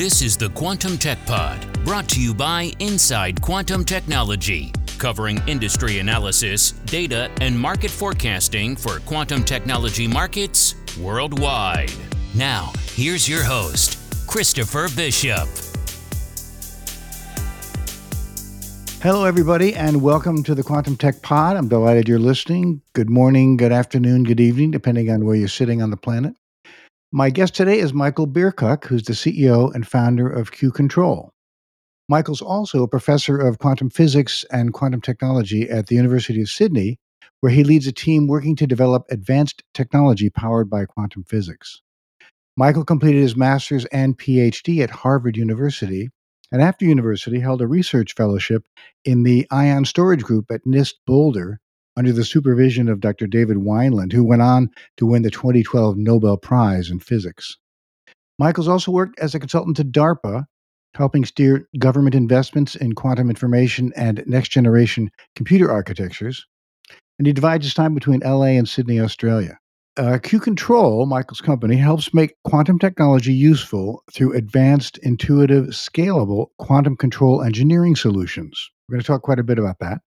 This 0.00 0.22
is 0.22 0.34
the 0.34 0.48
Quantum 0.48 0.96
Tech 0.96 1.18
Pod, 1.26 1.84
brought 1.84 2.08
to 2.08 2.22
you 2.22 2.32
by 2.32 2.72
Inside 2.78 3.42
Quantum 3.42 3.84
Technology, 3.84 4.72
covering 4.96 5.42
industry 5.46 5.98
analysis, 5.98 6.70
data, 6.86 7.30
and 7.42 7.60
market 7.60 7.90
forecasting 7.90 8.76
for 8.76 9.00
quantum 9.00 9.44
technology 9.44 10.08
markets 10.08 10.74
worldwide. 10.98 11.92
Now, 12.34 12.72
here's 12.94 13.28
your 13.28 13.44
host, 13.44 13.98
Christopher 14.26 14.88
Bishop. 14.96 15.46
Hello, 19.02 19.26
everybody, 19.26 19.74
and 19.74 20.00
welcome 20.00 20.42
to 20.44 20.54
the 20.54 20.62
Quantum 20.62 20.96
Tech 20.96 21.20
Pod. 21.20 21.58
I'm 21.58 21.68
delighted 21.68 22.08
you're 22.08 22.18
listening. 22.18 22.80
Good 22.94 23.10
morning, 23.10 23.58
good 23.58 23.70
afternoon, 23.70 24.24
good 24.24 24.40
evening, 24.40 24.70
depending 24.70 25.10
on 25.10 25.26
where 25.26 25.36
you're 25.36 25.46
sitting 25.46 25.82
on 25.82 25.90
the 25.90 25.98
planet. 25.98 26.36
My 27.12 27.30
guest 27.30 27.56
today 27.56 27.80
is 27.80 27.92
Michael 27.92 28.28
Biercuk, 28.28 28.84
who's 28.84 29.02
the 29.02 29.14
CEO 29.14 29.74
and 29.74 29.84
founder 29.84 30.30
of 30.30 30.52
Q 30.52 30.70
Control. 30.70 31.32
Michael's 32.08 32.40
also 32.40 32.84
a 32.84 32.88
professor 32.88 33.36
of 33.36 33.58
quantum 33.58 33.90
physics 33.90 34.44
and 34.52 34.72
quantum 34.72 35.00
technology 35.00 35.68
at 35.68 35.88
the 35.88 35.96
University 35.96 36.40
of 36.40 36.48
Sydney, 36.48 37.00
where 37.40 37.50
he 37.50 37.64
leads 37.64 37.88
a 37.88 37.92
team 37.92 38.28
working 38.28 38.54
to 38.54 38.64
develop 38.64 39.06
advanced 39.10 39.64
technology 39.74 40.30
powered 40.30 40.70
by 40.70 40.84
quantum 40.84 41.24
physics. 41.24 41.82
Michael 42.56 42.84
completed 42.84 43.22
his 43.22 43.36
master's 43.36 43.86
and 43.86 44.16
PhD 44.16 44.80
at 44.80 44.90
Harvard 44.90 45.36
University, 45.36 46.10
and 46.52 46.62
after 46.62 46.84
university 46.84 47.40
held 47.40 47.60
a 47.60 47.66
research 47.66 48.14
fellowship 48.14 48.62
in 49.04 49.24
the 49.24 49.48
ion 49.50 49.84
storage 49.84 50.22
group 50.22 50.48
at 50.52 50.64
NIST 50.64 50.94
Boulder 51.08 51.58
under 52.00 52.14
the 52.14 52.24
supervision 52.24 52.88
of 52.88 52.98
Dr. 52.98 53.26
David 53.26 53.58
Wineland, 53.58 54.10
who 54.10 54.24
went 54.24 54.40
on 54.40 54.70
to 54.96 55.04
win 55.04 55.20
the 55.20 55.30
2012 55.30 55.98
Nobel 55.98 56.38
Prize 56.38 56.90
in 56.90 56.98
Physics. 56.98 57.58
Michaels 58.38 58.68
also 58.68 58.90
worked 58.90 59.18
as 59.18 59.34
a 59.34 59.38
consultant 59.38 59.76
to 59.76 59.84
DARPA, 59.84 60.46
helping 60.94 61.26
steer 61.26 61.68
government 61.78 62.14
investments 62.14 62.74
in 62.74 62.94
quantum 62.94 63.28
information 63.28 63.92
and 63.96 64.24
next 64.26 64.48
generation 64.48 65.10
computer 65.36 65.70
architectures. 65.70 66.46
And 67.18 67.26
he 67.26 67.34
divides 67.34 67.66
his 67.66 67.74
time 67.74 67.92
between 67.92 68.20
LA 68.20 68.56
and 68.56 68.66
Sydney, 68.66 68.98
Australia. 68.98 69.58
Uh, 69.98 70.16
Q 70.22 70.40
Control, 70.40 71.04
Michael's 71.04 71.42
company, 71.42 71.76
helps 71.76 72.14
make 72.14 72.32
quantum 72.44 72.78
technology 72.78 73.34
useful 73.34 74.02
through 74.10 74.32
advanced, 74.32 74.96
intuitive, 75.02 75.66
scalable 75.66 76.46
quantum 76.58 76.96
control 76.96 77.42
engineering 77.42 77.94
solutions. 77.94 78.70
We're 78.88 78.94
going 78.94 79.02
to 79.02 79.06
talk 79.06 79.20
quite 79.20 79.38
a 79.38 79.44
bit 79.44 79.58
about 79.58 79.80
that. 79.80 80.00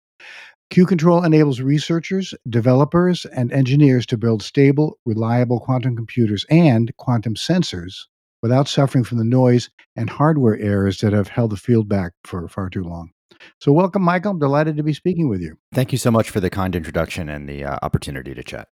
Q 0.72 0.86
Control 0.86 1.22
enables 1.22 1.60
researchers, 1.60 2.32
developers, 2.48 3.26
and 3.26 3.52
engineers 3.52 4.06
to 4.06 4.16
build 4.16 4.42
stable, 4.42 4.98
reliable 5.04 5.60
quantum 5.60 5.94
computers 5.94 6.46
and 6.48 6.96
quantum 6.96 7.34
sensors 7.34 8.06
without 8.40 8.68
suffering 8.68 9.04
from 9.04 9.18
the 9.18 9.24
noise 9.24 9.68
and 9.96 10.08
hardware 10.08 10.58
errors 10.58 10.96
that 11.00 11.12
have 11.12 11.28
held 11.28 11.50
the 11.50 11.58
field 11.58 11.90
back 11.90 12.12
for 12.24 12.48
far 12.48 12.70
too 12.70 12.82
long. 12.82 13.10
So, 13.60 13.70
welcome, 13.70 14.00
Michael. 14.00 14.30
I'm 14.30 14.38
delighted 14.38 14.78
to 14.78 14.82
be 14.82 14.94
speaking 14.94 15.28
with 15.28 15.42
you. 15.42 15.58
Thank 15.74 15.92
you 15.92 15.98
so 15.98 16.10
much 16.10 16.30
for 16.30 16.40
the 16.40 16.48
kind 16.48 16.74
introduction 16.74 17.28
and 17.28 17.46
the 17.46 17.64
uh, 17.64 17.78
opportunity 17.82 18.32
to 18.32 18.42
chat. 18.42 18.68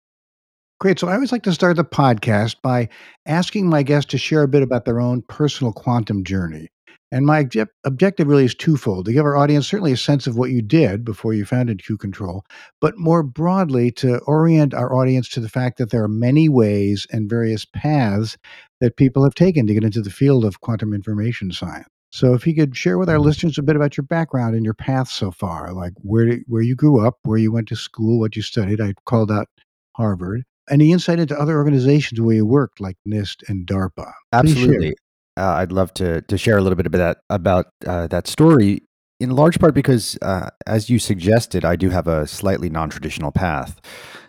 Great. 0.81 0.99
So, 0.99 1.07
I 1.07 1.13
always 1.13 1.33
like 1.33 1.43
to 1.43 1.53
start 1.53 1.77
the 1.77 1.85
podcast 1.85 2.63
by 2.63 2.89
asking 3.27 3.69
my 3.69 3.83
guests 3.83 4.11
to 4.13 4.17
share 4.17 4.43
a 4.43 4.49
bit 4.49 4.63
about 4.63 4.87
their 4.87 5.03
own 5.03 5.21
personal 5.29 5.75
quantum 5.75 6.25
journey. 6.25 6.71
And 7.13 7.27
my 7.27 7.41
object- 7.41 7.75
objective 7.85 8.29
really 8.29 8.45
is 8.45 8.55
twofold 8.55 9.07
to 9.07 9.13
give 9.13 9.25
our 9.25 9.37
audience 9.37 9.67
certainly 9.67 9.93
a 9.93 9.97
sense 9.97 10.27
of 10.27 10.37
what 10.37 10.51
you 10.51 10.63
did 10.63 11.05
before 11.05 11.35
you 11.35 11.45
founded 11.45 11.85
Q 11.85 11.97
Control, 11.97 12.45
but 12.81 12.99
more 12.99 13.23
broadly 13.23 13.91
to 13.93 14.19
orient 14.21 14.75
our 14.75 14.95
audience 14.95 15.29
to 15.31 15.41
the 15.41 15.49
fact 15.49 15.79
that 15.79 15.91
there 15.91 16.05
are 16.05 16.09
many 16.09 16.49
ways 16.49 17.07
and 17.11 17.29
various 17.29 17.65
paths 17.65 18.37
that 18.81 18.97
people 18.97 19.25
have 19.25 19.35
taken 19.35 19.67
to 19.67 19.75
get 19.75 19.85
into 19.85 20.01
the 20.01 20.11
field 20.11 20.45
of 20.45 20.61
quantum 20.61 20.95
information 20.95 21.51
science. 21.51 21.89
So, 22.13 22.35
if 22.35 22.47
you 22.47 22.55
could 22.55 22.77
share 22.77 22.99
with 22.99 23.09
our 23.09 23.17
mm-hmm. 23.17 23.25
listeners 23.25 23.59
a 23.59 23.63
bit 23.63 23.77
about 23.77 23.97
your 23.97 24.05
background 24.05 24.55
and 24.55 24.65
your 24.65 24.75
path 24.75 25.09
so 25.09 25.31
far, 25.31 25.73
like 25.73 25.93
where 26.03 26.39
where 26.47 26.63
you 26.63 26.75
grew 26.75 27.05
up, 27.05 27.19
where 27.23 27.39
you 27.39 27.53
went 27.53 27.69
to 27.69 27.77
school, 27.77 28.19
what 28.19 28.37
you 28.37 28.43
studied. 28.43 28.81
I 28.81 28.95
called 29.05 29.31
out 29.31 29.49
Harvard. 29.97 30.45
Any 30.69 30.93
insight 30.93 31.19
into 31.19 31.39
other 31.39 31.57
organizations 31.57 32.21
where 32.21 32.37
you 32.37 32.47
worked, 32.47 32.81
like 32.81 32.97
NIST 33.07 33.49
and 33.49 33.67
DARPA? 33.67 34.13
Absolutely 34.33 34.95
uh, 35.41 35.55
I'd 35.55 35.73
love 35.73 35.93
to 35.95 36.21
to 36.23 36.39
share 36.39 36.59
a 36.59 36.61
little 36.61 36.77
bit 36.77 36.87
about 36.87 36.99
that 36.99 37.19
about 37.31 37.67
uh, 37.87 38.07
that 38.09 38.27
story. 38.27 38.83
In 39.19 39.31
large 39.37 39.59
part 39.59 39.75
because, 39.75 40.17
uh, 40.23 40.49
as 40.67 40.89
you 40.89 40.99
suggested, 40.99 41.63
I 41.63 41.77
do 41.77 41.91
have 41.91 42.07
a 42.07 42.27
slightly 42.27 42.71
non 42.71 42.89
traditional 42.91 43.33
path. 43.33 43.81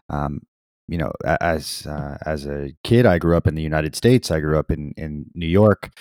Um, 0.10 0.42
you 0.88 0.98
know, 0.98 1.12
as 1.40 1.86
uh, 1.88 2.18
as 2.26 2.46
a 2.46 2.72
kid, 2.84 3.06
I 3.06 3.18
grew 3.18 3.38
up 3.38 3.48
in 3.48 3.56
the 3.56 3.62
United 3.62 3.96
States. 3.96 4.32
I 4.32 4.40
grew 4.40 4.58
up 4.60 4.72
in 4.72 4.94
in 4.98 5.26
New 5.36 5.48
York. 5.48 5.92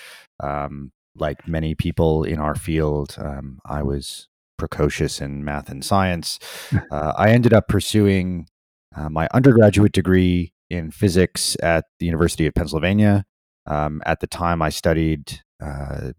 Um, 0.41 0.91
like 1.15 1.47
many 1.47 1.75
people 1.75 2.23
in 2.23 2.39
our 2.39 2.55
field, 2.55 3.15
um, 3.19 3.59
I 3.65 3.83
was 3.83 4.27
precocious 4.57 5.19
in 5.21 5.43
math 5.43 5.69
and 5.69 5.83
science. 5.83 6.39
Uh, 6.91 7.13
I 7.17 7.31
ended 7.31 7.53
up 7.53 7.67
pursuing 7.69 8.47
uh, 8.95 9.09
my 9.09 9.27
undergraduate 9.33 9.93
degree 9.93 10.53
in 10.69 10.91
physics 10.91 11.55
at 11.61 11.85
the 11.99 12.05
University 12.05 12.45
of 12.47 12.53
Pennsylvania. 12.53 13.25
Um, 13.65 14.01
at 14.05 14.19
the 14.19 14.27
time, 14.27 14.61
I 14.61 14.69
studied 14.69 15.41
uh, 15.61 16.11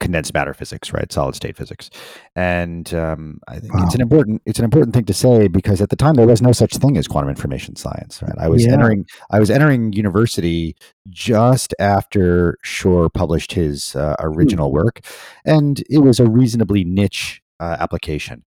condensed 0.00 0.34
matter 0.34 0.54
physics, 0.54 0.92
right, 0.92 1.10
solid 1.12 1.34
state 1.34 1.56
physics, 1.56 1.90
and 2.34 2.92
um, 2.94 3.40
I 3.48 3.58
think 3.58 3.74
wow. 3.74 3.84
it's 3.84 3.94
an 3.94 4.00
important 4.00 4.42
it's 4.46 4.58
an 4.58 4.64
important 4.64 4.94
thing 4.94 5.04
to 5.04 5.14
say 5.14 5.48
because 5.48 5.80
at 5.80 5.90
the 5.90 5.96
time 5.96 6.14
there 6.14 6.26
was 6.26 6.42
no 6.42 6.52
such 6.52 6.76
thing 6.76 6.96
as 6.96 7.06
quantum 7.06 7.30
information 7.30 7.76
science. 7.76 8.22
Right, 8.22 8.34
I 8.38 8.48
was 8.48 8.64
yeah. 8.64 8.72
entering 8.72 9.06
I 9.30 9.40
was 9.40 9.50
entering 9.50 9.92
university 9.92 10.76
just 11.10 11.74
after 11.78 12.58
Shor 12.62 13.08
published 13.10 13.52
his 13.52 13.94
uh, 13.96 14.16
hmm. 14.18 14.26
original 14.26 14.72
work, 14.72 15.00
and 15.44 15.82
it 15.90 15.98
was 15.98 16.20
a 16.20 16.28
reasonably 16.28 16.84
niche 16.84 17.42
uh, 17.60 17.76
application 17.78 18.44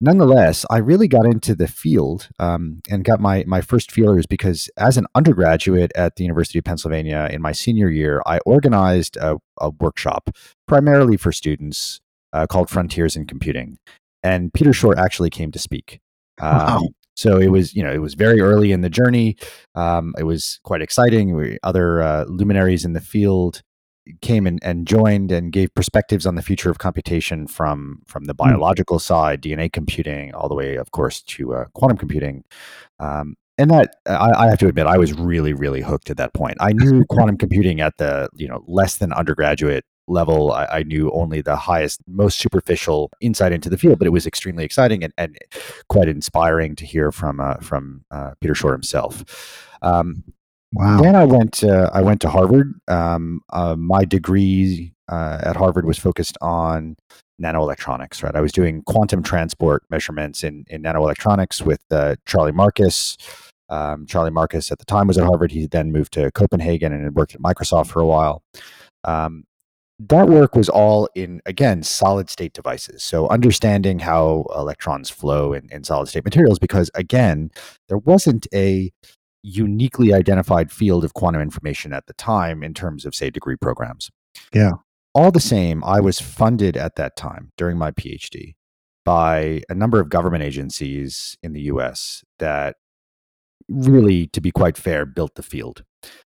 nonetheless, 0.00 0.64
I 0.70 0.78
really 0.78 1.08
got 1.08 1.26
into 1.26 1.54
the 1.54 1.68
field 1.68 2.28
um, 2.38 2.80
and 2.90 3.04
got 3.04 3.20
my 3.20 3.44
my 3.46 3.60
first 3.60 3.92
feelers 3.92 4.26
because 4.26 4.70
as 4.76 4.96
an 4.96 5.06
undergraduate 5.14 5.92
at 5.94 6.16
the 6.16 6.24
University 6.24 6.58
of 6.58 6.64
Pennsylvania 6.64 7.28
in 7.30 7.42
my 7.42 7.52
senior 7.52 7.90
year, 7.90 8.22
I 8.26 8.38
organized 8.46 9.16
a, 9.16 9.36
a 9.60 9.70
workshop 9.70 10.30
primarily 10.66 11.16
for 11.16 11.32
students 11.32 12.00
uh, 12.32 12.46
called 12.46 12.70
Frontiers 12.70 13.16
in 13.16 13.26
Computing, 13.26 13.78
and 14.22 14.52
Peter 14.52 14.72
Shor 14.72 14.98
actually 14.98 15.30
came 15.30 15.52
to 15.52 15.58
speak. 15.58 16.00
Um, 16.40 16.56
wow. 16.56 16.82
So 17.14 17.36
it 17.36 17.48
was, 17.48 17.74
you 17.74 17.82
know, 17.82 17.92
it 17.92 18.00
was 18.00 18.14
very 18.14 18.40
early 18.40 18.72
in 18.72 18.80
the 18.80 18.88
journey. 18.88 19.36
Um, 19.74 20.14
it 20.18 20.22
was 20.22 20.58
quite 20.62 20.80
exciting. 20.80 21.36
We, 21.36 21.58
other 21.62 22.00
uh, 22.00 22.24
luminaries 22.24 22.86
in 22.86 22.94
the 22.94 23.00
field 23.00 23.62
came 24.22 24.46
and, 24.46 24.58
and 24.62 24.86
joined 24.86 25.30
and 25.32 25.52
gave 25.52 25.74
perspectives 25.74 26.26
on 26.26 26.34
the 26.34 26.42
future 26.42 26.70
of 26.70 26.78
computation 26.78 27.46
from 27.46 28.02
from 28.06 28.24
the 28.24 28.32
hmm. 28.32 28.48
biological 28.48 28.98
mm. 28.98 29.02
side, 29.02 29.42
DNA 29.42 29.72
computing, 29.72 30.34
all 30.34 30.48
the 30.48 30.54
way, 30.54 30.76
of 30.76 30.90
course, 30.90 31.22
to 31.22 31.54
uh, 31.54 31.64
quantum 31.74 31.96
computing. 31.96 32.44
Um, 32.98 33.36
and 33.58 33.70
that 33.70 33.96
I, 34.06 34.30
I, 34.30 34.48
have 34.48 34.58
to 34.60 34.68
admit, 34.68 34.86
I 34.86 34.96
was 34.96 35.12
really, 35.12 35.52
really 35.52 35.82
hooked 35.82 36.08
at 36.08 36.16
that 36.16 36.32
point. 36.32 36.56
I 36.60 36.72
knew 36.72 37.04
quantum 37.10 37.36
computing 37.36 37.80
at 37.80 37.96
the 37.98 38.28
you 38.34 38.48
know 38.48 38.64
less 38.66 38.96
than 38.96 39.12
undergraduate 39.12 39.84
level. 40.08 40.52
I, 40.52 40.64
I, 40.66 40.82
knew 40.82 41.10
only 41.12 41.42
the 41.42 41.56
highest, 41.56 42.00
most 42.06 42.38
superficial 42.38 43.10
insight 43.20 43.52
into 43.52 43.68
the 43.68 43.78
field, 43.78 43.98
but 43.98 44.06
it 44.06 44.12
was 44.12 44.26
extremely 44.26 44.64
exciting 44.64 45.04
and, 45.04 45.12
and 45.18 45.38
quite 45.88 46.08
inspiring 46.08 46.74
to 46.76 46.86
hear 46.86 47.12
from 47.12 47.38
uh, 47.38 47.56
from 47.56 48.04
uh, 48.10 48.32
Peter 48.40 48.54
Shor 48.54 48.72
himself. 48.72 49.68
Um, 49.82 50.24
Wow. 50.72 51.00
Then 51.00 51.16
I 51.16 51.24
went. 51.24 51.64
Uh, 51.64 51.90
I 51.92 52.00
went 52.02 52.20
to 52.22 52.28
Harvard. 52.28 52.74
Um, 52.88 53.40
uh, 53.50 53.74
my 53.76 54.04
degree 54.04 54.92
uh, 55.08 55.40
at 55.42 55.56
Harvard 55.56 55.84
was 55.84 55.98
focused 55.98 56.38
on 56.40 56.96
nanoelectronics. 57.42 58.22
Right. 58.22 58.36
I 58.36 58.40
was 58.40 58.52
doing 58.52 58.82
quantum 58.82 59.22
transport 59.22 59.82
measurements 59.90 60.44
in 60.44 60.64
in 60.68 60.82
nanoelectronics 60.82 61.62
with 61.62 61.80
uh, 61.90 62.16
Charlie 62.26 62.52
Marcus. 62.52 63.16
Um, 63.68 64.06
Charlie 64.06 64.30
Marcus 64.30 64.70
at 64.70 64.78
the 64.78 64.84
time 64.84 65.06
was 65.06 65.18
at 65.18 65.24
Harvard. 65.24 65.50
He 65.52 65.66
then 65.66 65.92
moved 65.92 66.12
to 66.14 66.30
Copenhagen 66.32 66.92
and 66.92 67.04
had 67.04 67.14
worked 67.14 67.34
at 67.34 67.40
Microsoft 67.40 67.86
for 67.88 68.00
a 68.00 68.06
while. 68.06 68.42
Um, 69.04 69.44
that 70.08 70.28
work 70.28 70.54
was 70.54 70.68
all 70.68 71.08
in 71.14 71.42
again 71.44 71.82
solid 71.82 72.30
state 72.30 72.54
devices 72.54 73.02
so 73.02 73.28
understanding 73.28 73.98
how 73.98 74.46
electrons 74.56 75.10
flow 75.10 75.52
in, 75.52 75.68
in 75.70 75.84
solid 75.84 76.08
state 76.08 76.24
materials 76.24 76.58
because 76.58 76.90
again 76.94 77.50
there 77.88 77.98
wasn't 77.98 78.46
a 78.54 78.90
uniquely 79.42 80.12
identified 80.12 80.70
field 80.70 81.04
of 81.04 81.14
quantum 81.14 81.40
information 81.40 81.92
at 81.92 82.06
the 82.06 82.12
time 82.14 82.62
in 82.62 82.74
terms 82.74 83.04
of, 83.04 83.14
say, 83.14 83.30
degree 83.30 83.56
programs. 83.56 84.10
Yeah. 84.52 84.72
All 85.14 85.30
the 85.30 85.40
same, 85.40 85.82
I 85.84 86.00
was 86.00 86.20
funded 86.20 86.76
at 86.76 86.96
that 86.96 87.16
time 87.16 87.50
during 87.56 87.76
my 87.76 87.90
PhD 87.90 88.54
by 89.04 89.62
a 89.68 89.74
number 89.74 90.00
of 90.00 90.08
government 90.08 90.44
agencies 90.44 91.36
in 91.42 91.52
the 91.52 91.62
US 91.62 92.22
that 92.38 92.76
really, 93.68 94.26
to 94.28 94.40
be 94.40 94.50
quite 94.50 94.76
fair, 94.76 95.06
built 95.06 95.34
the 95.34 95.42
field. 95.42 95.84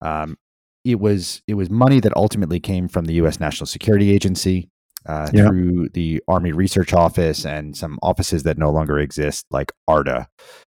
Um, 0.01 0.37
it 0.85 1.01
was 1.01 1.43
it 1.47 1.55
was 1.55 1.69
money 1.69 2.01
that 2.01 2.17
ultimately 2.17 2.61
came 2.61 2.87
from 2.87 3.07
the 3.07 3.15
U.S. 3.15 3.41
National 3.41 3.67
Security 3.67 4.13
Agency, 4.13 4.71
uh, 5.07 5.29
yeah. 5.33 5.49
through 5.49 5.89
the 5.91 6.23
Army 6.29 6.53
Research 6.53 6.93
Office 6.93 7.45
and 7.45 7.77
some 7.77 7.99
offices 8.03 8.43
that 8.43 8.59
no 8.59 8.71
longer 8.71 8.99
exist, 8.99 9.47
like 9.51 9.73
ARDA. 9.89 10.27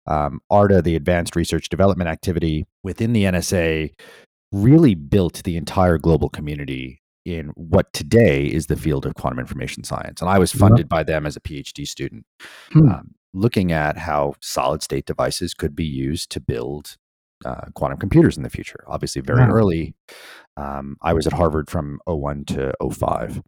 Um, 0.08 0.42
ARDA, 0.52 0.84
the 0.84 0.96
Advanced 0.96 1.36
Research 1.36 1.70
Development 1.70 2.10
Activity 2.10 2.66
within 2.84 3.14
the 3.14 3.24
NSA, 3.24 3.94
really 4.52 4.96
built 4.96 5.44
the 5.44 5.58
entire 5.58 5.98
global 5.98 6.30
community 6.30 7.02
in 7.26 7.48
what 7.56 7.92
today 7.94 8.46
is 8.46 8.68
the 8.68 8.76
field 8.76 9.06
of 9.06 9.16
quantum 9.16 9.40
information 9.40 9.84
science. 9.84 10.22
And 10.22 10.30
I 10.30 10.38
was 10.38 10.52
funded 10.52 10.88
by 10.88 11.04
them 11.04 11.26
as 11.26 11.36
a 11.36 11.42
PhD 11.42 11.88
student, 11.88 12.26
hmm. 12.72 12.88
um, 12.88 13.16
looking 13.34 13.72
at 13.72 13.98
how 13.98 14.36
solid 14.42 14.84
state 14.84 15.06
devices 15.06 15.54
could 15.54 15.76
be 15.76 15.86
used 15.86 16.30
to 16.32 16.40
build 16.40 16.98
uh, 17.44 17.66
quantum 17.74 17.98
computers 17.98 18.38
in 18.38 18.44
the 18.44 18.50
future. 18.50 18.84
Obviously, 18.88 19.22
very 19.22 19.42
wow. 19.42 19.52
early. 19.52 19.96
Um, 20.56 20.98
I 21.02 21.14
was 21.14 21.26
at 21.28 21.34
Harvard 21.34 21.70
from 21.70 22.00
01 22.06 22.46
to 22.46 22.74
05. 22.92 23.42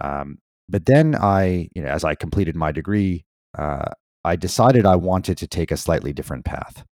Um, 0.00 0.38
but 0.68 0.86
then 0.86 1.14
I, 1.14 1.68
you 1.74 1.82
know, 1.82 1.88
as 1.88 2.04
I 2.04 2.14
completed 2.14 2.56
my 2.56 2.72
degree, 2.72 3.24
uh, 3.58 3.86
I 4.24 4.36
decided 4.36 4.86
I 4.86 4.96
wanted 4.96 5.38
to 5.38 5.48
take 5.48 5.70
a 5.70 5.76
slightly 5.76 6.12
different 6.12 6.44
path. 6.44 6.84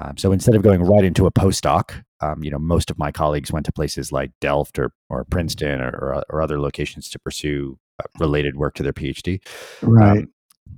Um, 0.00 0.16
so 0.16 0.32
instead 0.32 0.54
of 0.54 0.62
going 0.62 0.82
right 0.82 1.04
into 1.04 1.26
a 1.26 1.32
postdoc, 1.32 2.02
um, 2.20 2.42
you 2.42 2.50
know, 2.50 2.58
most 2.58 2.90
of 2.90 2.98
my 2.98 3.10
colleagues 3.10 3.52
went 3.52 3.66
to 3.66 3.72
places 3.72 4.12
like 4.12 4.30
Delft 4.40 4.78
or, 4.78 4.92
or 5.10 5.24
Princeton 5.24 5.80
or, 5.80 5.88
or, 5.88 6.22
or 6.30 6.42
other 6.42 6.60
locations 6.60 7.10
to 7.10 7.18
pursue 7.18 7.78
uh, 8.00 8.06
related 8.20 8.56
work 8.56 8.74
to 8.74 8.82
their 8.82 8.92
PhD. 8.92 9.40
Right. 9.82 10.18
Um, 10.18 10.32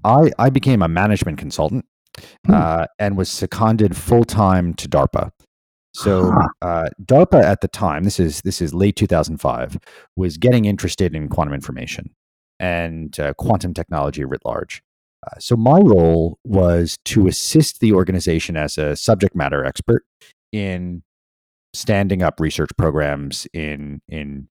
I, 0.05 0.31
I 0.39 0.51
became 0.51 0.83
a 0.83 0.89
management 0.89 1.39
consultant 1.39 1.85
hmm. 2.47 2.55
uh, 2.55 2.87
and 2.99 3.17
was 3.17 3.31
seconded 3.31 3.97
full 3.97 4.25
time 4.25 4.75
to 4.75 4.89
DARPA. 4.89 5.31
So 5.93 6.33
uh, 6.63 6.89
DARPA 7.05 7.43
at 7.43 7.61
the 7.61 7.69
time, 7.69 8.05
this 8.05 8.21
is 8.21 8.43
this 8.43 8.63
is 8.63 8.73
late 8.73 8.97
2005, 8.97 9.79
was 10.17 10.37
getting 10.37 10.65
interested 10.65 11.15
in 11.15 11.29
quantum 11.29 11.55
information 11.55 12.11
and 12.59 13.19
uh, 13.19 13.35
quantum 13.35 13.75
technology 13.75 14.25
writ 14.25 14.43
large. 14.45 14.83
Uh, 15.27 15.39
so 15.39 15.57
my 15.57 15.79
role 15.79 16.39
was 16.45 16.97
to 17.05 17.27
assist 17.27 17.81
the 17.81 17.93
organization 17.93 18.57
as 18.57 18.79
a 18.79 18.97
subject 18.97 19.35
matter 19.35 19.65
expert 19.65 20.05
in 20.53 21.03
standing 21.75 22.23
up 22.23 22.41
research 22.41 22.71
programs 22.79 23.47
in 23.53 24.01
in 24.09 24.49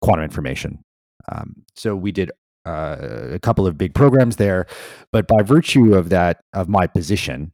quantum 0.00 0.24
information. 0.24 0.84
Um, 1.30 1.64
so 1.76 1.94
we 1.94 2.12
did 2.12 2.30
uh, 2.66 2.96
a 3.32 3.38
couple 3.38 3.66
of 3.66 3.78
big 3.78 3.94
programs 3.94 4.36
there, 4.36 4.66
but 5.12 5.26
by 5.26 5.42
virtue 5.42 5.94
of 5.94 6.10
that 6.10 6.42
of 6.52 6.68
my 6.68 6.86
position, 6.86 7.52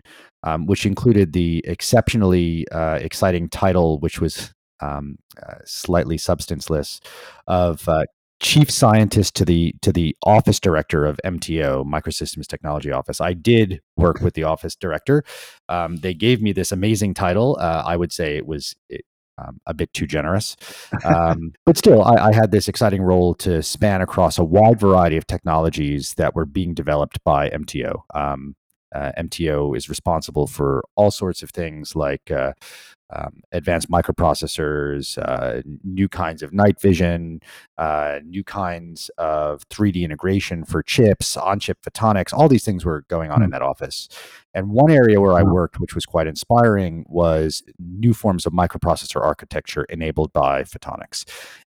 um, 0.48 0.66
which 0.66 0.86
included 0.86 1.32
the 1.32 1.62
exceptionally 1.66 2.66
uh, 2.72 2.98
exciting 3.00 3.48
title, 3.48 3.98
which 4.00 4.20
was 4.20 4.54
um, 4.80 5.18
uh, 5.42 5.56
slightly 5.64 6.16
substanceless, 6.16 7.00
of 7.46 7.88
uh, 7.88 8.04
chief 8.40 8.70
scientist 8.70 9.34
to 9.34 9.44
the 9.44 9.74
to 9.82 9.92
the 9.92 10.16
office 10.24 10.60
director 10.60 11.04
of 11.04 11.20
MTO 11.24 11.84
Microsystems 11.84 12.46
Technology 12.46 12.90
Office. 12.90 13.20
I 13.20 13.34
did 13.34 13.80
work 13.96 14.20
with 14.20 14.34
the 14.34 14.44
office 14.44 14.74
director. 14.74 15.24
Um, 15.68 15.96
they 15.96 16.14
gave 16.14 16.40
me 16.40 16.52
this 16.52 16.72
amazing 16.72 17.14
title. 17.14 17.58
Uh, 17.60 17.82
I 17.84 17.96
would 17.96 18.12
say 18.12 18.36
it 18.36 18.46
was 18.46 18.74
it, 18.88 19.04
um, 19.36 19.60
a 19.66 19.74
bit 19.74 19.92
too 19.92 20.06
generous, 20.06 20.56
um, 21.04 21.52
but 21.66 21.76
still, 21.76 22.02
I, 22.02 22.28
I, 22.28 22.32
had 22.32 22.50
this 22.50 22.66
exciting 22.66 23.02
role 23.02 23.34
to 23.36 23.62
span 23.62 24.00
across 24.00 24.36
a 24.36 24.44
wide 24.44 24.80
variety 24.80 25.16
of 25.16 25.28
technologies 25.28 26.14
that 26.14 26.34
were 26.34 26.46
being 26.46 26.74
developed 26.74 27.22
by 27.22 27.48
MTO. 27.50 28.00
Um, 28.14 28.56
uh, 28.94 29.12
MTO 29.18 29.76
is 29.76 29.88
responsible 29.88 30.46
for 30.46 30.84
all 30.96 31.10
sorts 31.10 31.42
of 31.42 31.50
things 31.50 31.94
like 31.94 32.30
uh, 32.30 32.52
um, 33.10 33.40
advanced 33.52 33.90
microprocessors, 33.90 35.18
uh, 35.18 35.62
new 35.82 36.08
kinds 36.08 36.42
of 36.42 36.52
night 36.52 36.80
vision, 36.80 37.40
uh, 37.78 38.18
new 38.24 38.44
kinds 38.44 39.10
of 39.16 39.66
3D 39.68 40.02
integration 40.02 40.64
for 40.64 40.82
chips, 40.82 41.36
on 41.36 41.58
chip 41.58 41.78
photonics. 41.82 42.32
All 42.32 42.48
these 42.48 42.64
things 42.64 42.84
were 42.84 43.04
going 43.08 43.30
on 43.30 43.42
in 43.42 43.50
that 43.50 43.62
office. 43.62 44.08
And 44.52 44.70
one 44.70 44.90
area 44.90 45.20
where 45.20 45.32
I 45.32 45.42
worked, 45.42 45.80
which 45.80 45.94
was 45.94 46.04
quite 46.04 46.26
inspiring, 46.26 47.06
was 47.08 47.62
new 47.78 48.12
forms 48.12 48.44
of 48.44 48.52
microprocessor 48.52 49.20
architecture 49.22 49.84
enabled 49.84 50.32
by 50.32 50.62
photonics. 50.64 51.24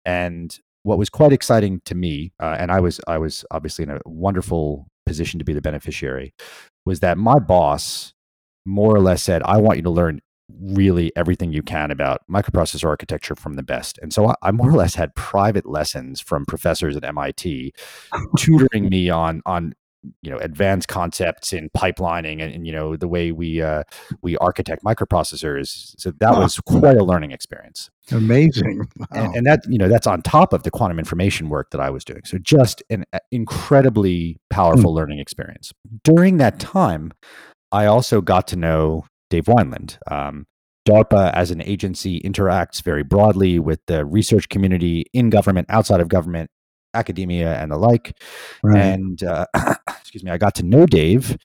And 0.04 0.58
what 0.84 0.98
was 0.98 1.10
quite 1.10 1.32
exciting 1.32 1.82
to 1.84 1.94
me, 1.94 2.32
uh, 2.40 2.56
and 2.58 2.70
I 2.70 2.80
was 2.80 3.00
I 3.08 3.18
was 3.18 3.44
obviously 3.50 3.82
in 3.82 3.90
a 3.90 4.00
wonderful 4.06 4.86
position 5.06 5.38
to 5.38 5.44
be 5.44 5.52
the 5.52 5.62
beneficiary, 5.62 6.34
was 6.84 7.00
that 7.00 7.18
my 7.18 7.38
boss 7.38 8.12
more 8.64 8.94
or 8.94 9.00
less 9.00 9.22
said, 9.22 9.42
I 9.44 9.58
want 9.58 9.78
you 9.78 9.82
to 9.84 9.90
learn 9.90 10.20
really 10.60 11.12
everything 11.16 11.52
you 11.52 11.62
can 11.62 11.90
about 11.90 12.22
microprocessor 12.30 12.86
architecture 12.86 13.34
from 13.34 13.54
the 13.54 13.62
best. 13.62 13.98
And 14.00 14.12
so 14.12 14.28
I, 14.28 14.34
I 14.42 14.50
more 14.52 14.70
or 14.70 14.74
less 14.74 14.94
had 14.94 15.14
private 15.14 15.66
lessons 15.66 16.20
from 16.20 16.44
professors 16.46 16.96
at 16.96 17.04
MIT 17.04 17.72
tutoring 18.38 18.88
me 18.88 19.10
on 19.10 19.42
on 19.46 19.74
you 20.22 20.30
know 20.30 20.38
advanced 20.38 20.88
concepts 20.88 21.52
in 21.52 21.70
pipelining 21.76 22.42
and, 22.42 22.54
and 22.54 22.66
you 22.66 22.72
know 22.72 22.96
the 22.96 23.08
way 23.08 23.32
we 23.32 23.60
uh, 23.60 23.82
we 24.22 24.36
architect 24.38 24.84
microprocessors 24.84 25.94
so 25.98 26.10
that 26.18 26.32
was 26.36 26.58
quite 26.66 26.96
a 26.96 27.04
learning 27.04 27.32
experience 27.32 27.90
amazing 28.12 28.86
wow. 28.98 29.06
and, 29.12 29.36
and, 29.36 29.46
that 29.46 29.60
you 29.68 29.78
know 29.78 29.88
that's 29.88 30.06
on 30.06 30.22
top 30.22 30.52
of 30.52 30.62
the 30.62 30.70
quantum 30.70 30.98
information 30.98 31.48
work 31.48 31.70
that 31.70 31.80
i 31.80 31.90
was 31.90 32.04
doing 32.04 32.22
so 32.24 32.38
just 32.38 32.82
an 32.90 33.04
incredibly 33.30 34.36
powerful 34.50 34.92
mm. 34.92 34.96
learning 34.96 35.18
experience 35.18 35.72
during 36.04 36.36
that 36.36 36.58
time 36.58 37.12
i 37.72 37.86
also 37.86 38.20
got 38.20 38.46
to 38.46 38.56
know 38.56 39.04
Dave 39.30 39.46
Wineland. 39.46 39.98
Um, 40.10 40.46
DARPA 40.86 41.32
as 41.34 41.50
an 41.50 41.60
agency 41.62 42.20
interacts 42.20 42.80
very 42.80 43.02
broadly 43.02 43.58
with 43.58 43.80
the 43.86 44.04
research 44.06 44.48
community 44.48 45.06
in 45.12 45.30
government, 45.30 45.66
outside 45.68 46.00
of 46.00 46.08
government, 46.08 46.48
academia, 46.96 47.60
and 47.60 47.70
the 47.70 47.76
like. 47.76 48.16
Right. 48.62 48.78
And 48.78 49.22
uh, 49.22 49.46
excuse 49.88 50.24
me, 50.24 50.30
I 50.30 50.38
got 50.38 50.54
to 50.56 50.62
know 50.62 50.86
Dave, 50.86 51.36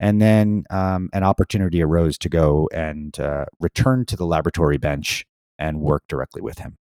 and 0.00 0.20
then 0.20 0.64
um, 0.70 1.08
an 1.12 1.22
opportunity 1.22 1.82
arose 1.82 2.18
to 2.18 2.28
go 2.28 2.68
and 2.72 3.18
uh, 3.18 3.46
return 3.60 4.04
to 4.06 4.16
the 4.16 4.26
laboratory 4.26 4.78
bench 4.78 5.24
and 5.58 5.80
work 5.80 6.02
directly 6.08 6.42
with 6.42 6.58
him. 6.58 6.76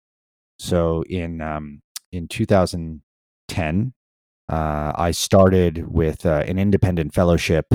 So 0.60 1.04
in 1.10 1.42
um, 1.42 1.82
in 2.12 2.28
2010, 2.28 3.94
uh, 4.50 4.92
I 4.96 5.12
started 5.12 5.88
with 5.88 6.26
uh, 6.26 6.44
an 6.48 6.60
independent 6.60 7.14
fellowship 7.14 7.66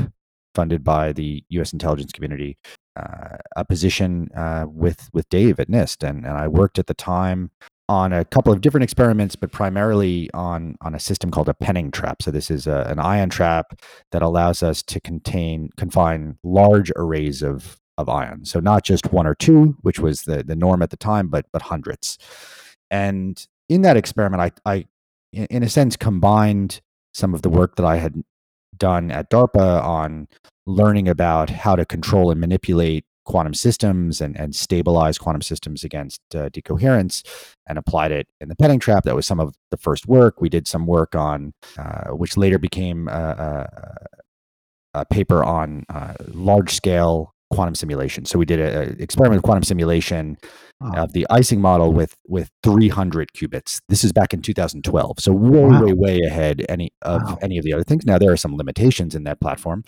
funded 0.55 0.83
by 0.83 1.13
the 1.13 1.45
U.S. 1.51 1.73
intelligence 1.73 2.13
community, 2.13 2.57
uh, 2.97 3.37
a 3.57 3.65
position 3.65 4.29
uh, 4.37 4.65
with 4.67 5.09
with 5.13 5.29
Dave 5.29 5.61
at 5.61 5.69
NIST, 5.69 6.09
and 6.09 6.27
and 6.27 6.37
I 6.37 6.49
worked 6.49 6.79
at 6.79 6.87
the 6.87 6.95
time 6.95 7.51
on 7.89 8.13
a 8.13 8.25
couple 8.25 8.53
of 8.53 8.61
different 8.61 8.85
experiments, 8.85 9.35
but 9.35 9.51
primarily 9.51 10.31
on 10.35 10.77
on 10.81 10.95
a 10.95 11.01
system 11.01 11.31
called 11.31 11.49
a 11.49 11.55
Penning 11.55 11.91
trap. 11.91 12.23
So 12.23 12.31
this 12.31 12.51
is 12.51 12.67
a, 12.67 12.87
an 12.89 12.99
ion 12.99 13.31
trap 13.31 13.81
that 14.13 14.23
allows 14.23 14.63
us 14.63 14.83
to 14.85 15.01
contain 15.01 15.71
confine 15.77 16.39
large 16.43 16.93
arrays 16.97 17.43
of 17.43 17.81
of 17.97 18.09
ions. 18.09 18.51
So 18.51 18.61
not 18.61 18.85
just 18.85 19.13
one 19.13 19.27
or 19.27 19.35
two, 19.35 19.77
which 19.83 19.99
was 19.99 20.23
the 20.23 20.43
the 20.43 20.57
norm 20.57 20.83
at 20.83 20.91
the 20.91 20.97
time, 20.97 21.29
but 21.29 21.47
but 21.53 21.63
hundreds. 21.63 22.19
And 22.91 23.45
in 23.69 23.83
that 23.83 23.97
experiment, 23.97 24.43
I 24.65 24.71
I 24.71 24.87
in 25.33 25.63
a 25.63 25.69
sense 25.69 25.97
combined 25.97 26.81
some 27.15 27.35
of 27.35 27.43
the 27.43 27.51
work 27.51 27.77
that 27.77 27.87
I 27.87 27.97
had 27.97 28.23
done 28.77 29.11
at 29.11 29.31
DARPA 29.31 29.83
on 29.83 30.29
learning 30.67 31.09
about 31.09 31.51
how 31.51 31.75
to 31.75 31.85
control 31.85 32.31
and 32.31 32.41
manipulate 32.41 33.05
quantum 33.29 33.53
systems 33.53 34.23
and, 34.23 34.35
and 34.41 34.57
stabilize 34.57 35.19
quantum 35.19 35.43
systems 35.43 35.85
against 35.85 36.21
uh, 36.35 36.49
decoherence 36.49 37.23
and 37.69 37.77
applied 37.77 38.11
it 38.11 38.27
in 38.41 38.49
the 38.49 38.57
Penning 38.57 38.81
trap. 38.81 39.05
That 39.05 39.15
was 39.15 39.27
some 39.27 39.39
of 39.39 39.55
the 39.71 39.77
first 39.77 40.09
work. 40.09 40.41
We 40.41 40.49
did 40.49 40.67
some 40.67 40.87
work 40.87 41.15
on, 41.15 41.53
uh, 41.77 42.09
which 42.13 42.39
later 42.39 42.59
became 42.59 43.07
a, 43.07 43.69
a, 44.95 45.01
a 45.01 45.05
paper 45.05 45.45
on 45.45 45.85
uh, 45.91 46.15
large 46.33 46.75
scale 46.75 47.35
quantum 47.51 47.75
simulation. 47.75 48.25
So 48.25 48.39
we 48.39 48.47
did 48.47 48.61
an 48.61 48.97
experiment 48.99 49.39
with 49.39 49.45
quantum 49.45 49.63
simulation 49.63 50.39
oh. 50.83 51.03
of 51.03 51.13
the 51.13 51.27
Ising 51.29 51.61
model 51.61 51.93
with 51.93 52.15
with 52.27 52.51
300 52.63 53.33
qubits. 53.35 53.83
This 53.91 54.05
is 54.05 54.13
back 54.13 54.33
in 54.33 54.41
2012. 54.41 55.21
So 55.21 55.33
way 55.33 55.61
wow. 55.61 55.83
way 55.83 55.93
way 55.93 56.21
ahead 56.27 56.65
any 56.71 56.93
of 57.03 57.23
wow. 57.23 57.39
any 57.43 57.59
of 57.59 57.65
the 57.65 57.75
other 57.75 57.85
things. 57.85 58.07
Now 58.07 58.19
there 58.19 58.33
are 58.33 58.39
some 58.39 58.57
limitations 58.57 59.15
in 59.15 59.25
that 59.25 59.39
platform, 59.41 59.85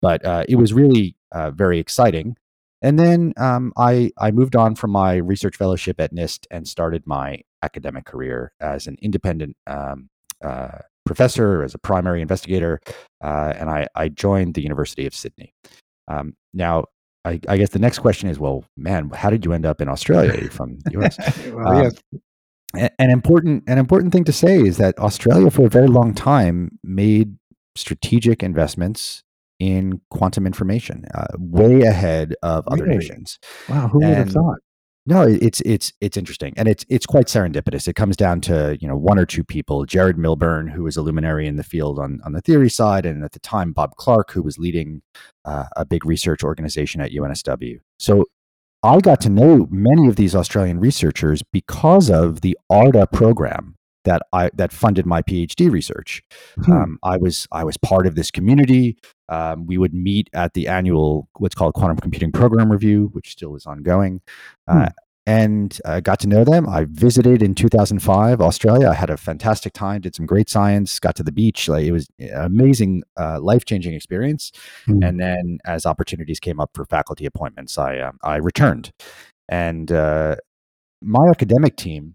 but 0.00 0.24
uh, 0.24 0.44
it 0.48 0.56
was 0.56 0.72
really 0.72 1.16
uh, 1.32 1.50
very 1.50 1.78
exciting. 1.78 2.36
And 2.80 2.98
then 2.98 3.32
um, 3.36 3.72
I 3.76 4.12
I 4.18 4.30
moved 4.30 4.54
on 4.54 4.74
from 4.74 4.90
my 4.92 5.16
research 5.16 5.56
fellowship 5.56 6.00
at 6.00 6.14
NIST 6.14 6.46
and 6.50 6.66
started 6.66 7.02
my 7.06 7.40
academic 7.62 8.04
career 8.04 8.52
as 8.60 8.86
an 8.86 8.96
independent 9.02 9.56
um, 9.66 10.10
uh, 10.44 10.78
professor, 11.08 11.64
as 11.64 11.74
a 11.74 11.78
primary 11.78 12.22
investigator, 12.22 12.80
uh, 13.24 13.52
and 13.56 13.70
I, 13.70 13.86
I 13.94 14.08
joined 14.08 14.54
the 14.54 14.62
University 14.62 15.06
of 15.06 15.14
Sydney. 15.14 15.54
Um, 16.06 16.34
now, 16.54 16.84
I, 17.24 17.40
I, 17.48 17.56
guess 17.56 17.70
the 17.70 17.78
next 17.78 17.98
question 17.98 18.28
is, 18.28 18.38
well, 18.38 18.64
man, 18.76 19.10
how 19.10 19.30
did 19.30 19.44
you 19.44 19.52
end 19.52 19.66
up 19.66 19.80
in 19.80 19.88
Australia 19.88 20.48
from 20.50 20.78
the 20.80 21.00
US? 21.00 21.18
well, 21.52 21.68
um, 21.68 21.82
yes. 21.82 22.90
An 22.98 23.10
important, 23.10 23.64
an 23.66 23.78
important 23.78 24.12
thing 24.12 24.24
to 24.24 24.32
say 24.32 24.60
is 24.60 24.76
that 24.76 24.98
Australia, 24.98 25.50
for 25.50 25.66
a 25.66 25.70
very 25.70 25.88
long 25.88 26.14
time, 26.14 26.78
made 26.84 27.36
strategic 27.74 28.42
investments 28.42 29.24
in 29.58 30.00
quantum 30.10 30.46
information, 30.46 31.04
uh, 31.14 31.26
way 31.38 31.82
ahead 31.82 32.34
of 32.42 32.64
really? 32.70 32.82
other 32.82 32.90
nations. 32.90 33.38
Wow, 33.68 33.88
who 33.88 34.00
and, 34.02 34.08
would 34.10 34.18
have 34.18 34.30
thought? 34.30 34.58
No, 35.06 35.22
it's 35.22 35.62
it's 35.62 35.90
it's 36.02 36.18
interesting, 36.18 36.52
and 36.58 36.68
it's 36.68 36.84
it's 36.90 37.06
quite 37.06 37.28
serendipitous. 37.28 37.88
It 37.88 37.94
comes 37.94 38.14
down 38.14 38.42
to 38.42 38.76
you 38.78 38.86
know 38.86 38.96
one 38.96 39.18
or 39.18 39.24
two 39.24 39.42
people: 39.42 39.86
Gerard 39.86 40.18
Milburn, 40.18 40.68
who 40.68 40.82
was 40.82 40.98
a 40.98 41.02
luminary 41.02 41.46
in 41.46 41.56
the 41.56 41.62
field 41.62 41.98
on 41.98 42.20
on 42.26 42.32
the 42.32 42.42
theory 42.42 42.68
side, 42.68 43.06
and 43.06 43.24
at 43.24 43.32
the 43.32 43.40
time 43.40 43.72
Bob 43.72 43.96
Clark, 43.96 44.32
who 44.32 44.42
was 44.42 44.58
leading 44.58 45.00
uh, 45.46 45.64
a 45.76 45.86
big 45.86 46.04
research 46.04 46.44
organization 46.44 47.00
at 47.00 47.12
UNSW. 47.12 47.78
So 47.98 48.26
I 48.82 49.00
got 49.00 49.22
to 49.22 49.30
know 49.30 49.66
many 49.70 50.08
of 50.08 50.16
these 50.16 50.34
Australian 50.34 50.78
researchers 50.78 51.42
because 51.54 52.10
of 52.10 52.42
the 52.42 52.58
ARDA 52.70 53.10
program 53.10 53.77
that 54.04 54.22
I 54.32 54.50
that 54.54 54.72
funded 54.72 55.06
my 55.06 55.22
PhD 55.22 55.70
research. 55.70 56.22
Hmm. 56.64 56.72
Um, 56.72 56.98
I 57.02 57.16
was 57.16 57.46
I 57.52 57.64
was 57.64 57.76
part 57.76 58.06
of 58.06 58.14
this 58.14 58.30
community. 58.30 58.96
Um, 59.28 59.66
we 59.66 59.76
would 59.76 59.94
meet 59.94 60.30
at 60.32 60.54
the 60.54 60.68
annual 60.68 61.28
what's 61.36 61.54
called 61.54 61.74
Quantum 61.74 61.98
Computing 61.98 62.32
Program 62.32 62.72
Review, 62.72 63.10
which 63.12 63.30
still 63.30 63.54
is 63.56 63.66
ongoing. 63.66 64.20
Uh, 64.66 64.86
hmm 64.86 64.86
and 65.28 65.78
uh, 65.84 66.00
got 66.00 66.18
to 66.20 66.26
know 66.26 66.42
them. 66.42 66.66
I 66.66 66.86
visited 66.88 67.42
in 67.42 67.54
2005 67.54 68.40
Australia. 68.40 68.88
I 68.88 68.94
had 68.94 69.10
a 69.10 69.18
fantastic 69.18 69.74
time, 69.74 70.00
did 70.00 70.14
some 70.14 70.24
great 70.24 70.48
science, 70.48 70.98
got 70.98 71.16
to 71.16 71.22
the 71.22 71.32
beach. 71.32 71.68
Like 71.68 71.84
it 71.84 71.92
was 71.92 72.08
an 72.18 72.30
amazing, 72.32 73.02
uh, 73.20 73.38
life 73.38 73.66
changing 73.66 73.92
experience. 73.92 74.52
Mm. 74.88 75.06
And 75.06 75.20
then 75.20 75.58
as 75.66 75.84
opportunities 75.84 76.40
came 76.40 76.60
up 76.60 76.70
for 76.72 76.86
faculty 76.86 77.26
appointments, 77.26 77.76
I 77.76 77.98
uh, 77.98 78.12
I 78.22 78.36
returned. 78.36 78.90
And 79.50 79.92
uh, 79.92 80.36
my 81.02 81.28
academic 81.28 81.76
team 81.76 82.14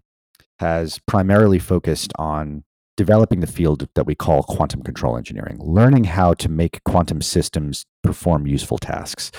has 0.58 1.00
primarily 1.06 1.58
focused 1.58 2.12
on 2.18 2.64
developing 2.96 3.40
the 3.40 3.46
field 3.46 3.88
that 3.94 4.06
we 4.06 4.14
call 4.14 4.42
quantum 4.44 4.82
control 4.82 5.16
engineering, 5.16 5.58
learning 5.60 6.04
how 6.04 6.34
to 6.34 6.48
make 6.48 6.82
quantum 6.84 7.20
systems 7.20 7.84
perform 8.02 8.46
useful 8.46 8.78
tasks. 8.78 9.32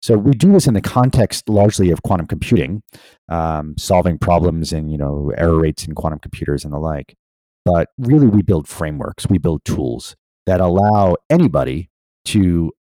So 0.00 0.16
we 0.16 0.32
do 0.32 0.52
this 0.52 0.66
in 0.66 0.74
the 0.74 0.80
context 0.80 1.48
largely 1.48 1.90
of 1.90 2.02
quantum 2.02 2.26
computing, 2.26 2.82
um, 3.28 3.74
solving 3.78 4.18
problems 4.18 4.72
and 4.72 4.92
you 4.92 4.98
know 4.98 5.32
error 5.36 5.58
rates 5.58 5.86
in 5.86 5.94
quantum 5.94 6.20
computers 6.20 6.64
and 6.64 6.72
the 6.72 6.78
like. 6.78 7.16
But 7.64 7.88
really, 7.98 8.28
we 8.28 8.42
build 8.42 8.68
frameworks, 8.68 9.28
we 9.28 9.38
build 9.38 9.64
tools 9.64 10.16
that 10.46 10.60
allow 10.60 11.16
anybody 11.28 11.90
to 12.26 12.72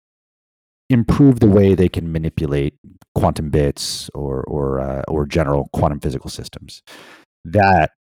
improve 0.89 1.41
the 1.41 1.49
way 1.49 1.75
they 1.75 1.89
can 1.89 2.13
manipulate 2.13 2.75
quantum 3.15 3.51
bits 3.51 4.11
or 4.15 4.43
or 4.45 4.81
uh, 4.81 5.03
or 5.09 5.27
general 5.27 5.69
quantum 5.73 6.01
physical 6.01 6.29
systems. 6.29 6.83
That 7.53 7.93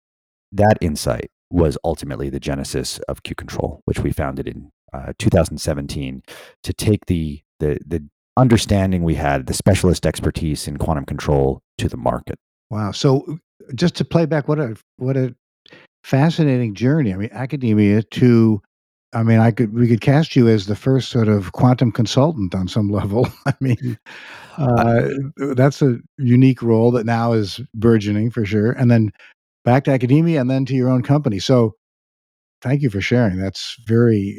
that 0.53 0.79
insight 0.81 1.31
was 1.51 1.79
ultimately 1.85 2.29
the 2.31 2.41
genesis 2.41 2.99
of 3.09 3.23
Q 3.23 3.35
Control, 3.35 3.81
which 3.85 4.01
we 4.01 4.13
founded 4.13 4.49
in 4.49 4.71
uh, 4.93 5.13
2017 5.19 6.23
to 6.63 6.73
take 6.73 7.07
the 7.07 7.41
the 7.61 7.79
the 7.87 8.05
understanding 8.37 9.03
we 9.03 9.15
had, 9.15 9.47
the 9.47 9.55
specialist 9.55 10.05
expertise 10.07 10.69
in 10.69 10.77
quantum 10.77 11.05
control 11.05 11.63
to 11.79 11.89
the 11.89 11.97
market. 11.97 12.39
Wow. 12.71 12.91
So 12.93 13.39
just 13.75 13.95
to 13.97 14.05
play 14.05 14.27
back, 14.27 14.49
what 14.49 14.59
a 14.59 14.77
what 14.97 15.17
a 15.17 15.35
fascinating 16.05 16.75
journey. 16.75 17.13
I 17.13 17.17
mean, 17.17 17.31
academia 17.33 18.03
to 18.03 18.61
I 19.13 19.23
mean, 19.23 19.39
I 19.39 19.51
could 19.51 19.73
we 19.73 19.89
could 19.89 20.01
cast 20.01 20.37
you 20.37 20.49
as 20.49 20.67
the 20.67 20.77
first 20.77 21.09
sort 21.09 21.29
of 21.29 21.53
quantum 21.53 21.91
consultant 21.93 22.55
on 22.55 22.69
some 22.69 22.89
level. 22.93 23.29
I 23.47 23.55
mean, 23.61 23.99
uh, 24.59 25.09
that's 25.55 25.81
a 25.81 25.99
unique 26.19 26.63
role 26.63 26.91
that 26.93 27.07
now 27.07 27.33
is 27.33 27.61
burgeoning 27.75 28.31
for 28.31 28.45
sure. 28.45 28.73
And 28.73 28.91
then 28.91 29.13
back 29.67 29.85
to 29.85 29.91
academia, 29.91 30.41
and 30.41 30.51
then 30.51 30.65
to 30.65 30.75
your 30.75 30.89
own 30.89 31.03
company. 31.03 31.39
So, 31.39 31.73
thank 32.63 32.81
you 32.81 32.89
for 32.89 33.03
sharing. 33.03 33.39
That's 33.39 33.77
very 33.87 34.39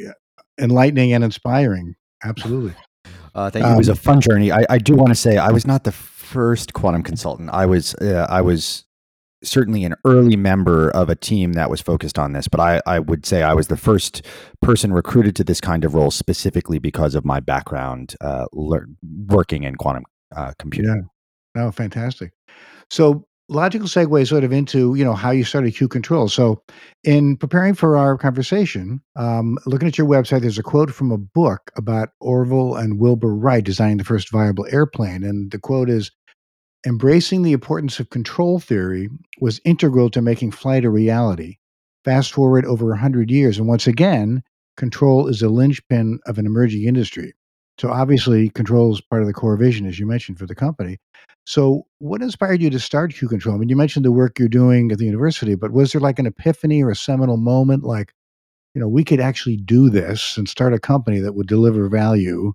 enlightening 0.58 1.12
and 1.12 1.22
inspiring. 1.22 1.94
Absolutely. 2.24 2.74
Uh, 3.34 3.50
thank 3.50 3.64
you. 3.64 3.68
Um, 3.68 3.74
it 3.76 3.78
was 3.78 3.88
a 3.88 3.92
um, 3.92 3.96
fun 3.96 4.20
journey. 4.20 4.50
I, 4.50 4.64
I 4.68 4.78
do 4.78 4.96
want 4.96 5.10
to 5.10 5.14
say 5.14 5.38
I 5.38 5.50
was 5.50 5.66
not 5.66 5.84
the 5.84 5.92
first 5.92 6.74
quantum 6.74 7.02
consultant. 7.02 7.50
I 7.52 7.66
was 7.66 7.94
uh, 7.96 8.26
I 8.28 8.40
was 8.40 8.84
certainly 9.44 9.84
an 9.84 9.94
early 10.04 10.36
member 10.36 10.90
of 10.90 11.08
a 11.08 11.14
team 11.14 11.52
that 11.52 11.70
was 11.70 11.80
focused 11.80 12.18
on 12.18 12.32
this, 12.32 12.48
but 12.48 12.60
I, 12.60 12.80
I 12.86 12.98
would 12.98 13.24
say 13.24 13.44
I 13.44 13.54
was 13.54 13.68
the 13.68 13.76
first 13.76 14.22
person 14.60 14.92
recruited 14.92 15.36
to 15.36 15.44
this 15.44 15.60
kind 15.60 15.84
of 15.84 15.94
role 15.94 16.10
specifically 16.10 16.80
because 16.80 17.14
of 17.14 17.24
my 17.24 17.38
background 17.38 18.16
uh, 18.20 18.46
working 18.52 19.62
in 19.62 19.76
quantum 19.76 20.04
uh, 20.34 20.52
computing. 20.58 21.08
Yeah. 21.54 21.62
Oh, 21.62 21.70
fantastic. 21.70 22.32
So 22.90 23.26
logical 23.48 23.88
segue 23.88 24.26
sort 24.26 24.44
of 24.44 24.52
into 24.52 24.94
you 24.94 25.04
know 25.04 25.14
how 25.14 25.30
you 25.30 25.44
started 25.44 25.74
Q 25.74 25.88
Control. 25.88 26.28
So, 26.28 26.62
in 27.04 27.36
preparing 27.36 27.74
for 27.74 27.96
our 27.96 28.16
conversation, 28.16 29.00
um, 29.16 29.58
looking 29.66 29.88
at 29.88 29.98
your 29.98 30.06
website, 30.06 30.42
there's 30.42 30.58
a 30.58 30.62
quote 30.62 30.90
from 30.92 31.10
a 31.10 31.18
book 31.18 31.70
about 31.76 32.10
Orville 32.20 32.76
and 32.76 32.98
Wilbur 32.98 33.34
Wright 33.34 33.64
designing 33.64 33.98
the 33.98 34.04
first 34.04 34.30
viable 34.30 34.66
airplane, 34.70 35.24
and 35.24 35.50
the 35.50 35.58
quote 35.58 35.90
is. 35.90 36.10
Embracing 36.86 37.42
the 37.42 37.52
importance 37.52 37.98
of 37.98 38.10
control 38.10 38.60
theory 38.60 39.08
was 39.40 39.60
integral 39.64 40.08
to 40.08 40.22
making 40.22 40.52
flight 40.52 40.84
a 40.84 40.90
reality. 40.90 41.56
Fast 42.04 42.32
forward 42.32 42.64
over 42.64 42.86
100 42.90 43.32
years, 43.32 43.58
and 43.58 43.66
once 43.66 43.88
again, 43.88 44.44
control 44.76 45.26
is 45.26 45.42
a 45.42 45.48
linchpin 45.48 46.20
of 46.24 46.38
an 46.38 46.46
emerging 46.46 46.84
industry. 46.84 47.34
So 47.78 47.90
obviously, 47.90 48.50
control 48.50 48.92
is 48.92 49.00
part 49.00 49.22
of 49.22 49.28
the 49.28 49.34
core 49.34 49.56
vision, 49.56 49.86
as 49.86 49.98
you 49.98 50.06
mentioned, 50.06 50.38
for 50.38 50.46
the 50.46 50.54
company. 50.54 50.98
So, 51.46 51.86
what 51.98 52.22
inspired 52.22 52.60
you 52.60 52.70
to 52.70 52.78
start 52.80 53.14
Q 53.14 53.28
Control? 53.28 53.54
I 53.54 53.58
mean, 53.58 53.68
you 53.68 53.76
mentioned 53.76 54.04
the 54.04 54.12
work 54.12 54.38
you're 54.38 54.48
doing 54.48 54.90
at 54.92 54.98
the 54.98 55.06
university, 55.06 55.54
but 55.54 55.72
was 55.72 55.92
there 55.92 56.00
like 56.00 56.18
an 56.18 56.26
epiphany 56.26 56.82
or 56.82 56.90
a 56.90 56.96
seminal 56.96 57.36
moment, 57.36 57.84
like, 57.84 58.12
you 58.74 58.80
know, 58.80 58.88
we 58.88 59.04
could 59.04 59.20
actually 59.20 59.56
do 59.56 59.90
this 59.90 60.36
and 60.36 60.48
start 60.48 60.74
a 60.74 60.78
company 60.78 61.20
that 61.20 61.34
would 61.34 61.46
deliver 61.46 61.88
value 61.88 62.52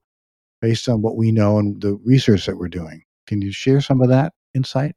based 0.61 0.87
on 0.87 1.01
what 1.01 1.17
we 1.17 1.31
know 1.31 1.59
and 1.59 1.81
the 1.81 1.95
research 2.05 2.45
that 2.45 2.57
we're 2.57 2.69
doing? 2.69 3.03
Can 3.27 3.41
you 3.41 3.51
share 3.51 3.81
some 3.81 4.01
of 4.01 4.09
that 4.09 4.33
insight? 4.53 4.95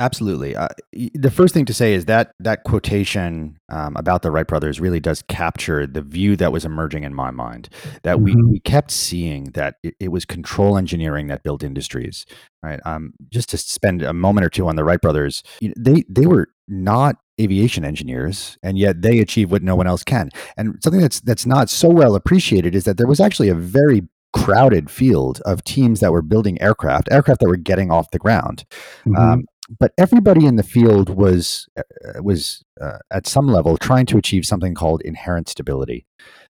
Absolutely. 0.00 0.56
Uh, 0.56 0.68
the 1.14 1.30
first 1.30 1.54
thing 1.54 1.64
to 1.66 1.74
say 1.74 1.94
is 1.94 2.06
that 2.06 2.32
that 2.40 2.64
quotation 2.64 3.56
um, 3.68 3.96
about 3.96 4.22
the 4.22 4.30
Wright 4.32 4.46
brothers 4.46 4.80
really 4.80 4.98
does 4.98 5.22
capture 5.22 5.86
the 5.86 6.02
view 6.02 6.34
that 6.36 6.50
was 6.50 6.64
emerging 6.64 7.04
in 7.04 7.14
my 7.14 7.30
mind. 7.30 7.68
That 8.02 8.16
mm-hmm. 8.16 8.24
we, 8.24 8.52
we 8.54 8.60
kept 8.60 8.90
seeing 8.90 9.44
that 9.52 9.76
it, 9.84 9.94
it, 10.00 10.08
was 10.08 10.24
control 10.24 10.76
engineering 10.76 11.28
that 11.28 11.44
built 11.44 11.62
industries. 11.62 12.26
Right. 12.60 12.80
Um, 12.84 13.12
just 13.30 13.48
to 13.50 13.56
spend 13.56 14.02
a 14.02 14.12
moment 14.12 14.44
or 14.44 14.50
two 14.50 14.66
on 14.66 14.74
the 14.74 14.82
Wright 14.82 15.00
brothers, 15.00 15.44
you 15.60 15.68
know, 15.68 15.74
they 15.78 16.04
they 16.08 16.26
were 16.26 16.48
not 16.66 17.16
aviation 17.40 17.84
engineers, 17.84 18.58
and 18.64 18.76
yet 18.76 19.02
they 19.02 19.20
achieve 19.20 19.52
what 19.52 19.62
no 19.62 19.76
one 19.76 19.86
else 19.86 20.02
can. 20.02 20.30
And 20.56 20.76
something 20.82 21.00
that's 21.00 21.20
that's 21.20 21.46
not 21.46 21.70
so 21.70 21.88
well 21.88 22.16
appreciated 22.16 22.74
is 22.74 22.82
that 22.84 22.96
there 22.96 23.06
was 23.06 23.20
actually 23.20 23.48
a 23.48 23.54
very 23.54 24.02
crowded 24.34 24.90
field 24.90 25.40
of 25.46 25.62
teams 25.62 26.00
that 26.00 26.10
were 26.10 26.20
building 26.20 26.60
aircraft, 26.60 27.08
aircraft 27.12 27.40
that 27.40 27.48
were 27.48 27.56
getting 27.56 27.92
off 27.92 28.10
the 28.10 28.18
ground. 28.18 28.64
Mm-hmm. 29.06 29.16
Um, 29.16 29.44
but 29.78 29.92
everybody 29.98 30.46
in 30.46 30.56
the 30.56 30.62
field 30.62 31.10
was 31.10 31.68
uh, 31.78 31.82
was 32.22 32.62
uh, 32.80 32.98
at 33.10 33.26
some 33.26 33.48
level 33.48 33.76
trying 33.76 34.06
to 34.06 34.18
achieve 34.18 34.44
something 34.44 34.74
called 34.74 35.02
inherent 35.02 35.48
stability 35.48 36.06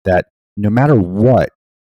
that 0.06 0.28
no 0.58 0.70
matter 0.70 0.96
what 0.96 1.50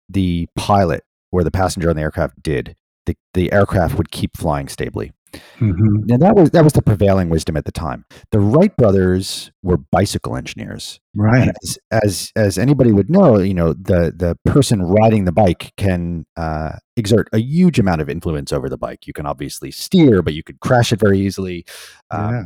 the 0.10 0.48
pilot 0.56 1.04
or 1.32 1.44
the 1.44 1.52
passenger 1.52 1.90
on 1.90 1.96
the 1.96 2.02
aircraft 2.02 2.42
did 2.42 2.76
the, 3.06 3.16
the 3.34 3.52
aircraft 3.52 3.96
would 3.98 4.12
keep 4.12 4.36
flying 4.38 4.68
stably 4.68 5.12
mm-hmm. 5.34 6.06
now 6.06 6.18
that 6.18 6.36
was 6.36 6.52
that 6.52 6.64
was 6.64 6.74
the 6.74 6.82
prevailing 6.82 7.30
wisdom 7.30 7.58
at 7.58 7.66
the 7.66 7.72
time 7.72 8.06
the 8.32 8.40
wright 8.40 8.76
brothers 8.78 9.52
were 9.62 9.78
bicycle 9.78 10.36
engineers 10.36 11.00
right 11.16 11.50
as, 11.64 11.78
as, 11.92 12.32
as 12.36 12.58
anybody 12.58 12.92
would 12.92 13.10
know 13.10 13.38
you 13.40 13.54
know 13.54 13.74
the 13.74 14.14
the 14.16 14.38
person 14.46 14.82
riding 14.82 15.26
the 15.26 15.32
bike 15.32 15.74
can 15.78 16.26
uh, 16.38 16.74
exert 16.98 17.30
a 17.32 17.40
huge 17.40 17.80
amount 17.80 18.02
of 18.02 18.10
influence 18.10 18.52
over 18.52 18.68
the 18.68 18.78
bike. 18.78 19.08
You 19.08 19.14
can 19.14 19.26
obviously 19.26 19.72
steer, 19.72 20.22
but 20.22 20.34
you 20.34 20.44
could 20.44 20.60
crash 20.60 20.92
it 20.92 21.00
very 21.00 21.20
easily. 21.20 21.66
Um, 22.12 22.34
yeah. 22.34 22.44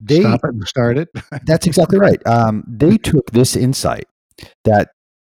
They, 0.00 0.20
Stop 0.20 0.40
it 0.44 0.50
and 0.50 0.68
start 0.68 0.98
it. 0.98 1.08
that's 1.44 1.66
exactly 1.66 1.98
right. 1.98 2.24
Um, 2.26 2.64
they 2.66 2.96
took 2.96 3.30
this 3.30 3.56
insight 3.56 4.06
that 4.64 4.90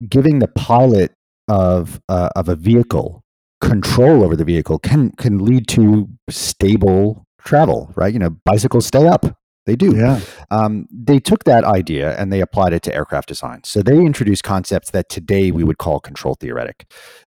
giving 0.09 0.39
the 0.39 0.49
pilot 0.49 1.13
of 1.49 2.01
uh, 2.09 2.31
of 2.37 2.49
a 2.49 2.57
vehicle 2.57 3.25
control 3.73 4.23
over 4.25 4.37
the 4.37 4.45
vehicle 4.45 4.79
can 4.79 5.11
can 5.23 5.35
lead 5.49 5.65
to 5.69 6.09
stable 6.31 7.27
travel. 7.51 7.79
Right? 8.01 8.13
You 8.15 8.21
know, 8.21 8.33
bicycles 8.45 8.87
stay 8.87 9.07
up. 9.07 9.25
They 9.65 9.77
do. 9.77 9.97
Yeah. 9.97 10.19
Um, 10.51 10.89
they 10.91 11.21
took 11.21 11.45
that 11.45 11.65
idea 11.65 12.17
and 12.19 12.33
they 12.33 12.41
applied 12.41 12.73
it 12.73 12.83
to 12.83 12.95
aircraft 12.95 13.29
design. 13.29 13.61
So 13.65 13.81
they 13.81 13.99
introduced 13.99 14.43
concepts 14.43 14.91
that 14.91 15.09
today 15.09 15.53
we 15.53 15.63
would 15.63 15.79
call 15.79 16.01
control 16.01 16.35
theoretic. 16.35 16.79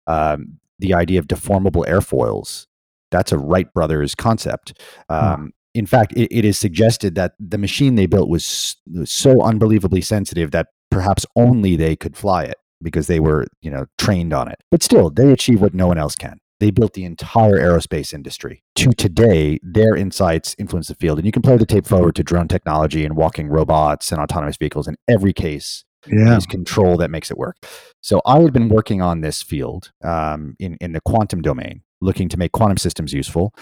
Um, 0.06 0.60
the 0.78 0.94
idea 0.94 1.20
of 1.20 1.28
deformable 1.28 1.86
airfoils. 1.88 2.68
That's 3.10 3.32
a 3.32 3.38
Wright 3.38 3.72
brothers 3.74 4.16
concept. 4.16 4.68
Um, 5.08 5.54
In 5.74 5.86
fact, 5.86 6.12
it, 6.14 6.28
it 6.40 6.44
is 6.46 6.58
suggested 6.58 7.16
that 7.16 7.34
the 7.40 7.58
machine 7.58 7.96
they 7.96 8.08
built 8.08 8.30
was, 8.30 8.76
was 8.94 9.12
so 9.12 9.42
unbelievably 9.42 10.02
sensitive 10.02 10.52
that 10.52 10.68
perhaps 10.90 11.26
only 11.36 11.78
they 11.78 11.96
could 11.96 12.16
fly 12.18 12.44
it 12.44 12.58
because 12.82 13.08
they 13.08 13.20
were, 13.20 13.46
you 13.62 13.72
know, 13.72 13.86
trained 13.98 14.34
on 14.34 14.48
it. 14.48 14.62
But 14.72 14.84
still, 14.84 15.10
they 15.10 15.32
achieve 15.32 15.62
what 15.62 15.74
no 15.74 15.88
one 15.88 15.98
else 15.98 16.16
can. 16.16 16.40
They 16.60 16.72
built 16.72 16.94
the 16.94 17.04
entire 17.04 17.60
aerospace 17.60 18.14
industry. 18.14 18.64
To 18.76 18.92
today, 18.92 19.60
their 19.62 19.96
insights 19.96 20.56
influence 20.58 20.88
the 20.88 20.96
field. 20.96 21.20
And 21.20 21.26
you 21.26 21.32
can 21.32 21.42
play 21.42 21.58
the 21.58 21.66
tape 21.66 21.86
forward 21.86 22.16
to 22.16 22.24
drone 22.24 22.48
technology 22.48 23.04
and 23.04 23.18
walking 23.18 23.50
robots 23.50 24.12
and 24.12 24.22
autonomous 24.22 24.58
vehicles. 24.58 24.88
In 24.88 24.96
every 25.10 25.34
case, 25.34 25.84
yeah. 26.08 26.38
is 26.38 26.46
control 26.46 26.98
that 26.98 27.12
makes 27.12 27.32
it 27.32 27.38
work. 27.38 27.58
So 28.02 28.22
I 28.26 28.40
had 28.40 28.54
been 28.54 28.70
working 28.70 29.02
on 29.02 29.22
this 29.22 29.42
field 29.42 29.92
um, 30.04 30.56
in 30.60 30.78
in 30.82 30.94
the 30.94 31.02
quantum 31.02 31.42
domain, 31.42 31.82
looking 32.02 32.30
to 32.30 32.38
make 32.38 32.52
quantum 32.52 32.78
systems 32.78 33.14
useful, 33.14 33.54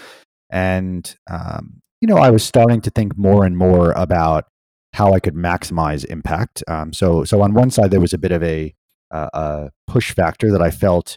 and 0.50 1.14
um, 1.30 1.82
you 2.00 2.08
know 2.08 2.16
I 2.16 2.30
was 2.30 2.44
starting 2.44 2.80
to 2.82 2.90
think 2.90 3.16
more 3.16 3.44
and 3.44 3.56
more 3.56 3.92
about 3.92 4.46
how 4.92 5.12
I 5.12 5.20
could 5.20 5.34
maximize 5.34 6.04
impact. 6.04 6.62
Um, 6.68 6.92
so 6.92 7.24
so 7.24 7.42
on 7.42 7.54
one 7.54 7.70
side 7.70 7.90
there 7.90 8.00
was 8.00 8.12
a 8.12 8.18
bit 8.18 8.32
of 8.32 8.42
a, 8.42 8.74
uh, 9.14 9.30
a 9.32 9.70
push 9.86 10.12
factor 10.12 10.50
that 10.50 10.60
I 10.60 10.70
felt 10.70 11.16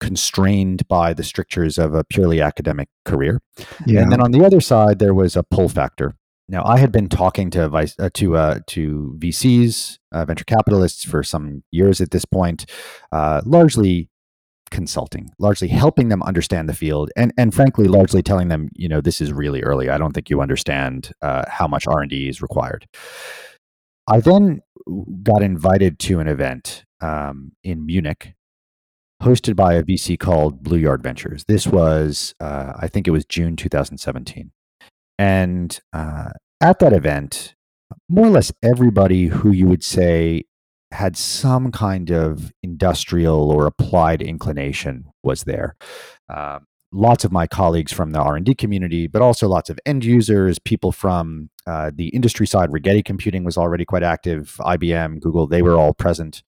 constrained 0.00 0.86
by 0.88 1.12
the 1.12 1.24
strictures 1.24 1.78
of 1.78 1.94
a 1.94 2.04
purely 2.04 2.40
academic 2.40 2.88
career. 3.04 3.40
Yeah. 3.86 4.02
And 4.02 4.12
then 4.12 4.20
on 4.20 4.30
the 4.30 4.44
other 4.44 4.60
side, 4.60 4.98
there 4.98 5.14
was 5.14 5.36
a 5.36 5.42
pull 5.42 5.68
factor. 5.68 6.14
Now, 6.48 6.64
I 6.64 6.78
had 6.78 6.92
been 6.92 7.08
talking 7.08 7.50
to 7.50 7.68
vice, 7.68 7.94
uh, 7.98 8.08
to 8.14 8.36
uh, 8.36 8.60
to 8.68 9.16
VCs, 9.18 9.98
uh, 10.12 10.24
venture 10.24 10.46
capitalists, 10.46 11.04
for 11.04 11.22
some 11.22 11.62
years 11.70 12.00
at 12.00 12.10
this 12.10 12.24
point, 12.24 12.64
uh, 13.12 13.42
largely 13.44 14.08
consulting, 14.70 15.30
largely 15.38 15.68
helping 15.68 16.08
them 16.08 16.22
understand 16.22 16.66
the 16.66 16.74
field, 16.74 17.10
and 17.16 17.34
and 17.36 17.54
frankly, 17.54 17.86
largely 17.86 18.22
telling 18.22 18.48
them, 18.48 18.70
you 18.74 18.88
know, 18.88 19.02
this 19.02 19.20
is 19.20 19.30
really 19.30 19.62
early. 19.62 19.90
I 19.90 19.98
don't 19.98 20.12
think 20.12 20.30
you 20.30 20.40
understand 20.40 21.12
uh, 21.20 21.44
how 21.48 21.68
much 21.68 21.86
R 21.86 22.00
and 22.00 22.10
D 22.10 22.30
is 22.30 22.40
required. 22.40 22.86
I 24.06 24.20
then 24.20 24.62
got 25.22 25.42
invited 25.42 25.98
to 25.98 26.18
an 26.18 26.28
event 26.28 26.86
um, 27.00 27.52
in 27.62 27.84
Munich, 27.86 28.34
hosted 29.22 29.56
by 29.56 29.74
a 29.74 29.82
VC 29.82 30.18
called 30.18 30.62
Blue 30.62 30.78
Yard 30.78 31.02
Ventures. 31.02 31.44
This 31.46 31.66
was, 31.66 32.34
uh, 32.40 32.72
I 32.76 32.88
think, 32.88 33.06
it 33.06 33.12
was 33.12 33.24
June 33.24 33.56
2017, 33.56 34.52
and 35.18 35.80
uh, 35.92 36.30
at 36.60 36.78
that 36.78 36.92
event, 36.92 37.54
more 38.08 38.26
or 38.26 38.30
less 38.30 38.52
everybody 38.62 39.26
who 39.26 39.50
you 39.50 39.66
would 39.66 39.84
say 39.84 40.44
had 40.90 41.16
some 41.16 41.70
kind 41.70 42.10
of 42.10 42.52
industrial 42.62 43.50
or 43.50 43.66
applied 43.66 44.22
inclination 44.22 45.04
was 45.22 45.44
there. 45.44 45.76
Um, 46.28 46.66
lots 46.92 47.24
of 47.24 47.32
my 47.32 47.46
colleagues 47.46 47.92
from 47.92 48.12
the 48.12 48.18
r&d 48.18 48.54
community 48.54 49.06
but 49.06 49.20
also 49.20 49.46
lots 49.46 49.68
of 49.68 49.78
end 49.84 50.04
users 50.04 50.58
people 50.58 50.90
from 50.90 51.50
uh, 51.66 51.90
the 51.94 52.08
industry 52.08 52.46
side 52.46 52.70
rigetti 52.70 53.04
computing 53.04 53.44
was 53.44 53.58
already 53.58 53.84
quite 53.84 54.02
active 54.02 54.56
ibm 54.60 55.20
google 55.20 55.46
they 55.46 55.60
were 55.60 55.76
all 55.76 55.92
present 55.92 56.42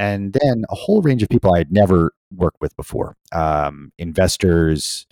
and 0.00 0.32
then 0.32 0.64
a 0.70 0.74
whole 0.74 1.02
range 1.02 1.22
of 1.22 1.28
people 1.28 1.54
i 1.54 1.58
had 1.58 1.70
never 1.70 2.12
worked 2.34 2.60
with 2.60 2.74
before 2.76 3.16
um, 3.32 3.92
investors 3.98 5.06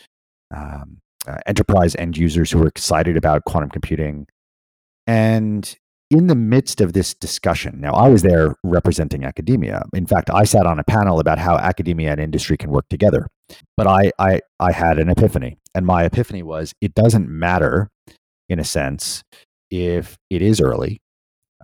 um, 0.55 0.99
uh, 1.27 1.39
enterprise 1.47 1.95
end 1.97 2.17
users 2.17 2.51
who 2.51 2.59
were 2.59 2.67
excited 2.67 3.17
about 3.17 3.45
quantum 3.45 3.71
computing 3.71 4.27
and 5.07 5.77
in 6.11 6.27
the 6.27 6.35
midst 6.35 6.81
of 6.81 6.95
this 6.95 7.13
discussion, 7.13 7.81
now 7.81 7.93
I 7.93 8.09
was 8.09 8.23
there 8.23 8.57
representing 8.63 9.25
academia. 9.25 9.83
In 9.93 10.07
fact, 10.07 10.31
I 10.33 10.45
sat 10.45 10.65
on 10.65 10.79
a 10.79 10.85
panel 10.85 11.21
about 11.21 11.39
how 11.39 11.57
academia 11.57 12.13
and 12.13 12.21
industry 12.21 12.57
can 12.57 12.71
work 12.71 12.87
together. 12.89 13.29
But 13.77 13.87
I, 13.87 14.13
I, 14.19 14.41
I 14.59 14.73
had 14.73 14.99
an 14.99 15.11
epiphany, 15.11 15.59
and 15.75 15.85
my 15.85 16.05
epiphany 16.05 16.43
was 16.43 16.73
it 16.81 16.95
doesn't 16.95 17.29
matter, 17.29 17.91
in 18.49 18.59
a 18.59 18.65
sense, 18.65 19.23
if 19.71 20.17
it 20.31 20.41
is 20.41 20.61
early. 20.61 21.01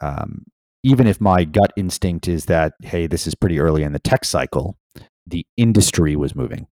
Um, 0.03 0.45
even 0.85 1.07
if 1.07 1.21
my 1.21 1.45
gut 1.45 1.73
instinct 1.77 2.29
is 2.29 2.45
that, 2.45 2.75
hey, 2.83 3.07
this 3.07 3.27
is 3.27 3.35
pretty 3.35 3.59
early 3.59 3.83
in 3.83 3.93
the 3.93 3.99
tech 3.99 4.25
cycle, 4.25 4.77
the 5.27 5.45
industry 5.57 6.15
was 6.15 6.37
moving. 6.37 6.67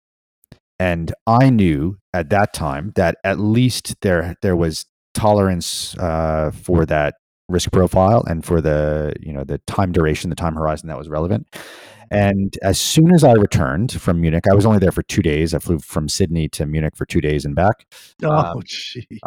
And 0.80 1.14
I 1.28 1.50
knew 1.50 1.98
at 2.14 2.30
that 2.32 2.52
time 2.52 2.92
that 2.96 3.18
at 3.24 3.40
least 3.40 3.96
there 4.02 4.36
there 4.42 4.56
was 4.56 4.86
tolerance 5.14 5.96
uh, 5.98 6.52
for 6.52 6.86
that 6.88 7.16
risk 7.50 7.72
profile 7.72 8.24
and 8.28 8.46
for 8.46 8.62
the 8.62 9.14
you 9.20 9.34
know 9.34 9.44
the 9.44 9.58
time 9.68 9.92
duration 9.92 10.30
the 10.30 10.36
time 10.36 10.56
horizon 10.56 10.88
that 10.88 10.98
was 10.98 11.10
relevant. 11.10 11.48
And 12.12 12.58
as 12.64 12.80
soon 12.80 13.14
as 13.14 13.24
i 13.24 13.34
returned 13.34 13.92
from 13.92 14.20
munich 14.20 14.46
i 14.52 14.56
was 14.56 14.66
only 14.66 14.80
there 14.80 14.92
for 14.92 15.04
two 15.04 15.22
days. 15.22 15.54
I 15.54 15.60
flew 15.60 15.80
from 15.80 16.10
sydney 16.10 16.48
to 16.50 16.66
munich 16.66 16.96
for 16.96 17.06
two 17.06 17.22
days 17.22 17.46
and 17.46 17.56
back. 17.56 17.86
Oh, 18.24 18.32
um, 18.32 18.64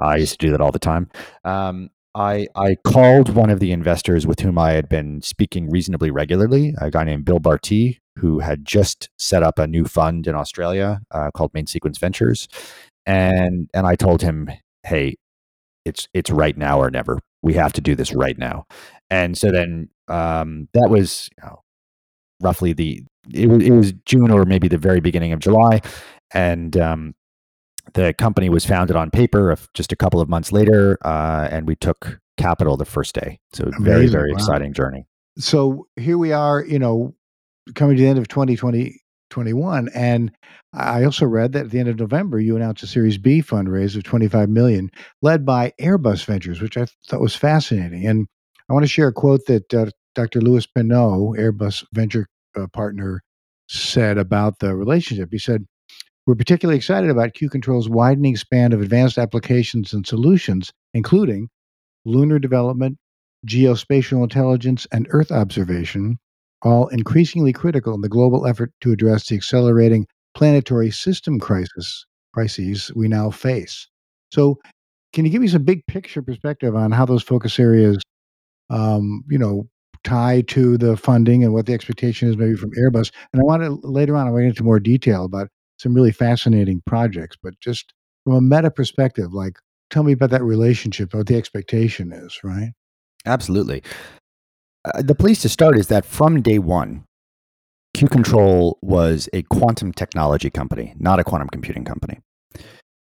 i 0.00 0.16
used 0.16 0.40
to 0.40 0.46
do 0.46 0.50
that 0.52 0.60
all 0.60 0.72
the 0.72 0.78
time. 0.78 1.10
Um, 1.44 1.90
I, 2.14 2.46
I 2.54 2.76
called 2.86 3.34
one 3.34 3.48
of 3.48 3.58
the 3.58 3.72
investors 3.72 4.26
with 4.26 4.40
whom 4.40 4.58
I 4.58 4.72
had 4.72 4.88
been 4.88 5.22
speaking 5.22 5.70
reasonably 5.70 6.10
regularly, 6.10 6.74
a 6.78 6.90
guy 6.90 7.04
named 7.04 7.24
Bill 7.24 7.40
Bartee, 7.40 7.98
who 8.18 8.40
had 8.40 8.66
just 8.66 9.08
set 9.18 9.42
up 9.42 9.58
a 9.58 9.66
new 9.66 9.86
fund 9.86 10.26
in 10.26 10.34
Australia 10.34 11.00
uh, 11.10 11.30
called 11.34 11.54
Main 11.54 11.66
Sequence 11.66 11.98
Ventures, 11.98 12.48
and 13.06 13.70
and 13.72 13.86
I 13.86 13.96
told 13.96 14.20
him, 14.20 14.50
"Hey, 14.82 15.16
it's 15.84 16.08
it's 16.14 16.30
right 16.30 16.56
now 16.56 16.80
or 16.80 16.90
never. 16.90 17.18
We 17.42 17.54
have 17.54 17.72
to 17.74 17.80
do 17.80 17.94
this 17.94 18.14
right 18.14 18.38
now. 18.38 18.66
And 19.10 19.36
so 19.36 19.50
then 19.50 19.88
um, 20.08 20.68
that 20.74 20.88
was 20.88 21.28
you 21.38 21.48
know, 21.48 21.60
roughly 22.40 22.72
the 22.72 23.02
it 23.32 23.48
was, 23.48 23.62
it 23.62 23.70
was 23.72 23.92
June 24.04 24.30
or 24.30 24.44
maybe 24.44 24.68
the 24.68 24.78
very 24.78 25.00
beginning 25.00 25.32
of 25.32 25.40
July, 25.40 25.80
and 26.32 26.76
um, 26.76 27.14
the 27.94 28.14
company 28.14 28.48
was 28.48 28.64
founded 28.64 28.96
on 28.96 29.10
paper 29.10 29.56
just 29.74 29.92
a 29.92 29.96
couple 29.96 30.20
of 30.20 30.28
months 30.28 30.52
later, 30.52 30.98
uh, 31.04 31.48
and 31.50 31.66
we 31.66 31.76
took 31.76 32.20
capital 32.36 32.76
the 32.76 32.84
first 32.84 33.14
day. 33.14 33.38
So 33.52 33.64
Amazing. 33.64 33.84
very 33.84 34.06
very 34.06 34.32
wow. 34.32 34.36
exciting 34.36 34.72
journey. 34.72 35.06
So 35.38 35.86
here 35.96 36.18
we 36.18 36.32
are, 36.32 36.64
you 36.64 36.78
know, 36.78 37.14
coming 37.74 37.96
to 37.96 38.02
the 38.02 38.08
end 38.08 38.18
of 38.18 38.28
2020 38.28 38.98
21 39.30 39.88
and 39.94 40.30
I 40.74 41.04
also 41.04 41.24
read 41.24 41.52
that 41.52 41.64
at 41.66 41.70
the 41.70 41.80
end 41.80 41.88
of 41.88 41.98
November 41.98 42.38
you 42.38 42.54
announced 42.54 42.82
a 42.82 42.86
Series 42.86 43.16
B 43.16 43.40
fundraise 43.40 43.96
of 43.96 44.04
25 44.04 44.50
million 44.50 44.90
led 45.22 45.46
by 45.46 45.72
Airbus 45.80 46.26
Ventures 46.26 46.60
which 46.60 46.76
I 46.76 46.86
thought 47.08 47.20
was 47.20 47.34
fascinating 47.34 48.06
and 48.06 48.26
I 48.68 48.74
want 48.74 48.84
to 48.84 48.88
share 48.88 49.08
a 49.08 49.12
quote 49.12 49.46
that 49.46 49.72
uh, 49.72 49.86
Dr. 50.14 50.42
Lewis 50.42 50.66
Pinault 50.66 51.38
Airbus 51.38 51.82
venture 51.94 52.26
uh, 52.56 52.66
partner 52.74 53.22
said 53.68 54.18
about 54.18 54.58
the 54.58 54.76
relationship 54.76 55.30
he 55.32 55.38
said 55.38 55.64
we're 56.26 56.34
particularly 56.34 56.76
excited 56.76 57.10
about 57.10 57.34
Q 57.34 57.48
Control's 57.48 57.88
widening 57.88 58.36
span 58.36 58.72
of 58.72 58.80
advanced 58.80 59.18
applications 59.18 59.92
and 59.92 60.06
solutions 60.06 60.72
including 60.94 61.48
lunar 62.04 62.38
development 62.38 62.98
geospatial 63.46 64.22
intelligence 64.22 64.86
and 64.92 65.06
earth 65.10 65.32
observation 65.32 66.18
all 66.62 66.86
increasingly 66.88 67.52
critical 67.52 67.94
in 67.94 68.00
the 68.00 68.08
global 68.08 68.46
effort 68.46 68.72
to 68.80 68.92
address 68.92 69.28
the 69.28 69.34
accelerating 69.34 70.06
planetary 70.34 70.90
system 70.90 71.38
crisis 71.38 72.06
crises 72.32 72.90
we 72.96 73.08
now 73.08 73.30
face. 73.30 73.88
So, 74.30 74.58
can 75.12 75.26
you 75.26 75.30
give 75.30 75.42
me 75.42 75.48
some 75.48 75.64
big 75.64 75.86
picture 75.86 76.22
perspective 76.22 76.74
on 76.74 76.90
how 76.90 77.04
those 77.04 77.22
focus 77.22 77.58
areas, 77.58 77.98
um, 78.70 79.22
you 79.28 79.38
know, 79.38 79.68
tie 80.04 80.42
to 80.48 80.78
the 80.78 80.96
funding 80.96 81.44
and 81.44 81.52
what 81.52 81.66
the 81.66 81.74
expectation 81.74 82.28
is 82.28 82.38
maybe 82.38 82.56
from 82.56 82.70
Airbus? 82.72 83.10
And 83.32 83.42
I 83.42 83.44
want 83.44 83.62
to 83.62 83.86
later 83.86 84.16
on 84.16 84.26
I 84.26 84.30
want 84.30 84.40
to 84.40 84.44
get 84.44 84.48
into 84.50 84.64
more 84.64 84.80
detail 84.80 85.24
about 85.24 85.48
some 85.82 85.94
really 85.94 86.12
fascinating 86.12 86.82
projects, 86.86 87.36
but 87.42 87.58
just 87.60 87.92
from 88.24 88.34
a 88.34 88.40
meta 88.40 88.70
perspective, 88.70 89.32
like 89.34 89.58
tell 89.90 90.04
me 90.04 90.12
about 90.12 90.30
that 90.30 90.42
relationship, 90.42 91.12
what 91.12 91.26
the 91.26 91.36
expectation 91.36 92.12
is, 92.12 92.38
right? 92.44 92.72
Absolutely. 93.26 93.82
Uh, 94.84 95.02
the 95.02 95.14
place 95.14 95.42
to 95.42 95.48
start 95.48 95.76
is 95.76 95.88
that 95.88 96.04
from 96.04 96.40
day 96.40 96.58
one, 96.58 97.04
Q 97.94 98.08
Control 98.08 98.78
was 98.80 99.28
a 99.32 99.42
quantum 99.42 99.92
technology 99.92 100.50
company, 100.50 100.94
not 100.98 101.20
a 101.20 101.24
quantum 101.24 101.48
computing 101.48 101.84
company. 101.84 102.20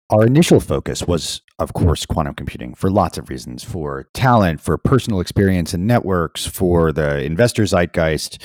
Our 0.09 0.25
initial 0.25 0.59
focus 0.59 1.03
was, 1.03 1.41
of 1.59 1.73
course, 1.73 2.05
quantum 2.05 2.35
computing 2.35 2.73
for 2.73 2.91
lots 2.91 3.17
of 3.17 3.29
reasons 3.29 3.63
for 3.63 4.09
talent, 4.13 4.61
for 4.61 4.77
personal 4.77 5.19
experience 5.19 5.73
and 5.73 5.87
networks, 5.87 6.45
for 6.45 6.91
the 6.91 7.23
investor 7.23 7.63
zeitgeist. 7.63 8.41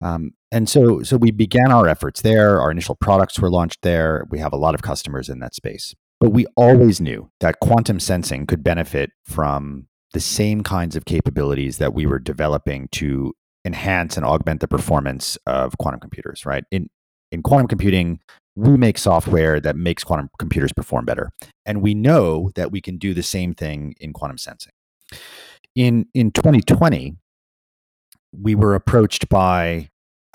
Um, 0.00 0.32
and 0.50 0.68
so, 0.68 1.02
so 1.02 1.16
we 1.16 1.30
began 1.30 1.72
our 1.72 1.88
efforts 1.88 2.22
there. 2.22 2.60
Our 2.60 2.70
initial 2.70 2.94
products 2.94 3.38
were 3.38 3.50
launched 3.50 3.82
there. 3.82 4.26
We 4.30 4.38
have 4.38 4.52
a 4.52 4.56
lot 4.56 4.74
of 4.74 4.82
customers 4.82 5.28
in 5.28 5.40
that 5.40 5.54
space. 5.54 5.94
But 6.20 6.30
we 6.30 6.46
always 6.56 7.00
knew 7.00 7.30
that 7.40 7.60
quantum 7.60 8.00
sensing 8.00 8.46
could 8.46 8.64
benefit 8.64 9.10
from 9.24 9.86
the 10.12 10.20
same 10.20 10.62
kinds 10.62 10.96
of 10.96 11.04
capabilities 11.04 11.78
that 11.78 11.94
we 11.94 12.06
were 12.06 12.18
developing 12.18 12.88
to 12.92 13.34
enhance 13.64 14.16
and 14.16 14.24
augment 14.24 14.60
the 14.60 14.68
performance 14.68 15.36
of 15.46 15.76
quantum 15.78 16.00
computers, 16.00 16.46
right? 16.46 16.64
In 16.70 16.88
in 17.30 17.42
quantum 17.42 17.68
computing, 17.68 18.20
we 18.56 18.76
make 18.76 18.96
software 18.96 19.60
that 19.60 19.76
makes 19.76 20.02
quantum 20.02 20.30
computers 20.38 20.72
perform 20.72 21.04
better. 21.04 21.30
And 21.66 21.82
we 21.82 21.94
know 21.94 22.50
that 22.54 22.72
we 22.72 22.80
can 22.80 22.96
do 22.96 23.12
the 23.12 23.22
same 23.22 23.54
thing 23.54 23.94
in 24.00 24.12
quantum 24.12 24.38
sensing. 24.38 24.72
In 25.74 26.06
in 26.14 26.32
2020, 26.32 27.16
we 28.40 28.54
were 28.54 28.74
approached 28.74 29.28
by 29.28 29.88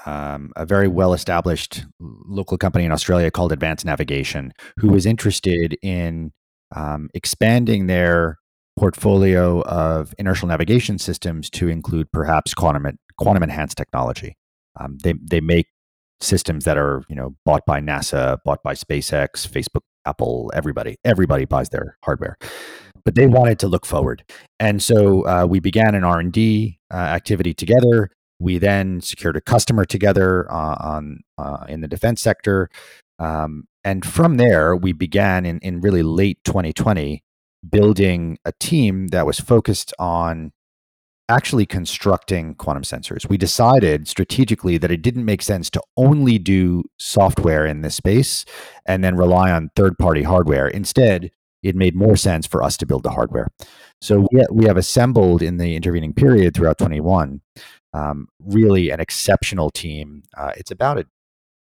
um, 0.05 0.51
a 0.55 0.65
very 0.65 0.87
well 0.87 1.13
established 1.13 1.85
local 1.99 2.57
company 2.57 2.85
in 2.85 2.91
Australia 2.91 3.31
called 3.31 3.51
Advanced 3.51 3.85
Navigation, 3.85 4.53
who 4.77 4.89
was 4.89 5.05
interested 5.05 5.77
in 5.81 6.31
um, 6.75 7.09
expanding 7.13 7.87
their 7.87 8.37
portfolio 8.77 9.61
of 9.61 10.13
inertial 10.17 10.47
navigation 10.47 10.97
systems 10.97 11.49
to 11.51 11.67
include 11.67 12.11
perhaps 12.11 12.53
quantum 12.53 12.97
quantum 13.17 13.43
enhanced 13.43 13.77
technology. 13.77 14.35
Um, 14.79 14.97
they 15.03 15.13
they 15.21 15.41
make 15.41 15.67
systems 16.19 16.65
that 16.65 16.77
are 16.77 17.03
you 17.07 17.15
know 17.15 17.35
bought 17.45 17.65
by 17.65 17.79
NASA, 17.79 18.39
bought 18.43 18.63
by 18.63 18.73
SpaceX, 18.73 19.47
Facebook, 19.47 19.81
Apple, 20.05 20.51
everybody. 20.53 20.97
Everybody 21.05 21.45
buys 21.45 21.69
their 21.69 21.97
hardware, 22.03 22.37
but 23.05 23.15
they 23.15 23.27
wanted 23.27 23.59
to 23.59 23.67
look 23.67 23.85
forward, 23.85 24.23
and 24.59 24.81
so 24.81 25.25
uh, 25.27 25.45
we 25.45 25.59
began 25.59 25.95
an 25.95 26.03
R 26.03 26.19
and 26.19 26.31
D 26.31 26.79
uh, 26.91 26.97
activity 26.97 27.53
together. 27.53 28.11
We 28.39 28.57
then 28.57 29.01
secured 29.01 29.37
a 29.37 29.41
customer 29.41 29.85
together 29.85 30.51
uh, 30.51 30.75
on 30.79 31.21
uh, 31.37 31.65
in 31.67 31.81
the 31.81 31.87
defense 31.87 32.21
sector, 32.21 32.69
um, 33.19 33.65
and 33.83 34.05
from 34.05 34.37
there 34.37 34.75
we 34.75 34.93
began 34.93 35.45
in 35.45 35.59
in 35.59 35.81
really 35.81 36.03
late 36.03 36.39
2020 36.43 37.23
building 37.69 38.37
a 38.45 38.51
team 38.59 39.07
that 39.07 39.25
was 39.25 39.39
focused 39.39 39.93
on 39.97 40.51
actually 41.29 41.65
constructing 41.65 42.53
quantum 42.55 42.83
sensors. 42.83 43.29
We 43.29 43.37
decided 43.37 44.07
strategically 44.07 44.77
that 44.77 44.91
it 44.91 45.01
didn't 45.01 45.25
make 45.25 45.41
sense 45.41 45.69
to 45.71 45.81
only 45.95 46.37
do 46.37 46.83
software 46.99 47.65
in 47.65 47.81
this 47.81 47.95
space 47.95 48.45
and 48.85 49.03
then 49.03 49.15
rely 49.15 49.51
on 49.51 49.71
third 49.75 49.97
party 49.97 50.23
hardware. 50.23 50.67
Instead, 50.67 51.31
it 51.63 51.75
made 51.75 51.95
more 51.95 52.15
sense 52.15 52.45
for 52.45 52.61
us 52.61 52.77
to 52.77 52.85
build 52.85 53.03
the 53.03 53.11
hardware. 53.11 53.47
So 54.01 54.27
we, 54.31 54.43
we 54.51 54.65
have 54.65 54.77
assembled 54.77 55.41
in 55.41 55.57
the 55.57 55.75
intervening 55.75 56.13
period 56.13 56.53
throughout 56.53 56.77
21 56.77 57.41
um, 57.93 58.27
really 58.39 58.89
an 58.89 58.99
exceptional 58.99 59.69
team. 59.69 60.23
Uh, 60.35 60.51
it's 60.57 60.71
about 60.71 60.97
a 60.97 61.05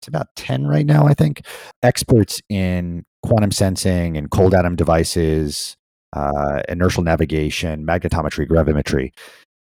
it's 0.02 0.08
about 0.08 0.28
10 0.36 0.68
right 0.68 0.86
now, 0.86 1.08
I 1.08 1.16
think. 1.16 1.42
Experts 1.82 2.40
in 2.50 3.04
quantum 3.24 3.52
sensing 3.52 4.16
and 4.16 4.30
cold 4.30 4.54
atom 4.54 4.76
devices, 4.76 5.76
uh, 6.14 6.62
inertial 6.70 7.02
navigation, 7.02 7.84
magnetometry, 7.84 8.48
gravimetry. 8.48 9.12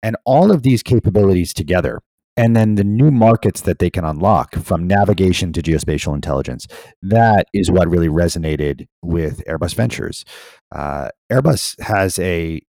And 0.03 0.17
all 0.25 0.51
of 0.51 0.61
these 0.63 0.83
capabilities 0.83 1.53
together, 1.53 2.01
and 2.37 2.55
then 2.55 2.75
the 2.75 2.83
new 2.83 3.11
markets 3.11 3.61
that 3.61 3.79
they 3.79 3.89
can 3.89 4.03
unlock 4.03 4.55
from 4.55 4.87
navigation 4.87 5.53
to 5.53 5.61
geospatial 5.61 6.13
intelligence, 6.13 6.67
that 7.01 7.47
is 7.53 7.71
what 7.71 7.89
really 7.89 8.09
resonated 8.09 8.87
with 9.01 9.43
Airbus 9.45 9.73
Ventures. 9.75 10.25
Uh, 10.73 11.09
Airbus 11.31 11.79
has 11.81 12.19
a 12.19 12.61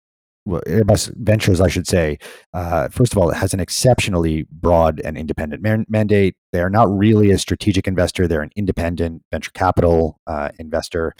well, 0.47 0.61
Airbus 0.67 1.11
Ventures, 1.15 1.59
I 1.59 1.67
should 1.67 1.87
say, 1.87 2.19
uh, 2.53 2.87
first 2.89 3.11
of 3.11 3.17
all, 3.17 3.31
it 3.31 3.37
has 3.37 3.55
an 3.55 3.59
exceptionally 3.59 4.45
broad 4.51 5.01
and 5.03 5.17
independent 5.17 5.63
man- 5.63 5.87
mandate. 5.89 6.35
They 6.51 6.61
are 6.61 6.69
not 6.69 6.87
really 6.87 7.31
a 7.31 7.39
strategic 7.39 7.87
investor; 7.87 8.27
they're 8.27 8.43
an 8.43 8.51
independent 8.55 9.23
venture 9.31 9.51
capital 9.55 10.19
uh, 10.27 10.49
investor. 10.59 11.13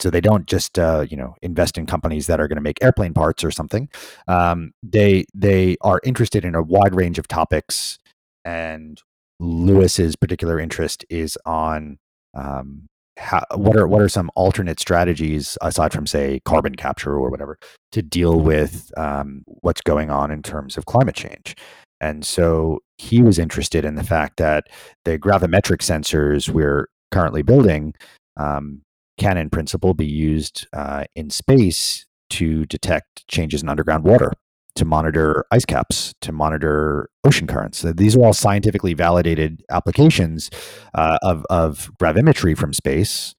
So 0.00 0.10
they 0.10 0.20
don't 0.20 0.46
just 0.46 0.78
uh, 0.78 1.06
you 1.08 1.16
know 1.16 1.34
invest 1.42 1.78
in 1.78 1.86
companies 1.86 2.26
that 2.26 2.40
are 2.40 2.48
going 2.48 2.56
to 2.56 2.62
make 2.62 2.82
airplane 2.82 3.14
parts 3.14 3.44
or 3.44 3.50
something. 3.50 3.88
Um, 4.28 4.72
they 4.82 5.24
they 5.34 5.76
are 5.80 6.00
interested 6.04 6.44
in 6.44 6.54
a 6.54 6.62
wide 6.62 6.94
range 6.94 7.18
of 7.18 7.28
topics, 7.28 7.98
and 8.44 9.00
Lewis's 9.40 10.16
particular 10.16 10.58
interest 10.58 11.04
is 11.10 11.38
on 11.44 11.98
um, 12.34 12.88
how, 13.16 13.42
what 13.54 13.76
are 13.76 13.86
what 13.86 14.02
are 14.02 14.08
some 14.08 14.30
alternate 14.34 14.80
strategies 14.80 15.56
aside 15.62 15.92
from 15.92 16.06
say 16.06 16.40
carbon 16.44 16.74
capture 16.74 17.12
or 17.12 17.30
whatever 17.30 17.58
to 17.92 18.02
deal 18.02 18.40
with 18.40 18.90
um, 18.96 19.44
what's 19.46 19.80
going 19.80 20.10
on 20.10 20.30
in 20.30 20.42
terms 20.42 20.76
of 20.76 20.86
climate 20.86 21.14
change. 21.14 21.54
And 22.00 22.24
so 22.24 22.80
he 22.98 23.22
was 23.22 23.38
interested 23.38 23.84
in 23.84 23.94
the 23.94 24.02
fact 24.02 24.36
that 24.38 24.66
the 25.04 25.18
gravimetric 25.18 25.78
sensors 25.78 26.48
we're 26.48 26.88
currently 27.12 27.42
building 27.42 27.94
um, 28.36 28.82
can, 29.18 29.36
in 29.36 29.50
principle, 29.50 29.94
be 29.94 30.06
used 30.06 30.66
uh, 30.72 31.04
in 31.14 31.30
space 31.30 32.06
to 32.30 32.66
detect 32.66 33.26
changes 33.28 33.62
in 33.62 33.68
underground 33.68 34.04
water, 34.04 34.32
to 34.74 34.84
monitor 34.84 35.44
ice 35.50 35.64
caps, 35.64 36.14
to 36.20 36.32
monitor 36.32 37.08
ocean 37.24 37.46
currents. 37.46 37.78
So 37.78 37.92
these 37.92 38.16
are 38.16 38.24
all 38.24 38.32
scientifically 38.32 38.94
validated 38.94 39.62
applications 39.70 40.50
uh, 40.94 41.18
of, 41.22 41.44
of 41.48 41.90
gravimetry 42.00 42.56
from 42.56 42.72
space. 42.72 43.34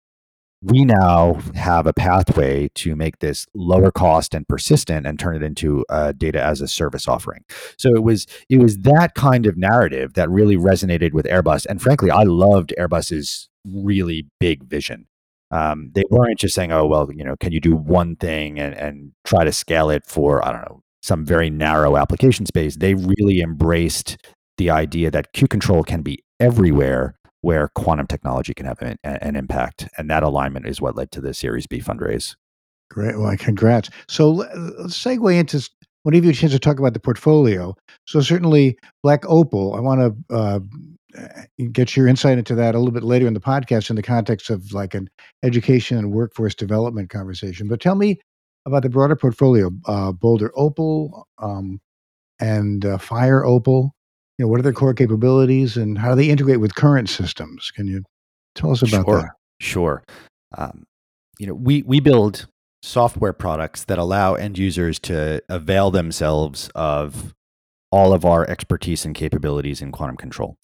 We 0.61 0.85
now 0.85 1.41
have 1.53 1.85
a 1.85 1.93
pathway 1.93 2.69
to 2.75 2.95
make 2.95 3.19
this 3.19 3.45
lower 3.53 3.91
cost 3.91 4.33
and 4.33 4.47
persistent 4.47 5.05
and 5.05 5.19
turn 5.19 5.35
it 5.35 5.43
into 5.43 5.85
a 5.89 6.13
data 6.13 6.41
as 6.41 6.61
a 6.61 6.67
service 6.67 7.07
offering. 7.07 7.43
So 7.77 7.89
it 7.89 8.01
was 8.03 8.25
it 8.49 8.59
was 8.59 8.79
that 8.79 9.13
kind 9.13 9.45
of 9.45 9.57
narrative 9.57 10.13
that 10.13 10.29
really 10.29 10.55
resonated 10.55 11.13
with 11.13 11.25
Airbus. 11.25 11.67
And 11.67 11.81
frankly, 11.81 12.09
I 12.09 12.23
loved 12.23 12.73
Airbus's 12.79 13.49
really 13.63 14.27
big 14.39 14.63
vision. 14.63 15.07
Um, 15.55 15.91
they 15.95 16.03
weren't 16.09 16.39
just 16.39 16.53
saying, 16.53 16.71
"Oh, 16.71 16.85
well, 16.85 17.09
you 17.13 17.23
know, 17.23 17.35
can 17.39 17.51
you 17.53 17.61
do 17.61 17.75
one 17.75 18.15
thing 18.17 18.59
and, 18.59 18.73
and 18.75 19.11
try 19.23 19.45
to 19.45 19.51
scale 19.53 19.89
it 19.89 20.05
for 20.05 20.45
I 20.45 20.51
don't 20.51 20.61
know 20.61 20.81
some 21.01 21.25
very 21.25 21.49
narrow 21.49 21.95
application 21.95 22.45
space?" 22.45 22.75
They 22.75 22.93
really 22.95 23.39
embraced 23.39 24.17
the 24.57 24.69
idea 24.69 25.11
that 25.11 25.31
Q 25.33 25.47
control 25.47 25.83
can 25.83 26.01
be 26.01 26.23
everywhere 26.39 27.15
where 27.41 27.69
quantum 27.75 28.07
technology 28.07 28.53
can 28.53 28.65
have 28.65 28.81
an, 28.81 28.97
an 29.03 29.35
impact, 29.35 29.87
and 29.97 30.09
that 30.09 30.23
alignment 30.23 30.67
is 30.67 30.81
what 30.81 30.97
led 30.97 31.11
to 31.11 31.21
the 31.21 31.33
Series 31.33 31.67
B 31.67 31.79
fundraise. 31.79 32.35
Great, 32.89 33.17
well, 33.17 33.35
congrats. 33.37 33.89
So 34.09 34.31
let's 34.31 35.01
segue 35.01 35.39
into 35.39 35.67
when 36.03 36.13
give 36.13 36.25
you 36.25 36.31
a 36.31 36.33
chance 36.33 36.53
to 36.53 36.59
talk 36.59 36.79
about 36.79 36.93
the 36.93 36.99
portfolio. 36.99 37.75
So 38.05 38.19
certainly, 38.21 38.77
Black 39.03 39.23
Opal. 39.27 39.73
I 39.73 39.79
want 39.79 40.01
to 40.01 40.35
uh, 40.35 40.59
get 41.71 41.95
your 41.95 42.07
insight 42.07 42.37
into 42.37 42.55
that 42.55 42.75
a 42.75 42.79
little 42.79 42.93
bit 42.93 43.03
later 43.03 43.27
in 43.27 43.33
the 43.33 43.39
podcast 43.39 43.89
in 43.89 43.95
the 43.95 44.03
context 44.03 44.49
of 44.49 44.71
like 44.73 44.93
an 44.93 45.09
education 45.43 45.97
and 45.97 46.11
workforce 46.11 46.55
development 46.55 47.09
conversation. 47.09 47.67
But 47.67 47.81
tell 47.81 47.95
me 47.95 48.19
about 48.65 48.83
the 48.83 48.89
broader 48.89 49.15
portfolio, 49.15 49.71
uh, 49.85 50.11
Boulder 50.11 50.51
Opal 50.55 51.27
um, 51.37 51.79
and 52.39 52.85
uh, 52.85 52.97
Fire 52.97 53.45
Opal. 53.45 53.93
You 54.37 54.45
know, 54.45 54.49
what 54.49 54.59
are 54.59 54.63
their 54.63 54.73
core 54.73 54.93
capabilities 54.93 55.77
and 55.77 55.97
how 55.97 56.09
do 56.09 56.15
they 56.15 56.29
integrate 56.29 56.59
with 56.59 56.75
current 56.75 57.09
systems? 57.09 57.71
Can 57.71 57.87
you 57.87 58.03
tell 58.53 58.71
us 58.71 58.81
about 58.81 59.05
sure, 59.05 59.21
that? 59.21 59.31
Sure. 59.61 60.03
Um, 60.57 60.83
you 61.39 61.47
know, 61.47 61.53
we 61.53 61.83
we 61.83 61.99
build 61.99 62.47
software 62.83 63.33
products 63.33 63.85
that 63.85 63.97
allow 63.97 64.35
end 64.35 64.57
users 64.57 64.99
to 64.99 65.41
avail 65.49 65.89
themselves 65.89 66.69
of 66.75 67.33
all 67.91 68.13
of 68.13 68.25
our 68.25 68.47
expertise 68.49 69.05
and 69.05 69.15
capabilities 69.15 69.81
in 69.81 69.91
quantum 69.91 70.17
control 70.17 70.57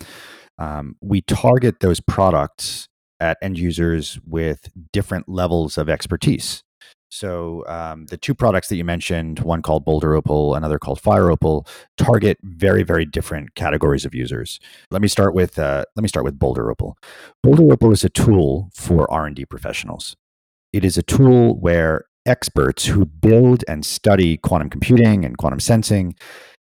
um, 0.62 0.96
we 1.02 1.22
target 1.22 1.80
those 1.80 2.00
products 2.00 2.88
at 3.20 3.38
end 3.42 3.58
users 3.58 4.20
with 4.28 4.70
different 4.94 5.28
levels 5.28 5.76
of 5.78 5.90
expertise. 5.90 6.64
So 7.10 7.66
um, 7.68 8.06
the 8.06 8.18
two 8.18 8.36
products 8.36 8.70
that 8.70 8.76
you 8.76 8.86
mentioned, 8.86 9.40
one 9.40 9.64
called 9.64 9.84
Boulder 9.84 10.16
Opal, 10.16 10.54
another 10.54 10.78
called 10.78 11.02
Fire 11.02 11.32
Opal, 11.32 11.68
target 11.98 12.38
very, 12.44 12.84
very 12.84 13.06
different 13.06 13.56
categories 13.56 14.06
of 14.06 14.14
users. 14.14 14.60
Let 14.92 15.02
me 15.02 15.08
start 15.08 15.34
with 15.34 15.58
uh, 15.58 15.84
let 15.96 16.04
me 16.04 16.08
start 16.08 16.26
with 16.26 16.38
Boulder 16.38 16.70
Opal. 16.70 16.96
Boulder 17.42 17.74
Opal 17.74 17.92
is 17.92 18.04
a 18.04 18.10
tool 18.10 18.70
for 18.74 19.12
R 19.12 19.26
and 19.26 19.36
D 19.36 19.46
professionals. 19.46 20.16
It 20.72 20.86
is 20.86 20.96
a 20.96 21.04
tool 21.04 21.60
where 21.60 22.06
experts 22.28 22.86
who 22.86 23.06
build 23.06 23.64
and 23.68 23.84
study 23.84 24.38
quantum 24.38 24.70
computing 24.70 25.26
and 25.26 25.38
quantum 25.38 25.60
sensing 25.60 26.16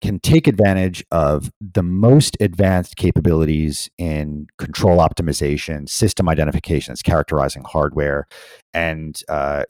can 0.04 0.20
take 0.20 0.48
advantage 0.48 1.02
of 1.12 1.50
the 1.62 1.82
most 1.82 2.36
advanced 2.42 2.98
capabilities 2.98 3.90
in 3.98 4.48
control 4.58 4.98
optimization, 4.98 5.88
system 5.88 6.28
identifications, 6.28 7.02
characterizing 7.02 7.64
hardware, 7.66 8.28
and 8.74 9.22
uh, 9.30 9.64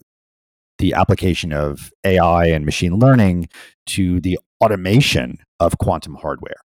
the 0.79 0.95
application 0.95 1.53
of 1.53 1.91
AI 2.03 2.47
and 2.47 2.65
machine 2.65 2.97
learning 2.97 3.47
to 3.85 4.19
the 4.21 4.39
automation 4.59 5.37
of 5.59 5.77
quantum 5.77 6.15
hardware. 6.15 6.61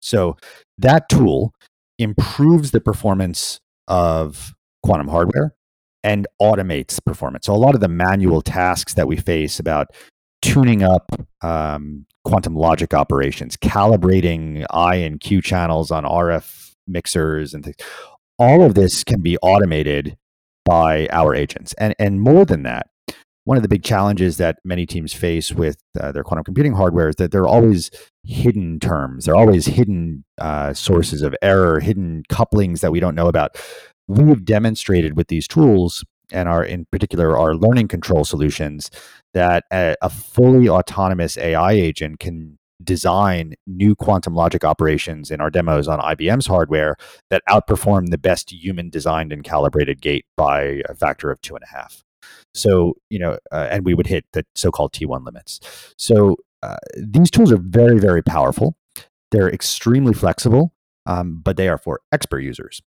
So 0.00 0.36
that 0.76 1.08
tool 1.08 1.54
improves 1.98 2.72
the 2.72 2.80
performance 2.80 3.58
of 3.88 4.52
quantum 4.82 5.08
hardware 5.08 5.54
and 6.04 6.26
automates 6.42 7.02
performance. 7.02 7.46
So 7.46 7.54
a 7.54 7.56
lot 7.56 7.74
of 7.74 7.80
the 7.80 7.88
manual 7.88 8.42
tasks 8.42 8.92
that 8.94 9.08
we 9.08 9.16
face 9.16 9.58
about 9.58 9.86
tuning 10.42 10.82
up 10.82 11.10
um, 11.42 12.06
quantum 12.24 12.54
logic 12.54 12.94
operations, 12.94 13.56
calibrating 13.56 14.64
I 14.70 14.96
and 14.96 15.20
Q 15.20 15.40
channels 15.42 15.90
on 15.90 16.04
RF 16.04 16.74
mixers 16.86 17.54
and 17.54 17.64
things. 17.64 17.76
All 18.38 18.62
of 18.62 18.74
this 18.74 19.02
can 19.02 19.20
be 19.20 19.36
automated 19.38 20.16
by 20.64 21.08
our 21.10 21.34
agents. 21.34 21.74
And, 21.74 21.94
and 21.98 22.20
more 22.20 22.44
than 22.44 22.62
that, 22.64 22.88
one 23.44 23.56
of 23.56 23.62
the 23.62 23.68
big 23.68 23.82
challenges 23.82 24.36
that 24.36 24.58
many 24.62 24.84
teams 24.84 25.14
face 25.14 25.52
with 25.52 25.78
uh, 25.98 26.12
their 26.12 26.22
quantum 26.22 26.44
computing 26.44 26.74
hardware 26.74 27.08
is 27.08 27.16
that 27.16 27.32
there 27.32 27.40
are 27.42 27.48
always 27.48 27.90
hidden 28.22 28.78
terms. 28.78 29.24
There 29.24 29.34
are 29.34 29.38
always 29.38 29.64
hidden 29.64 30.24
uh, 30.36 30.74
sources 30.74 31.22
of 31.22 31.34
error, 31.40 31.80
hidden 31.80 32.24
couplings 32.28 32.82
that 32.82 32.92
we 32.92 33.00
don't 33.00 33.14
know 33.14 33.26
about. 33.26 33.56
We've 34.06 34.44
demonstrated 34.44 35.16
with 35.16 35.28
these 35.28 35.48
tools 35.48 36.04
and 36.32 36.48
our 36.48 36.64
in 36.64 36.86
particular 36.90 37.36
our 37.36 37.54
learning 37.54 37.88
control 37.88 38.24
solutions 38.24 38.90
that 39.34 39.64
a, 39.72 39.96
a, 40.02 40.08
fully 40.08 40.68
autonomous 40.68 41.36
AI 41.36 41.72
agent 41.72 42.18
can 42.18 42.58
design 42.82 43.54
new 43.66 43.94
quantum 43.94 44.34
logic 44.34 44.64
operations 44.64 45.30
in 45.30 45.40
our 45.40 45.50
demos 45.50 45.88
on 45.88 45.98
IBM's 45.98 46.46
hardware 46.46 46.96
that 47.30 47.42
outperform 47.48 48.10
the 48.10 48.18
best 48.18 48.52
human 48.52 48.88
designed 48.88 49.32
and 49.32 49.44
calibrated 49.44 50.00
gate 50.00 50.24
by 50.36 50.80
a 50.88 50.94
factor 50.94 51.30
of 51.30 51.40
two 51.40 51.54
and 51.54 51.64
a 51.64 51.76
half. 51.76 52.04
So, 52.54 52.94
you 53.10 53.18
know, 53.18 53.38
uh, 53.52 53.68
and 53.70 53.84
we 53.84 53.94
would 53.94 54.06
hit 54.06 54.24
the 54.32 54.44
so 54.54 54.70
called 54.70 54.92
T1 54.92 55.24
limits. 55.24 55.60
So, 55.98 56.36
uh, 56.62 56.76
these 56.96 57.30
tools 57.30 57.52
are 57.52 57.58
very, 57.58 57.98
very 57.98 58.22
powerful. 58.22 58.76
They're 59.30 59.48
extremely 59.48 60.12
flexible, 60.12 60.72
um, 61.06 61.40
but 61.44 61.56
they 61.56 61.68
are 61.68 61.78
for 61.78 62.00
expert 62.12 62.40
users. 62.40 62.82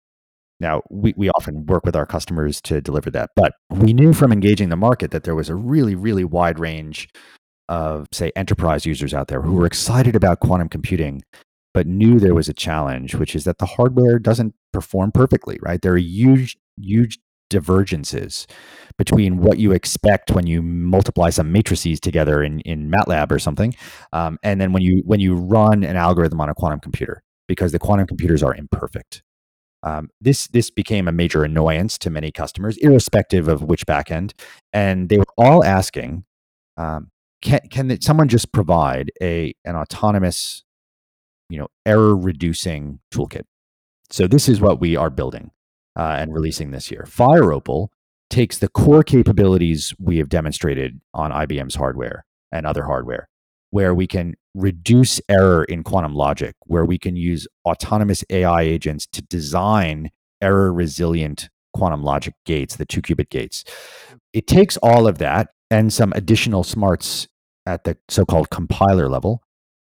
Now, 0.60 0.82
we, 0.90 1.14
we 1.16 1.30
often 1.30 1.66
work 1.66 1.84
with 1.84 1.94
our 1.94 2.06
customers 2.06 2.60
to 2.62 2.80
deliver 2.80 3.10
that, 3.12 3.30
but 3.36 3.52
we 3.70 3.92
knew 3.92 4.12
from 4.12 4.32
engaging 4.32 4.70
the 4.70 4.76
market 4.76 5.12
that 5.12 5.22
there 5.22 5.34
was 5.34 5.48
a 5.48 5.54
really, 5.54 5.94
really 5.94 6.24
wide 6.24 6.58
range 6.58 7.08
of, 7.68 8.08
say, 8.12 8.32
enterprise 8.34 8.84
users 8.84 9.14
out 9.14 9.28
there 9.28 9.42
who 9.42 9.52
were 9.52 9.66
excited 9.66 10.16
about 10.16 10.40
quantum 10.40 10.68
computing, 10.68 11.22
but 11.74 11.86
knew 11.86 12.18
there 12.18 12.34
was 12.34 12.48
a 12.48 12.54
challenge, 12.54 13.14
which 13.14 13.36
is 13.36 13.44
that 13.44 13.58
the 13.58 13.66
hardware 13.66 14.18
doesn't 14.18 14.54
perform 14.72 15.12
perfectly, 15.12 15.58
right? 15.62 15.80
There 15.80 15.92
are 15.92 15.98
huge, 15.98 16.56
huge 16.80 17.18
divergences 17.50 18.46
between 18.96 19.38
what 19.38 19.58
you 19.58 19.72
expect 19.72 20.30
when 20.32 20.46
you 20.46 20.60
multiply 20.60 21.30
some 21.30 21.52
matrices 21.52 22.00
together 22.00 22.42
in, 22.42 22.60
in 22.60 22.90
MATLAB 22.90 23.30
or 23.30 23.38
something, 23.38 23.74
um, 24.12 24.38
and 24.42 24.60
then 24.60 24.72
when 24.72 24.82
you 24.82 25.02
when 25.06 25.20
you 25.20 25.34
run 25.34 25.84
an 25.84 25.96
algorithm 25.96 26.40
on 26.40 26.48
a 26.48 26.54
quantum 26.54 26.80
computer, 26.80 27.22
because 27.46 27.72
the 27.72 27.78
quantum 27.78 28.06
computers 28.06 28.42
are 28.42 28.54
imperfect. 28.54 29.22
Um, 29.82 30.10
this 30.20 30.48
this 30.48 30.70
became 30.70 31.06
a 31.06 31.12
major 31.12 31.44
annoyance 31.44 31.98
to 31.98 32.10
many 32.10 32.30
customers, 32.32 32.76
irrespective 32.78 33.48
of 33.48 33.62
which 33.62 33.86
backend, 33.86 34.32
and 34.72 35.08
they 35.08 35.18
were 35.18 35.34
all 35.36 35.64
asking, 35.64 36.24
um, 36.76 37.10
"Can 37.42 37.60
can 37.70 38.00
someone 38.00 38.28
just 38.28 38.52
provide 38.52 39.12
a 39.22 39.54
an 39.64 39.76
autonomous, 39.76 40.64
you 41.48 41.58
know, 41.58 41.68
error 41.86 42.16
reducing 42.16 42.98
toolkit?" 43.12 43.44
So 44.10 44.26
this 44.26 44.48
is 44.48 44.60
what 44.60 44.80
we 44.80 44.96
are 44.96 45.10
building 45.10 45.50
uh, 45.96 46.16
and 46.18 46.32
releasing 46.32 46.70
this 46.70 46.90
year. 46.90 47.04
FireOpal 47.08 47.88
takes 48.30 48.58
the 48.58 48.68
core 48.68 49.02
capabilities 49.02 49.94
we 49.98 50.18
have 50.18 50.28
demonstrated 50.28 51.00
on 51.14 51.30
IBM's 51.30 51.74
hardware 51.74 52.24
and 52.52 52.66
other 52.66 52.84
hardware, 52.84 53.28
where 53.70 53.94
we 53.94 54.06
can 54.06 54.34
reduce 54.54 55.20
error 55.28 55.64
in 55.64 55.82
quantum 55.82 56.14
logic, 56.14 56.54
where 56.66 56.84
we 56.84 56.98
can 56.98 57.16
use 57.16 57.46
autonomous 57.64 58.24
AI 58.30 58.62
agents 58.62 59.06
to 59.06 59.22
design 59.22 60.10
error 60.40 60.72
resilient 60.72 61.48
quantum 61.74 62.02
logic 62.02 62.34
gates, 62.44 62.76
the 62.76 62.86
two 62.86 63.02
qubit 63.02 63.30
gates. 63.30 63.64
It 64.32 64.46
takes 64.46 64.76
all 64.78 65.06
of 65.06 65.18
that 65.18 65.50
and 65.70 65.92
some 65.92 66.12
additional 66.14 66.64
smarts 66.64 67.28
at 67.66 67.84
the 67.84 67.96
so 68.08 68.24
called 68.24 68.50
compiler 68.50 69.08
level 69.08 69.42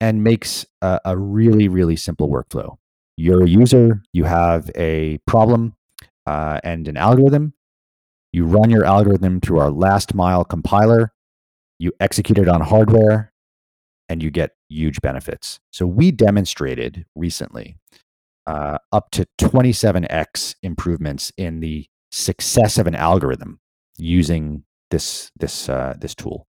and 0.01 0.25
makes 0.25 0.65
a, 0.81 1.01
a, 1.05 1.17
really, 1.17 1.69
really 1.69 1.97
simple 1.97 2.29
workflow. 2.29 2.77
You're 3.17 3.45
a 3.45 3.49
user, 3.49 4.03
you 4.13 4.25
have 4.25 4.71
a 4.75 5.19
problem 5.27 5.75
uh, 6.27 6.61
and 6.63 6.89
an 6.89 6.97
algorithm. 6.97 7.53
You 8.33 8.45
run 8.45 8.71
your 8.71 8.85
algorithm 8.85 9.41
through 9.41 9.59
our 9.59 9.71
last 9.71 10.15
mile 10.15 10.45
compiler, 10.45 11.13
you 11.79 11.93
execute 12.01 12.39
it 12.39 12.49
on 12.49 12.61
hardware, 12.61 13.33
and 14.09 14.23
you 14.23 14.31
get 14.31 14.53
huge 14.69 15.01
benefits. 15.01 15.61
So 15.73 15.87
we 15.87 16.11
demonstrated 16.11 17.05
recently 17.15 17.77
uh, 18.47 18.79
up 18.93 19.11
to 19.13 19.27
27x 19.41 20.57
improvements 20.63 21.33
in 21.37 21.61
the 21.61 21.87
success 22.11 22.79
of 22.79 22.87
an 22.87 22.95
algorithm 22.95 23.61
using 23.99 24.65
this 24.91 25.31
this 25.39 25.69
uh, 25.69 25.95
this 26.01 26.15
tool. 26.15 26.47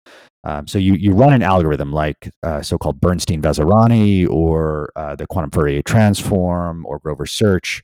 Um, 0.44 0.66
so 0.66 0.78
you 0.78 0.94
you 0.94 1.12
run 1.12 1.32
an 1.32 1.42
algorithm 1.42 1.92
like 1.92 2.30
uh, 2.42 2.62
so-called 2.62 3.00
Bernstein-Vazirani 3.00 4.28
or 4.28 4.90
uh, 4.96 5.14
the 5.16 5.26
quantum 5.26 5.50
Fourier 5.50 5.82
transform 5.82 6.84
or 6.86 6.98
Grover 6.98 7.26
search 7.26 7.82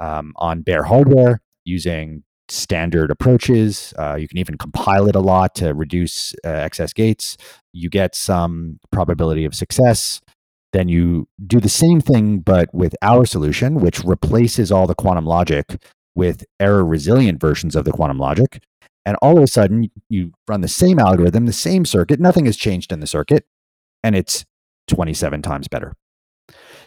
um, 0.00 0.32
on 0.36 0.60
bare 0.60 0.84
hardware 0.84 1.40
using 1.64 2.22
standard 2.48 3.10
approaches. 3.10 3.92
Uh, 3.98 4.16
you 4.16 4.28
can 4.28 4.38
even 4.38 4.56
compile 4.58 5.08
it 5.08 5.16
a 5.16 5.20
lot 5.20 5.54
to 5.56 5.74
reduce 5.74 6.34
uh, 6.44 6.48
excess 6.48 6.92
gates. 6.92 7.36
You 7.72 7.90
get 7.90 8.14
some 8.14 8.78
probability 8.90 9.44
of 9.44 9.54
success. 9.54 10.20
Then 10.72 10.88
you 10.88 11.28
do 11.46 11.60
the 11.60 11.68
same 11.68 12.00
thing, 12.00 12.40
but 12.40 12.72
with 12.74 12.94
our 13.02 13.24
solution, 13.24 13.76
which 13.76 14.04
replaces 14.04 14.70
all 14.70 14.86
the 14.86 14.94
quantum 14.94 15.26
logic 15.26 15.82
with 16.14 16.44
error 16.60 16.84
resilient 16.84 17.40
versions 17.40 17.76
of 17.76 17.84
the 17.84 17.92
quantum 17.92 18.18
logic. 18.18 18.62
And 19.04 19.16
all 19.22 19.36
of 19.36 19.42
a 19.42 19.46
sudden, 19.46 19.90
you 20.08 20.32
run 20.48 20.62
the 20.62 20.68
same 20.68 20.98
algorithm, 20.98 21.46
the 21.46 21.52
same 21.52 21.84
circuit, 21.84 22.18
nothing 22.18 22.46
has 22.46 22.56
changed 22.56 22.90
in 22.90 23.00
the 23.00 23.06
circuit, 23.06 23.46
and 24.02 24.16
it's 24.16 24.44
27 24.88 25.42
times 25.42 25.68
better. 25.68 25.92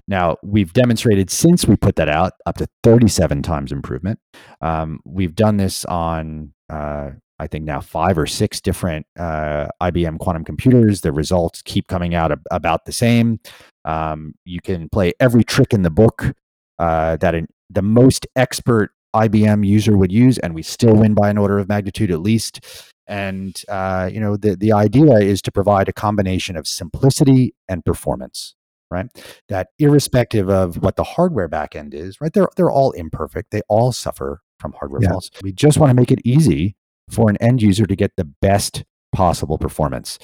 Now, 0.08 0.38
we've 0.44 0.74
demonstrated 0.74 1.30
since 1.30 1.66
we 1.66 1.76
put 1.76 1.96
that 1.98 2.10
out 2.10 2.34
up 2.46 2.58
to 2.58 2.68
37 2.84 3.42
times 3.42 3.72
improvement. 3.72 4.20
Um, 4.62 5.00
we've 5.06 5.36
done 5.36 5.58
this 5.58 5.86
on, 5.86 6.54
uh, 6.70 7.12
I 7.38 7.48
think, 7.48 7.66
now 7.66 7.82
five 7.82 8.18
or 8.18 8.26
six 8.26 8.62
different 8.62 9.06
uh, 9.18 9.68
IBM 9.82 10.20
quantum 10.20 10.44
computers. 10.44 11.02
The 11.02 11.12
results 11.12 11.62
keep 11.62 11.88
coming 11.88 12.16
out 12.16 12.32
ab- 12.32 12.46
about 12.52 12.86
the 12.86 12.92
same. 12.92 13.40
Um, 13.86 14.34
you 14.46 14.60
can 14.62 14.90
play 14.90 15.14
every 15.20 15.44
trick 15.44 15.74
in 15.74 15.84
the 15.84 15.90
book 15.90 16.34
uh, 16.80 17.18
that 17.18 17.36
an, 17.36 17.48
the 17.70 17.82
most 17.82 18.26
expert 18.36 18.92
IBM 19.16 19.66
user 19.66 19.98
would 19.98 20.12
use, 20.12 20.38
and 20.38 20.54
we 20.54 20.62
still 20.62 20.96
win 20.96 21.14
by 21.14 21.30
an 21.30 21.38
order 21.38 21.58
of 21.60 21.68
magnitude 21.68 22.12
at 22.12 22.20
least. 22.20 22.60
And 23.08 23.60
uh, 23.68 24.10
you 24.12 24.20
know, 24.20 24.38
the 24.38 24.56
the 24.56 24.72
idea 24.72 25.18
is 25.18 25.42
to 25.44 25.52
provide 25.52 25.90
a 25.90 25.94
combination 25.94 26.56
of 26.56 26.68
simplicity 26.68 27.56
and 27.68 27.84
performance 27.84 28.56
right? 28.92 29.08
That 29.50 29.70
irrespective 29.80 30.50
of 30.50 30.78
what 30.78 30.96
the 30.96 31.04
hardware 31.04 31.50
backend 31.50 31.94
is, 31.94 32.20
right? 32.22 32.34
They're 32.34 32.50
they're 32.56 32.72
all 32.72 32.92
imperfect. 32.92 33.52
They 33.52 33.62
all 33.70 33.92
suffer 33.92 34.42
from 34.60 34.74
hardware 34.74 35.02
yeah. 35.02 35.10
faults. 35.10 35.30
We 35.42 35.52
just 35.52 35.78
want 35.78 35.90
to 35.90 35.96
make 35.96 36.12
it 36.12 36.20
easy 36.24 36.76
for 37.10 37.30
an 37.30 37.38
end 37.38 37.62
user 37.62 37.86
to 37.86 37.96
get 37.96 38.12
the 38.18 38.26
best 38.26 38.84
possible 39.12 39.58
performance. 39.58 40.20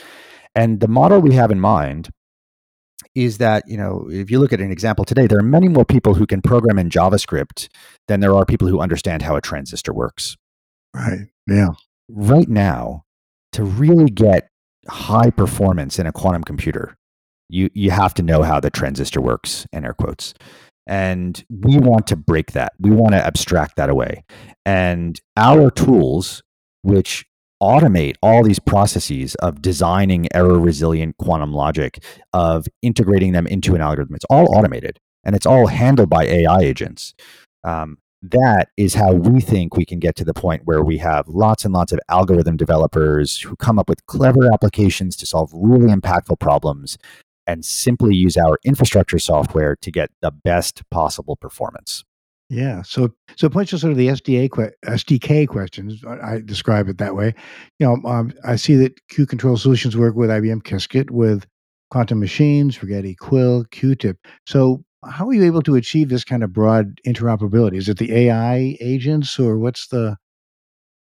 And 0.54 0.80
the 0.80 0.88
model 0.88 1.20
we 1.20 1.34
have 1.34 1.52
in 1.52 1.60
mind 1.60 2.10
is 3.14 3.38
that, 3.38 3.64
you 3.68 3.78
know, 3.78 4.08
if 4.10 4.30
you 4.30 4.40
look 4.40 4.54
at 4.54 4.62
an 4.62 4.72
example 4.72 5.06
today, 5.06 5.28
there 5.28 5.40
are 5.40 5.44
many 5.44 5.68
more 5.68 5.86
people 5.86 6.14
who 6.14 6.26
can 6.26 6.42
program 6.42 6.78
in 6.78 6.90
JavaScript 6.90 7.68
than 8.08 8.20
there 8.20 8.36
are 8.36 8.46
people 8.46 8.68
who 8.68 8.80
understand 8.80 9.22
how 9.22 9.36
a 9.36 9.42
transistor 9.42 9.94
works. 9.94 10.38
Right. 10.94 11.28
Yeah. 11.48 11.70
Right 12.10 12.48
now, 12.48 13.04
to 13.54 13.64
really 13.64 14.10
get 14.10 14.50
high 14.88 15.30
performance 15.30 15.98
in 15.98 16.08
a 16.08 16.12
quantum 16.12 16.44
computer, 16.44 16.96
you 17.50 17.70
you 17.74 17.92
have 17.92 18.14
to 18.16 18.24
know 18.24 18.44
how 18.44 18.60
the 18.60 18.70
transistor 18.70 19.22
works 19.22 19.68
in 19.72 19.86
air 19.86 19.94
quotes. 19.94 20.34
And 20.88 21.44
we 21.50 21.78
want 21.78 22.06
to 22.08 22.16
break 22.16 22.52
that. 22.52 22.74
We 22.80 22.92
want 22.92 23.14
to 23.14 23.26
abstract 23.26 23.76
that 23.78 23.90
away. 23.90 24.24
And 24.66 25.20
our 25.36 25.72
tools 25.72 26.44
which 26.84 27.26
automate 27.62 28.16
all 28.22 28.44
these 28.44 28.60
processes 28.60 29.34
of 29.36 29.62
designing 29.62 30.28
error 30.36 30.60
resilient 30.60 31.18
quantum 31.18 31.54
logic 31.54 32.04
of 32.34 32.68
integrating 32.82 33.32
them 33.32 33.48
into 33.48 33.74
an 33.74 33.82
algorithm 33.82 34.14
it's 34.14 34.26
all 34.26 34.56
automated 34.56 35.00
and 35.24 35.36
it's 35.36 35.46
all 35.46 35.68
handled 35.68 36.10
by 36.10 36.26
ai 36.26 36.62
agents. 36.62 37.14
Um, 37.64 37.98
that 38.22 38.70
is 38.78 38.96
how 38.96 39.14
we 39.14 39.40
think 39.40 39.76
we 39.76 39.86
can 39.86 40.00
get 40.00 40.16
to 40.16 40.26
the 40.26 40.34
point 40.34 40.64
where 40.66 40.84
we 40.84 40.98
have 40.98 41.28
lots 41.28 41.64
and 41.64 41.74
lots 41.74 41.92
of 41.92 42.00
algorithm 42.10 42.58
developers 42.58 43.40
who 43.42 43.56
come 43.56 43.78
up 43.78 43.88
with 43.88 44.06
clever 44.06 44.52
applications 44.52 45.16
to 45.18 45.26
solve 45.26 45.52
really 45.54 45.94
impactful 45.94 46.40
problems 46.40 46.98
and 47.48 47.64
simply 47.64 48.16
use 48.16 48.38
our 48.38 48.58
infrastructure 48.64 49.20
software 49.20 49.76
to 49.78 49.92
get 49.92 50.12
the 50.22 50.32
best 50.32 50.84
possible 50.90 51.36
performance. 51.36 52.04
Yeah. 52.50 52.84
So, 52.84 53.10
so 53.36 53.50
points 53.50 53.72
to 53.72 53.80
sort 53.80 53.92
of 53.92 53.98
the 53.98 54.08
SDA 54.08 54.52
que- 54.52 54.72
SDK 54.86 55.48
questions. 55.48 56.04
I 56.06 56.42
describe 56.46 56.88
it 56.90 57.00
that 57.00 57.16
way. 57.16 57.34
You 57.80 57.88
know, 57.88 58.10
um, 58.10 58.34
I 58.44 58.56
see 58.56 58.76
that 58.76 59.08
Q 59.10 59.26
Control 59.26 59.58
Solutions 59.58 59.98
work 59.98 60.16
with 60.16 60.30
IBM 60.30 60.62
Qiskit, 60.62 61.10
with 61.10 61.48
Quantum 61.90 62.20
Machines, 62.20 62.78
Rigetti 62.78 63.18
Quil, 63.18 63.66
QuTiP. 63.66 64.18
So, 64.46 64.84
how 65.04 65.28
are 65.28 65.34
you 65.34 65.44
able 65.44 65.62
to 65.64 65.76
achieve 65.76 66.10
this 66.10 66.24
kind 66.24 66.44
of 66.44 66.54
broad 66.54 67.00
interoperability? 67.06 67.78
Is 67.78 67.90
it 67.90 67.98
the 67.98 68.14
AI 68.14 68.78
agents, 68.80 69.40
or 69.40 69.58
what's 69.58 69.88
the 69.88 70.18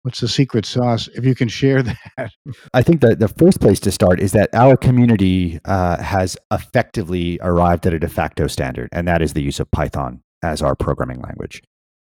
What's 0.04 0.20
the 0.20 0.28
secret 0.28 0.66
sauce? 0.66 1.08
If 1.16 1.24
you 1.24 1.34
can 1.34 1.48
share 1.48 1.82
that. 1.82 2.32
I 2.74 2.82
think 2.82 3.00
that 3.02 3.20
the 3.20 3.30
first 3.30 3.62
place 3.62 3.80
to 3.82 3.92
start 3.92 4.20
is 4.20 4.34
that 4.34 4.54
our 4.54 4.76
community 4.76 5.60
uh, 5.64 6.02
has 6.04 6.38
effectively 6.52 7.40
arrived 7.42 7.88
at 7.88 7.94
a 7.94 8.00
de 8.00 8.10
facto 8.10 8.48
standard, 8.48 8.90
and 8.92 9.08
that 9.08 9.22
is 9.22 9.34
the 9.34 9.42
use 9.42 9.62
of 9.62 9.72
Python 9.72 10.22
as 10.44 10.62
our 10.62 10.76
programming 10.76 11.22
language. 11.22 11.62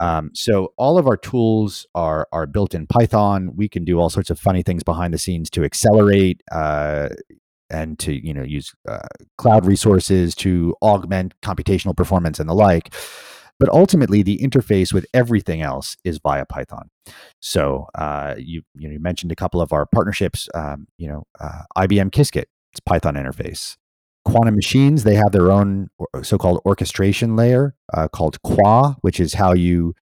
Um, 0.00 0.30
so 0.34 0.74
all 0.76 0.98
of 0.98 1.06
our 1.06 1.16
tools 1.16 1.86
are 1.94 2.28
are 2.30 2.46
built 2.46 2.74
in 2.74 2.86
Python. 2.86 3.52
We 3.56 3.68
can 3.68 3.84
do 3.84 3.98
all 3.98 4.10
sorts 4.10 4.28
of 4.28 4.38
funny 4.38 4.62
things 4.62 4.82
behind 4.82 5.14
the 5.14 5.18
scenes 5.18 5.48
to 5.50 5.64
accelerate 5.64 6.42
uh, 6.52 7.08
and 7.70 7.98
to 8.00 8.12
you 8.12 8.34
know 8.34 8.42
use 8.42 8.72
uh, 8.86 8.98
cloud 9.38 9.66
resources 9.66 10.34
to 10.36 10.76
augment 10.82 11.34
computational 11.42 11.96
performance 11.96 12.38
and 12.38 12.48
the 12.48 12.54
like. 12.54 12.94
But 13.58 13.68
ultimately, 13.70 14.22
the 14.22 14.38
interface 14.38 14.92
with 14.92 15.06
everything 15.12 15.62
else 15.62 15.96
is 16.04 16.18
via 16.18 16.46
Python. 16.46 16.90
So 17.40 17.88
uh, 17.94 18.34
you 18.38 18.62
you, 18.74 18.88
know, 18.88 18.92
you, 18.92 19.00
mentioned 19.00 19.32
a 19.32 19.36
couple 19.36 19.60
of 19.60 19.72
our 19.72 19.86
partnerships. 19.86 20.48
Um, 20.54 20.86
you 20.96 21.08
know, 21.08 21.24
uh, 21.40 21.62
IBM 21.76 22.10
Qiskit, 22.10 22.44
it's 22.72 22.80
Python 22.80 23.14
interface. 23.14 23.76
Quantum 24.24 24.54
machines, 24.54 25.04
they 25.04 25.14
have 25.14 25.32
their 25.32 25.50
own 25.50 25.88
so-called 26.22 26.60
orchestration 26.66 27.34
layer 27.34 27.74
uh, 27.94 28.08
called 28.08 28.40
Qua, 28.42 28.94
which 29.00 29.18
is 29.18 29.34
how 29.34 29.54
you 29.54 29.94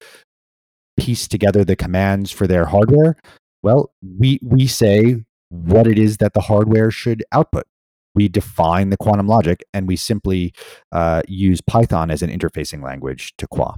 piece 0.97 1.27
together 1.27 1.63
the 1.63 1.75
commands 1.75 2.31
for 2.31 2.45
their 2.45 2.65
hardware. 2.65 3.15
Well, 3.63 3.91
we 4.01 4.39
we 4.43 4.67
say 4.67 5.23
what 5.49 5.87
it 5.87 5.97
is 5.97 6.17
that 6.17 6.33
the 6.33 6.41
hardware 6.41 6.91
should 6.91 7.23
output 7.31 7.65
we 8.17 8.27
define 8.27 8.89
the 8.89 8.97
quantum 8.97 9.27
logic 9.27 9.63
and 9.75 9.87
we 9.87 9.95
simply 9.95 10.51
uh, 10.91 11.21
use 11.27 11.61
Python 11.61 12.09
as 12.09 12.23
an 12.23 12.31
interfacing 12.31 12.83
language 12.83 13.33
to 13.37 13.45
Qua. 13.47 13.75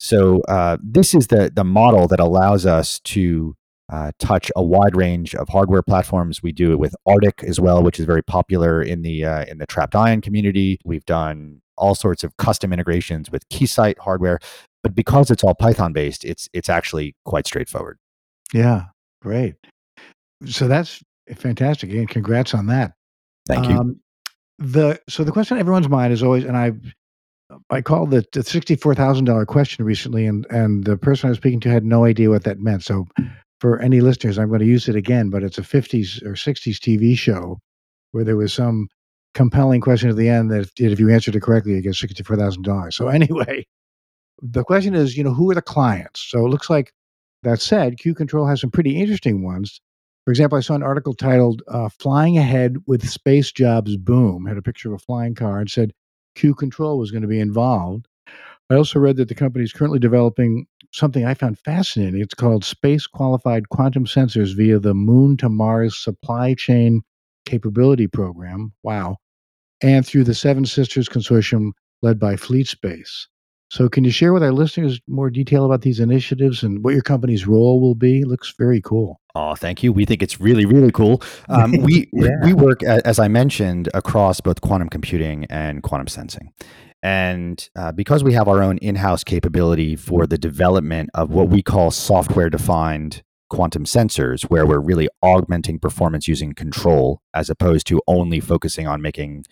So 0.00 0.40
uh, 0.48 0.76
this 0.82 1.14
is 1.14 1.28
the 1.28 1.52
the 1.54 1.64
model 1.64 2.08
that 2.08 2.18
allows 2.18 2.66
us 2.66 2.98
to 3.14 3.54
uh, 3.92 4.10
touch 4.18 4.50
a 4.56 4.62
wide 4.62 4.96
range 4.96 5.36
of 5.36 5.48
hardware 5.48 5.82
platforms. 5.82 6.42
We 6.42 6.50
do 6.50 6.72
it 6.72 6.80
with 6.80 6.96
ARTIQ 7.06 7.44
as 7.44 7.60
well, 7.60 7.80
which 7.84 8.00
is 8.00 8.06
very 8.06 8.22
popular 8.22 8.82
in 8.82 9.02
the 9.02 9.24
uh, 9.24 9.44
in 9.44 9.58
the 9.58 9.66
trapped 9.66 9.94
ion 9.94 10.20
community. 10.20 10.80
We've 10.84 11.06
done 11.06 11.62
all 11.78 11.94
sorts 11.94 12.24
of 12.24 12.36
custom 12.38 12.72
integrations 12.72 13.30
with 13.30 13.48
Keysight 13.50 13.98
hardware. 13.98 14.40
but 14.82 14.94
because 14.94 15.30
it's 15.30 15.44
all 15.44 15.54
Python 15.54 15.92
based, 15.92 16.24
it's 16.24 16.48
it's 16.52 16.68
actually 16.68 17.14
quite 17.24 17.46
straightforward. 17.46 17.98
Yeah, 18.52 18.86
great. 19.22 19.54
So 20.44 20.66
that's 20.66 21.00
fantastic, 21.36 21.90
and 21.92 22.08
congrats 22.08 22.52
on 22.52 22.66
that. 22.66 22.95
Thank 23.46 23.68
you. 23.68 23.78
Um, 23.78 24.00
the 24.58 25.00
so 25.08 25.24
the 25.24 25.32
question 25.32 25.56
on 25.56 25.60
everyone's 25.60 25.88
mind 25.88 26.12
is 26.12 26.22
always, 26.22 26.44
and 26.44 26.56
I 26.56 26.72
I 27.70 27.80
called 27.80 28.10
the, 28.10 28.24
the 28.32 28.42
sixty 28.42 28.76
four 28.76 28.94
thousand 28.94 29.26
dollar 29.26 29.46
question 29.46 29.84
recently, 29.84 30.26
and 30.26 30.46
and 30.50 30.84
the 30.84 30.96
person 30.96 31.28
I 31.28 31.30
was 31.30 31.38
speaking 31.38 31.60
to 31.60 31.68
had 31.68 31.84
no 31.84 32.04
idea 32.04 32.30
what 32.30 32.44
that 32.44 32.58
meant. 32.58 32.82
So 32.82 33.06
for 33.60 33.80
any 33.80 34.00
listeners, 34.00 34.38
I'm 34.38 34.48
going 34.48 34.60
to 34.60 34.66
use 34.66 34.88
it 34.88 34.96
again, 34.96 35.30
but 35.30 35.42
it's 35.42 35.58
a 35.58 35.62
50s 35.62 36.22
or 36.22 36.32
60s 36.32 36.76
TV 36.76 37.16
show 37.16 37.58
where 38.12 38.24
there 38.24 38.36
was 38.36 38.52
some 38.52 38.88
compelling 39.34 39.80
question 39.80 40.10
at 40.10 40.16
the 40.16 40.28
end 40.28 40.50
that 40.50 40.70
if 40.78 41.00
you 41.00 41.10
answered 41.10 41.36
it 41.36 41.42
correctly, 41.42 41.74
you 41.74 41.82
get 41.82 41.94
$64,000. 41.94 42.92
So 42.92 43.08
anyway, 43.08 43.66
the 44.42 44.64
question 44.64 44.94
is, 44.94 45.16
you 45.16 45.24
know, 45.24 45.34
who 45.34 45.50
are 45.50 45.54
the 45.54 45.62
clients? 45.62 46.26
So 46.28 46.44
it 46.44 46.50
looks 46.50 46.68
like 46.68 46.92
that 47.42 47.60
said, 47.60 47.98
Q 47.98 48.14
Control 48.14 48.46
has 48.46 48.60
some 48.60 48.70
pretty 48.70 49.00
interesting 49.00 49.42
ones. 49.42 49.80
For 50.26 50.32
example, 50.32 50.58
I 50.58 50.60
saw 50.60 50.74
an 50.74 50.82
article 50.82 51.14
titled 51.14 51.62
uh, 51.68 51.88
Flying 51.88 52.36
Ahead 52.36 52.78
with 52.88 53.08
Space 53.08 53.52
Jobs 53.52 53.96
Boom, 53.96 54.44
had 54.44 54.56
a 54.56 54.62
picture 54.62 54.88
of 54.88 54.94
a 54.94 55.04
flying 55.04 55.36
car 55.36 55.60
and 55.60 55.70
said 55.70 55.92
Q 56.34 56.52
Control 56.52 56.98
was 56.98 57.12
going 57.12 57.22
to 57.22 57.28
be 57.28 57.38
involved. 57.38 58.08
I 58.68 58.74
also 58.74 58.98
read 58.98 59.18
that 59.18 59.28
the 59.28 59.36
company 59.36 59.62
is 59.62 59.72
currently 59.72 60.00
developing 60.00 60.66
something 60.90 61.24
I 61.24 61.34
found 61.34 61.60
fascinating. 61.60 62.20
It's 62.20 62.34
called 62.34 62.64
Space 62.64 63.06
Qualified 63.06 63.68
Quantum 63.68 64.04
Sensors 64.04 64.56
via 64.56 64.80
the 64.80 64.94
Moon 64.94 65.36
to 65.36 65.48
Mars 65.48 65.96
Supply 65.96 66.54
Chain 66.54 67.02
Capability 67.44 68.08
Program. 68.08 68.72
Wow. 68.82 69.18
And 69.80 70.04
through 70.04 70.24
the 70.24 70.34
Seven 70.34 70.66
Sisters 70.66 71.08
Consortium 71.08 71.70
led 72.02 72.18
by 72.18 72.34
Fleet 72.34 72.66
Space. 72.66 73.28
So, 73.68 73.88
can 73.88 74.04
you 74.04 74.10
share 74.10 74.32
with 74.32 74.44
our 74.44 74.52
listeners 74.52 75.00
more 75.08 75.28
detail 75.28 75.64
about 75.64 75.82
these 75.82 75.98
initiatives 75.98 76.62
and 76.62 76.84
what 76.84 76.94
your 76.94 77.02
company's 77.02 77.46
role 77.46 77.80
will 77.80 77.96
be? 77.96 78.20
It 78.20 78.28
looks 78.28 78.54
very 78.56 78.80
cool. 78.80 79.20
Oh, 79.34 79.54
thank 79.54 79.82
you. 79.82 79.92
We 79.92 80.04
think 80.04 80.22
it's 80.22 80.40
really, 80.40 80.66
really 80.66 80.92
cool. 80.92 81.20
Um, 81.48 81.72
we 81.72 82.08
yeah. 82.12 82.30
we 82.44 82.54
work, 82.54 82.82
as 82.84 83.18
I 83.18 83.28
mentioned, 83.28 83.88
across 83.92 84.40
both 84.40 84.60
quantum 84.60 84.88
computing 84.88 85.46
and 85.50 85.82
quantum 85.82 86.06
sensing. 86.06 86.52
And 87.02 87.68
uh, 87.76 87.92
because 87.92 88.24
we 88.24 88.32
have 88.32 88.48
our 88.48 88.62
own 88.62 88.78
in 88.78 88.96
house 88.96 89.24
capability 89.24 89.96
for 89.96 90.26
the 90.26 90.38
development 90.38 91.10
of 91.14 91.30
what 91.30 91.48
we 91.48 91.62
call 91.62 91.90
software 91.90 92.50
defined 92.50 93.22
quantum 93.50 93.84
sensors, 93.84 94.44
where 94.44 94.66
we're 94.66 94.80
really 94.80 95.08
augmenting 95.22 95.78
performance 95.78 96.26
using 96.26 96.52
control 96.52 97.20
as 97.34 97.50
opposed 97.50 97.86
to 97.88 98.00
only 98.06 98.40
focusing 98.40 98.86
on 98.86 99.02
making 99.02 99.44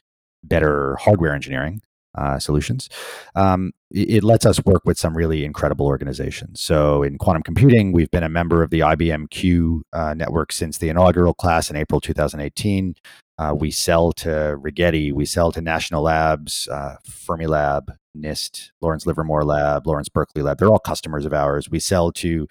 better 0.43 0.97
hardware 0.97 1.35
engineering 1.35 1.81
uh, 2.15 2.39
solutions, 2.39 2.89
um, 3.35 3.73
it, 3.91 4.25
lets 4.25 4.47
us 4.47 4.65
work 4.65 4.83
with 4.85 4.99
some 4.99 5.17
really 5.17 5.45
incredible 5.45 5.87
organizations. 5.87 6.61
So, 6.61 7.03
in 7.03 7.19
quantum 7.19 7.43
computing, 7.43 7.93
we've 7.93 8.11
been 8.11 8.23
a 8.23 8.29
member 8.29 8.63
of 8.63 8.71
the 8.71 8.81
IBM 8.81 9.31
Q 9.31 9.85
uh, 9.93 10.15
network 10.15 10.53
since 10.53 10.79
the 10.79 10.89
inaugural 10.89 11.35
class 11.35 11.71
in 11.71 11.77
April 11.77 12.01
2018. 12.01 12.95
Uh, 13.37 13.55
we 13.59 13.71
sell 13.71 14.13
to 14.13 14.29
Rigetti, 14.61 15.13
we 15.13 15.25
sell 15.25 15.51
to 15.53 15.61
National 15.61 16.03
Labs, 16.03 16.69
uh, 16.69 16.97
Fermilab, 17.09 17.97
NIST, 18.17 18.71
Lawrence 18.81 19.07
Livermore 19.07 19.45
Lab, 19.45 19.87
Lawrence 19.87 20.09
Berkeley 20.09 20.43
Lab. 20.43 20.59
They're 20.59 20.69
all 20.69 20.79
customers 20.79 21.25
of 21.25 21.33
ours. 21.33 21.71
We 21.71 21.81
sell 21.81 22.13
to 22.13 22.47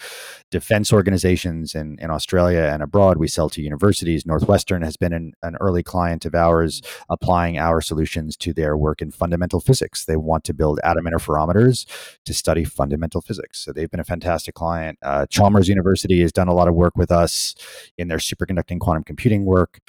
defense 0.51 0.91
organizations 0.91 1.75
in, 1.75 1.97
in 1.99 2.11
Australia 2.11 2.69
and 2.71 2.83
abroad. 2.83 3.17
We 3.17 3.27
sell 3.27 3.49
to 3.51 3.61
universities. 3.61 4.25
Northwestern 4.25 4.81
has 4.81 4.97
been 4.97 5.13
an, 5.13 5.33
an 5.41 5.55
early 5.59 5.83
client 5.83 6.25
of 6.25 6.35
ours, 6.35 6.81
applying 7.09 7.57
our 7.57 7.81
solutions 7.81 8.35
to 8.37 8.53
their 8.53 8.77
work 8.77 9.01
in 9.01 9.11
fundamental 9.11 9.59
physics. 9.59 10.05
They 10.05 10.17
want 10.17 10.43
to 10.45 10.53
build 10.53 10.79
atom 10.83 11.05
interferometers 11.05 11.85
to 12.25 12.33
study 12.33 12.63
fundamental 12.63 13.21
physics. 13.21 13.59
So 13.59 13.71
they've 13.71 13.89
been 13.89 13.99
a 13.99 14.05
fantastic 14.05 14.55
client. 14.55 14.99
Uh, 15.01 15.25
Chalmers 15.27 15.67
University 15.67 16.21
has 16.21 16.31
done 16.31 16.47
a 16.47 16.53
lot 16.53 16.67
of 16.67 16.75
work 16.75 16.97
with 16.97 17.11
us 17.11 17.55
in 17.97 18.07
their 18.07 18.17
superconducting 18.17 18.79
quantum 18.79 19.03
computing 19.03 19.45
work. 19.45 19.79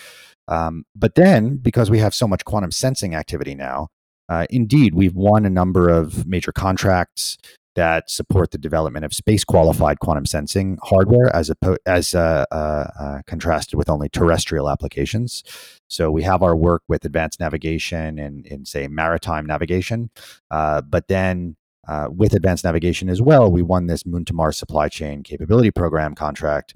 Um, 0.46 0.84
but 0.94 1.14
then, 1.14 1.56
because 1.56 1.90
we 1.90 1.98
have 1.98 2.14
so 2.14 2.28
much 2.28 2.44
quantum 2.44 2.70
sensing 2.70 3.14
activity 3.14 3.54
now, 3.54 3.88
uh, 4.28 4.46
indeed, 4.50 4.94
we've 4.94 5.14
won 5.14 5.44
a 5.44 5.50
number 5.50 5.88
of 5.88 6.26
major 6.26 6.52
contracts 6.52 7.38
that 7.74 8.08
support 8.08 8.52
the 8.52 8.58
development 8.58 9.04
of 9.04 9.12
space 9.12 9.44
qualified 9.44 9.98
quantum 9.98 10.24
sensing 10.24 10.78
hardware 10.82 11.34
as 11.34 11.50
a, 11.50 11.76
as 11.86 12.14
uh, 12.14 12.44
uh, 12.52 12.54
uh, 12.54 13.22
contrasted 13.26 13.76
with 13.76 13.90
only 13.90 14.08
terrestrial 14.08 14.70
applications. 14.70 15.42
So 15.88 16.10
we 16.10 16.22
have 16.22 16.42
our 16.42 16.54
work 16.54 16.82
with 16.88 17.04
advanced 17.04 17.40
navigation 17.40 18.18
and 18.18 18.46
in 18.46 18.64
say 18.64 18.86
maritime 18.86 19.46
navigation, 19.46 20.10
but 20.50 21.08
then 21.08 21.56
with 22.10 22.32
advanced 22.32 22.64
navigation 22.64 23.08
as 23.08 23.20
well, 23.20 23.50
we 23.50 23.62
won 23.62 23.86
this 23.88 24.06
Moon 24.06 24.24
to 24.26 24.32
Mars 24.32 24.56
supply 24.56 24.88
chain 24.88 25.22
capability 25.22 25.70
program 25.70 26.14
contract, 26.14 26.74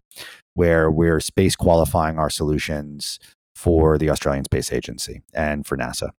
where 0.54 0.90
we're 0.90 1.20
space 1.20 1.54
qualifying 1.54 2.18
our 2.18 2.28
solutions 2.28 3.20
for 3.54 3.98
the 3.98 4.11
Australian 4.11 4.44
Space 4.44 4.72
Agency 4.72 5.22
and 5.34 5.66
for 5.66 5.76
NASA. 5.76 6.11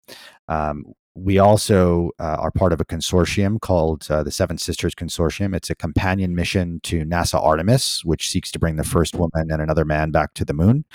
Um, 0.48 0.94
we 1.24 1.38
also 1.38 2.12
uh, 2.20 2.38
are 2.40 2.52
part 2.52 2.74
of 2.74 2.80
a 2.80 2.86
consortium 2.86 3.60
called 3.60 4.08
uh, 4.10 4.24
the 4.24 4.32
Seven 4.32 4.58
Sisters 4.58 4.96
Consortium. 4.96 5.56
It's 5.56 5.70
a 5.70 5.76
companion 5.76 6.36
mission 6.36 6.80
to 6.84 7.04
NASA 7.04 7.42
Artemis, 7.44 8.04
which 8.06 8.30
seeks 8.30 8.52
to 8.52 8.60
bring 8.60 8.78
the 8.78 8.84
first 8.84 9.16
woman 9.16 9.52
and 9.52 9.62
another 9.62 9.86
man 9.86 10.12
back 10.12 10.34
to 10.36 10.46
the 10.46 10.54
moon. 10.54 10.86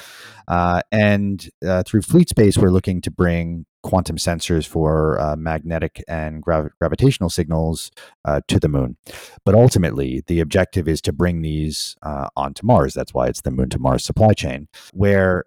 Uh, 0.49 0.81
and 0.91 1.51
uh, 1.67 1.83
through 1.85 2.03
Fleet 2.03 2.29
Space, 2.29 2.57
we're 2.57 2.71
looking 2.71 3.01
to 3.03 3.11
bring 3.11 3.67
quantum 3.83 4.17
sensors 4.17 4.67
for 4.67 5.21
uh, 5.21 5.37
magnetic 5.37 6.03
and 6.09 6.43
grav- 6.43 6.71
gravitational 6.79 7.29
signals 7.29 7.91
uh, 8.25 8.41
to 8.49 8.59
the 8.59 8.69
moon. 8.69 8.97
But 9.45 9.55
ultimately, 9.55 10.23
the 10.27 10.41
objective 10.41 10.89
is 10.89 11.03
to 11.03 11.13
bring 11.13 11.43
these 11.43 11.97
onto 12.03 12.67
Mars. 12.67 12.95
That's 12.95 13.13
why 13.13 13.27
it's 13.27 13.43
the 13.43 13.51
Moon 13.51 13.69
to 13.71 13.79
Mars 13.79 14.05
supply 14.05 14.33
chain, 14.33 14.69
where 14.93 15.45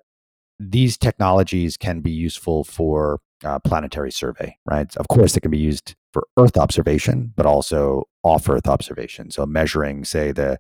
these 0.60 0.98
technologies 0.98 1.78
can 1.78 2.02
be 2.02 2.12
useful 2.12 2.64
for 2.64 3.20
uh, 3.44 3.60
planetary 3.60 4.12
survey, 4.12 4.58
right? 4.66 4.96
Of 4.98 5.08
course, 5.08 5.34
they 5.34 5.40
can 5.40 5.52
be 5.52 5.58
used 5.58 5.96
for 6.12 6.28
Earth 6.38 6.58
observation, 6.58 7.34
but 7.36 7.46
also 7.46 8.06
off 8.24 8.50
Earth 8.50 8.68
observation. 8.68 9.30
So 9.30 9.46
measuring, 9.46 10.06
say, 10.06 10.32
the 10.32 10.58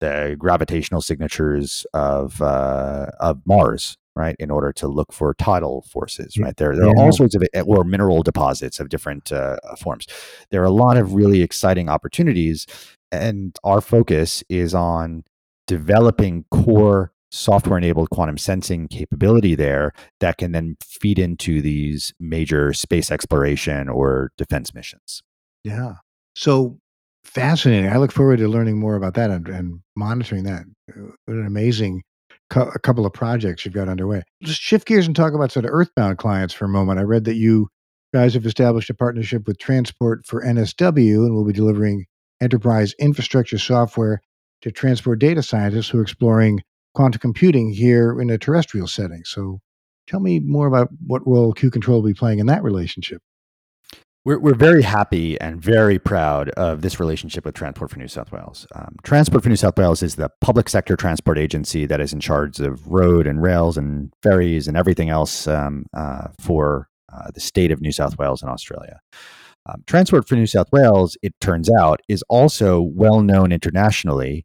the 0.00 0.36
gravitational 0.38 1.00
signatures 1.00 1.84
of 1.92 2.40
uh, 2.40 3.06
of 3.18 3.40
Mars, 3.44 3.96
right, 4.14 4.36
in 4.38 4.50
order 4.50 4.72
to 4.74 4.86
look 4.86 5.12
for 5.12 5.34
tidal 5.34 5.82
forces, 5.82 6.38
right? 6.38 6.56
There, 6.56 6.76
there 6.76 6.86
are 6.86 6.96
all 6.96 7.12
sorts 7.12 7.34
of 7.34 7.42
or 7.66 7.82
mineral 7.82 8.22
deposits 8.22 8.78
of 8.78 8.88
different 8.88 9.32
uh, 9.32 9.56
forms. 9.78 10.06
There 10.50 10.62
are 10.62 10.66
a 10.66 10.70
lot 10.70 10.96
of 10.96 11.14
really 11.14 11.42
exciting 11.42 11.88
opportunities, 11.88 12.66
and 13.10 13.56
our 13.64 13.80
focus 13.80 14.44
is 14.48 14.74
on 14.74 15.24
developing 15.66 16.44
core 16.50 17.12
software 17.30 17.78
enabled 17.78 18.10
quantum 18.10 18.38
sensing 18.38 18.88
capability 18.88 19.54
there 19.54 19.92
that 20.20 20.38
can 20.38 20.52
then 20.52 20.76
feed 20.82 21.18
into 21.18 21.62
these 21.62 22.12
major 22.18 22.72
space 22.72 23.10
exploration 23.10 23.88
or 23.88 24.32
defense 24.36 24.74
missions. 24.74 25.22
Yeah. 25.64 25.94
So 26.34 26.78
fascinating. 27.24 27.90
I 27.90 27.96
look 27.96 28.12
forward 28.12 28.38
to 28.38 28.48
learning 28.48 28.78
more 28.78 28.96
about 28.96 29.14
that 29.14 29.30
and, 29.30 29.48
and 29.48 29.80
monitoring 29.96 30.44
that. 30.44 30.64
What 30.94 31.36
an 31.36 31.46
amazing 31.46 32.02
a 32.56 32.78
couple 32.80 33.06
of 33.06 33.12
projects 33.12 33.64
you've 33.64 33.74
got 33.74 33.88
underway. 33.88 34.22
Just 34.42 34.60
shift 34.60 34.86
gears 34.86 35.06
and 35.06 35.14
talk 35.14 35.34
about 35.34 35.52
sort 35.52 35.64
of 35.64 35.70
earthbound 35.72 36.18
clients 36.18 36.52
for 36.52 36.64
a 36.64 36.68
moment. 36.68 36.98
I 36.98 37.02
read 37.02 37.24
that 37.24 37.36
you 37.36 37.68
guys 38.12 38.34
have 38.34 38.44
established 38.44 38.90
a 38.90 38.94
partnership 38.94 39.46
with 39.46 39.58
Transport 39.58 40.26
for 40.26 40.42
NSW 40.42 41.24
and 41.24 41.34
will 41.34 41.44
be 41.44 41.52
delivering 41.52 42.06
enterprise 42.40 42.92
infrastructure 42.98 43.58
software 43.58 44.20
to 44.62 44.70
transport 44.70 45.20
data 45.20 45.42
scientists 45.42 45.88
who 45.88 45.98
are 45.98 46.02
exploring 46.02 46.60
quantum 46.94 47.20
computing 47.20 47.72
here 47.72 48.20
in 48.20 48.30
a 48.30 48.38
terrestrial 48.38 48.86
setting. 48.86 49.22
So 49.24 49.60
tell 50.06 50.20
me 50.20 50.40
more 50.40 50.66
about 50.66 50.88
what 51.06 51.26
role 51.26 51.52
Q 51.52 51.70
Control 51.70 52.02
will 52.02 52.08
be 52.08 52.14
playing 52.14 52.38
in 52.38 52.46
that 52.46 52.62
relationship. 52.62 53.22
We're, 54.22 54.38
we're 54.38 54.54
very 54.54 54.82
happy 54.82 55.40
and 55.40 55.62
very 55.62 55.98
proud 55.98 56.50
of 56.50 56.82
this 56.82 57.00
relationship 57.00 57.46
with 57.46 57.54
Transport 57.54 57.90
for 57.90 57.98
New 57.98 58.06
South 58.06 58.30
Wales. 58.30 58.66
Um, 58.74 58.96
Transport 59.02 59.42
for 59.42 59.48
New 59.48 59.56
South 59.56 59.78
Wales 59.78 60.02
is 60.02 60.16
the 60.16 60.28
public 60.42 60.68
sector 60.68 60.94
transport 60.94 61.38
agency 61.38 61.86
that 61.86 62.02
is 62.02 62.12
in 62.12 62.20
charge 62.20 62.60
of 62.60 62.86
road 62.86 63.26
and 63.26 63.40
rails 63.40 63.78
and 63.78 64.12
ferries 64.22 64.68
and 64.68 64.76
everything 64.76 65.08
else 65.08 65.46
um, 65.46 65.86
uh, 65.96 66.28
for 66.38 66.88
uh, 67.10 67.30
the 67.32 67.40
state 67.40 67.70
of 67.70 67.80
New 67.80 67.92
South 67.92 68.18
Wales 68.18 68.42
and 68.42 68.50
Australia. 68.50 69.00
Um, 69.66 69.84
Transport 69.86 70.28
for 70.28 70.34
New 70.34 70.46
South 70.46 70.70
Wales, 70.70 71.16
it 71.22 71.34
turns 71.40 71.70
out, 71.70 72.00
is 72.06 72.22
also 72.28 72.82
well 72.82 73.22
known 73.22 73.52
internationally 73.52 74.44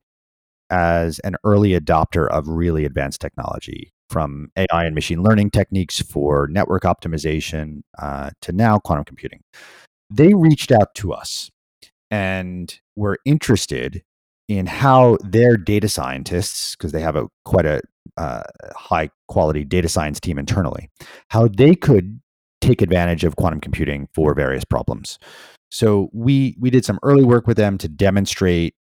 as 0.70 1.20
an 1.20 1.36
early 1.43 1.72
adopter 1.72 2.28
of 2.30 2.47
really 2.47 2.86
advanced 2.86 3.22
technology 3.22 3.91
from 4.09 4.49
AI 4.55 4.86
and 4.86 4.95
machine 4.95 5.24
learning 5.24 5.51
techniques 5.51 6.01
for 6.01 6.47
network 6.47 6.84
optimization 6.84 7.82
uh, 7.99 8.30
to 8.41 8.51
now 8.51 8.80
quantum 8.80 9.05
computing. 9.05 9.41
They 10.09 10.34
reached 10.34 10.72
out 10.72 10.93
to 10.95 11.13
us 11.13 11.49
and 12.11 12.80
were 12.95 13.18
interested 13.26 14.03
in 14.47 14.68
how 14.68 15.18
their 15.24 15.57
data 15.57 15.89
scientists, 15.89 16.76
because 16.76 16.91
they 16.91 17.01
have 17.01 17.16
a 17.16 17.28
quite 17.45 17.66
a 17.66 17.82
uh, 18.18 18.43
high 18.76 19.09
quality 19.28 19.63
data 19.63 19.89
science 19.89 20.20
team 20.20 20.38
internally, 20.38 20.89
how 21.30 21.47
they 21.47 21.76
could 21.76 22.22
take 22.61 22.82
advantage 22.82 23.24
of 23.24 23.36
quantum 23.36 23.59
computing 23.59 24.07
for 24.13 24.34
various 24.34 24.63
problems. 24.63 25.18
So 25.72 26.09
we 26.13 26.55
we 26.59 26.70
did 26.70 26.86
some 26.86 26.99
early 27.03 27.24
work 27.24 27.47
with 27.47 27.57
them 27.57 27.78
to 27.80 27.88
demonstrate 27.88 28.76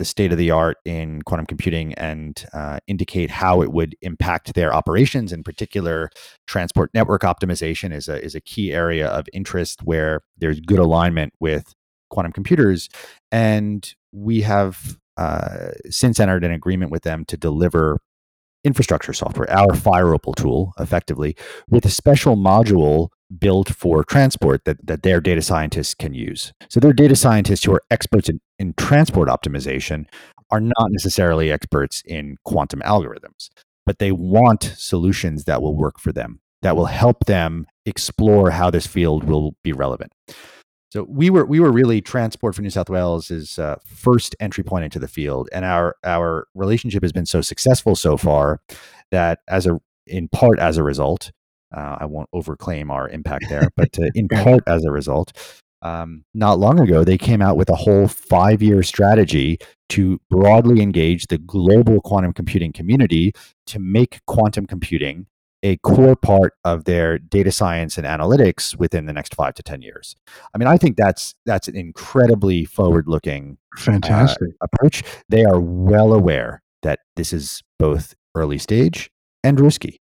the 0.00 0.04
state 0.06 0.32
of 0.32 0.38
the 0.38 0.50
art 0.50 0.78
in 0.86 1.20
quantum 1.22 1.44
computing 1.44 1.92
and 1.94 2.46
uh, 2.54 2.78
indicate 2.86 3.30
how 3.30 3.60
it 3.60 3.70
would 3.70 3.94
impact 4.00 4.54
their 4.54 4.72
operations. 4.72 5.30
In 5.30 5.44
particular, 5.44 6.08
transport 6.46 6.90
network 6.94 7.20
optimization 7.20 7.92
is 7.92 8.08
a 8.08 8.18
is 8.24 8.34
a 8.34 8.40
key 8.40 8.72
area 8.72 9.06
of 9.06 9.26
interest 9.34 9.82
where 9.82 10.22
there's 10.38 10.58
good 10.58 10.78
alignment 10.78 11.34
with 11.38 11.74
quantum 12.08 12.32
computers, 12.32 12.88
and 13.30 13.94
we 14.10 14.40
have 14.40 14.96
uh, 15.18 15.72
since 15.90 16.18
entered 16.18 16.44
an 16.44 16.52
agreement 16.52 16.90
with 16.90 17.02
them 17.02 17.26
to 17.26 17.36
deliver 17.36 17.98
infrastructure 18.64 19.12
software, 19.12 19.50
our 19.50 19.74
FireOpal 19.74 20.34
tool, 20.34 20.72
effectively, 20.78 21.36
with 21.68 21.84
a 21.84 21.90
special 21.90 22.36
module 22.36 23.08
built 23.38 23.70
for 23.74 24.04
transport 24.04 24.64
that, 24.64 24.84
that 24.86 25.02
their 25.02 25.20
data 25.20 25.42
scientists 25.42 25.94
can 25.94 26.14
use. 26.14 26.52
So 26.68 26.80
their 26.80 26.92
data 26.92 27.16
scientists 27.16 27.64
who 27.64 27.72
are 27.72 27.82
experts 27.90 28.28
in, 28.28 28.40
in 28.58 28.74
transport 28.74 29.28
optimization 29.28 30.06
are 30.50 30.60
not 30.60 30.88
necessarily 30.90 31.52
experts 31.52 32.02
in 32.06 32.36
quantum 32.44 32.80
algorithms, 32.80 33.50
but 33.86 33.98
they 33.98 34.12
want 34.12 34.74
solutions 34.76 35.44
that 35.44 35.62
will 35.62 35.76
work 35.76 36.00
for 36.00 36.12
them, 36.12 36.40
that 36.62 36.76
will 36.76 36.86
help 36.86 37.26
them 37.26 37.66
explore 37.86 38.50
how 38.50 38.70
this 38.70 38.86
field 38.86 39.24
will 39.24 39.54
be 39.62 39.72
relevant. 39.72 40.12
So 40.92 41.06
we 41.08 41.30
were 41.30 41.46
we 41.46 41.60
were 41.60 41.70
really 41.70 42.00
transport 42.00 42.56
for 42.56 42.62
New 42.62 42.70
South 42.70 42.90
Wales' 42.90 43.58
uh, 43.60 43.76
first 43.86 44.34
entry 44.40 44.64
point 44.64 44.84
into 44.84 44.98
the 44.98 45.06
field, 45.06 45.48
and 45.52 45.64
our 45.64 45.94
our 46.02 46.48
relationship 46.56 47.04
has 47.04 47.12
been 47.12 47.26
so 47.26 47.40
successful 47.40 47.94
so 47.94 48.16
far 48.16 48.60
that 49.12 49.38
as 49.46 49.66
a 49.66 49.80
in 50.08 50.26
part 50.26 50.58
as 50.58 50.76
a 50.76 50.82
result, 50.82 51.30
uh, 51.74 51.96
I 52.00 52.06
won't 52.06 52.28
overclaim 52.34 52.90
our 52.90 53.08
impact 53.08 53.46
there, 53.48 53.68
but 53.76 53.98
uh, 53.98 54.10
in 54.14 54.28
part 54.28 54.62
as 54.66 54.84
a 54.84 54.90
result, 54.90 55.32
um, 55.82 56.24
not 56.34 56.58
long 56.58 56.78
ago 56.78 57.04
they 57.04 57.16
came 57.16 57.40
out 57.40 57.56
with 57.56 57.70
a 57.70 57.74
whole 57.74 58.06
five 58.06 58.62
year 58.62 58.82
strategy 58.82 59.58
to 59.90 60.20
broadly 60.30 60.82
engage 60.82 61.26
the 61.26 61.38
global 61.38 62.00
quantum 62.00 62.32
computing 62.32 62.72
community 62.72 63.32
to 63.66 63.78
make 63.78 64.20
quantum 64.26 64.66
computing 64.66 65.26
a 65.62 65.76
core 65.78 66.16
part 66.16 66.54
of 66.64 66.84
their 66.84 67.18
data 67.18 67.52
science 67.52 67.98
and 67.98 68.06
analytics 68.06 68.76
within 68.76 69.06
the 69.06 69.12
next 69.12 69.34
five 69.34 69.54
to 69.54 69.62
ten 69.62 69.82
years. 69.82 70.16
I 70.54 70.58
mean, 70.58 70.68
I 70.68 70.76
think 70.76 70.96
that's 70.96 71.34
that's 71.44 71.68
an 71.68 71.76
incredibly 71.76 72.64
forward-looking, 72.64 73.58
uh, 73.76 73.80
fantastic 73.80 74.48
uh, 74.60 74.66
approach. 74.72 75.02
They 75.28 75.44
are 75.44 75.60
well 75.60 76.12
aware 76.12 76.62
that 76.82 77.00
this 77.16 77.32
is 77.32 77.62
both 77.78 78.14
early 78.34 78.58
stage 78.58 79.10
and 79.44 79.60
risky. 79.60 79.99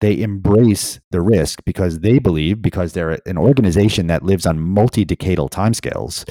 They 0.00 0.20
embrace 0.20 1.00
the 1.10 1.20
risk 1.20 1.60
because 1.64 2.00
they 2.00 2.18
believe, 2.18 2.62
because 2.62 2.92
they're 2.92 3.18
an 3.26 3.36
organization 3.36 4.06
that 4.06 4.22
lives 4.22 4.46
on 4.46 4.58
multi-decadal 4.58 5.50
timescales, 5.50 6.28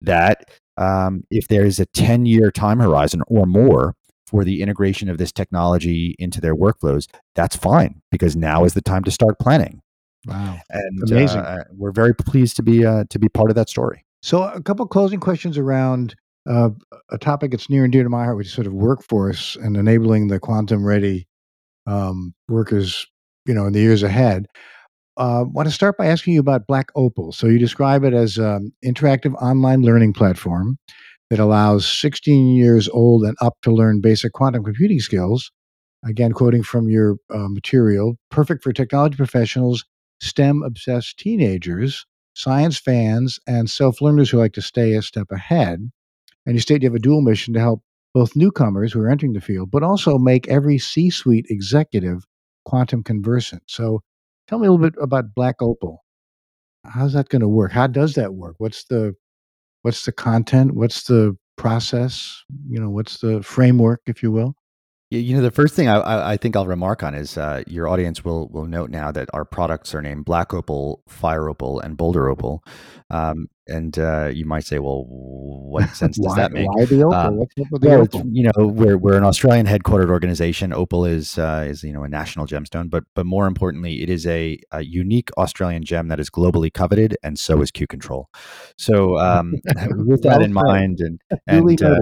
that 0.00 0.44
um, 0.78 1.22
if 1.30 1.48
there 1.48 1.64
is 1.64 1.78
a 1.78 1.86
10 1.86 2.26
year 2.26 2.50
time 2.50 2.80
horizon 2.80 3.22
or 3.28 3.46
more, 3.46 3.94
for 4.32 4.44
the 4.44 4.62
integration 4.62 5.10
of 5.10 5.18
this 5.18 5.30
technology 5.30 6.16
into 6.18 6.40
their 6.40 6.56
workflows, 6.56 7.06
that's 7.36 7.54
fine 7.54 8.00
because 8.10 8.34
now 8.34 8.64
is 8.64 8.72
the 8.72 8.80
time 8.80 9.04
to 9.04 9.10
start 9.10 9.38
planning. 9.38 9.82
Wow, 10.26 10.58
and 10.70 11.10
amazing! 11.10 11.40
Uh, 11.40 11.64
we're 11.76 11.92
very 11.92 12.14
pleased 12.14 12.56
to 12.56 12.62
be 12.62 12.86
uh, 12.86 13.04
to 13.10 13.18
be 13.18 13.28
part 13.28 13.50
of 13.50 13.56
that 13.56 13.68
story. 13.68 14.04
So, 14.22 14.44
a 14.44 14.62
couple 14.62 14.86
closing 14.86 15.20
questions 15.20 15.58
around 15.58 16.14
uh, 16.48 16.70
a 17.10 17.18
topic 17.18 17.50
that's 17.50 17.68
near 17.68 17.84
and 17.84 17.92
dear 17.92 18.04
to 18.04 18.08
my 18.08 18.24
heart, 18.24 18.36
which 18.36 18.46
is 18.46 18.52
sort 18.52 18.66
of 18.66 18.72
workforce 18.72 19.56
and 19.56 19.76
enabling 19.76 20.28
the 20.28 20.40
quantum 20.40 20.84
ready 20.84 21.26
um, 21.86 22.34
workers, 22.48 23.06
you 23.46 23.54
know, 23.54 23.66
in 23.66 23.72
the 23.72 23.80
years 23.80 24.02
ahead. 24.02 24.46
Uh, 25.18 25.44
want 25.46 25.68
to 25.68 25.74
start 25.74 25.98
by 25.98 26.06
asking 26.06 26.32
you 26.32 26.40
about 26.40 26.66
Black 26.66 26.88
Opal. 26.94 27.32
So, 27.32 27.46
you 27.46 27.58
describe 27.58 28.02
it 28.02 28.14
as 28.14 28.38
an 28.38 28.72
interactive 28.84 29.34
online 29.42 29.82
learning 29.82 30.14
platform 30.14 30.78
that 31.32 31.38
allows 31.38 31.86
16 31.86 32.56
years 32.56 32.88
old 32.90 33.24
and 33.24 33.36
up 33.40 33.54
to 33.62 33.70
learn 33.70 34.00
basic 34.00 34.32
quantum 34.32 34.62
computing 34.64 35.00
skills. 35.00 35.50
Again, 36.04 36.32
quoting 36.32 36.62
from 36.62 36.90
your 36.90 37.16
uh, 37.32 37.48
material, 37.48 38.16
perfect 38.30 38.62
for 38.62 38.72
technology 38.72 39.16
professionals, 39.16 39.84
STEM 40.20 40.62
obsessed 40.62 41.18
teenagers, 41.18 42.04
science 42.34 42.78
fans, 42.78 43.38
and 43.46 43.70
self 43.70 44.00
learners 44.00 44.30
who 44.30 44.38
like 44.38 44.52
to 44.52 44.62
stay 44.62 44.92
a 44.92 45.00
step 45.02 45.28
ahead. 45.30 45.90
And 46.44 46.54
you 46.54 46.60
state 46.60 46.82
you 46.82 46.88
have 46.88 46.96
a 46.96 46.98
dual 46.98 47.22
mission 47.22 47.54
to 47.54 47.60
help 47.60 47.82
both 48.14 48.36
newcomers 48.36 48.92
who 48.92 49.00
are 49.00 49.08
entering 49.08 49.32
the 49.32 49.40
field, 49.40 49.70
but 49.70 49.82
also 49.82 50.18
make 50.18 50.48
every 50.48 50.78
C 50.78 51.10
suite 51.10 51.46
executive 51.48 52.24
quantum 52.64 53.02
conversant. 53.02 53.62
So 53.66 54.02
tell 54.48 54.58
me 54.58 54.66
a 54.66 54.72
little 54.72 54.90
bit 54.90 55.00
about 55.00 55.34
Black 55.34 55.56
Opal. 55.60 56.04
How's 56.84 57.12
that 57.12 57.28
going 57.28 57.40
to 57.40 57.48
work? 57.48 57.72
How 57.72 57.86
does 57.86 58.14
that 58.14 58.34
work? 58.34 58.56
What's 58.58 58.84
the 58.84 59.14
what's 59.82 60.04
the 60.04 60.12
content 60.12 60.74
what's 60.74 61.04
the 61.04 61.36
process 61.56 62.42
you 62.68 62.80
know 62.80 62.88
what's 62.88 63.18
the 63.18 63.42
framework 63.42 64.00
if 64.06 64.22
you 64.22 64.32
will 64.32 64.54
you 65.10 65.36
know, 65.36 65.42
the 65.42 65.50
first 65.50 65.74
thing 65.74 65.88
I, 65.88 66.32
I 66.32 66.36
think 66.38 66.56
I'll 66.56 66.66
remark 66.66 67.02
on 67.02 67.14
is 67.14 67.36
uh, 67.36 67.62
your 67.66 67.86
audience 67.86 68.24
will 68.24 68.48
will 68.48 68.64
note 68.64 68.88
now 68.88 69.12
that 69.12 69.28
our 69.34 69.44
products 69.44 69.94
are 69.94 70.00
named 70.00 70.24
Black 70.24 70.54
Opal, 70.54 71.02
Fire 71.06 71.50
Opal, 71.50 71.80
and 71.80 71.98
Boulder 71.98 72.30
Opal. 72.30 72.64
Um, 73.10 73.48
and 73.68 73.98
uh, 73.98 74.30
you 74.32 74.44
might 74.44 74.64
say, 74.64 74.78
well, 74.78 75.04
what 75.08 75.88
sense 75.94 76.16
does 76.16 76.26
why, 76.26 76.36
that 76.36 76.52
make? 76.52 76.68
Why 76.68 76.84
the 76.84 77.02
Opal? 77.02 77.14
Uh, 77.14 77.30
What's 77.30 77.54
up 77.58 77.66
with 77.70 77.82
the 77.82 77.88
well, 77.88 78.00
Opal? 78.02 78.22
You 78.30 78.44
know, 78.44 78.66
we're 78.66 78.98
we're 78.98 79.16
an 79.16 79.24
Australian 79.24 79.66
headquartered 79.66 80.10
organization. 80.10 80.72
Opal 80.72 81.04
is 81.04 81.38
uh, 81.38 81.64
is 81.68 81.82
you 81.82 81.92
know 81.92 82.04
a 82.04 82.08
national 82.08 82.46
gemstone, 82.46 82.90
but 82.90 83.04
but 83.14 83.26
more 83.26 83.46
importantly, 83.46 84.02
it 84.02 84.10
is 84.10 84.26
a, 84.26 84.58
a 84.70 84.82
unique 84.82 85.30
Australian 85.36 85.84
gem 85.84 86.08
that 86.08 86.20
is 86.20 86.30
globally 86.30 86.72
coveted, 86.72 87.16
and 87.22 87.38
so 87.38 87.62
is 87.62 87.70
Q 87.70 87.86
Control. 87.86 88.28
So 88.76 89.18
um, 89.18 89.54
with 89.90 90.22
that 90.22 90.42
in 90.42 90.52
mind, 90.52 91.00
and 91.00 91.20
and 91.46 91.82
uh, 91.82 92.00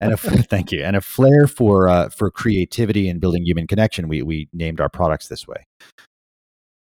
and 0.00 0.12
a, 0.12 0.16
thank 0.16 0.72
you, 0.72 0.82
and 0.82 0.96
a 0.96 1.00
flair 1.00 1.46
for 1.46 1.88
uh, 1.88 2.08
for 2.08 2.30
creativity 2.30 3.08
and 3.08 3.20
building 3.20 3.44
human 3.44 3.66
connection. 3.66 4.08
We 4.08 4.22
we 4.22 4.48
named 4.52 4.80
our 4.80 4.88
products 4.88 5.28
this 5.28 5.46
way. 5.46 5.66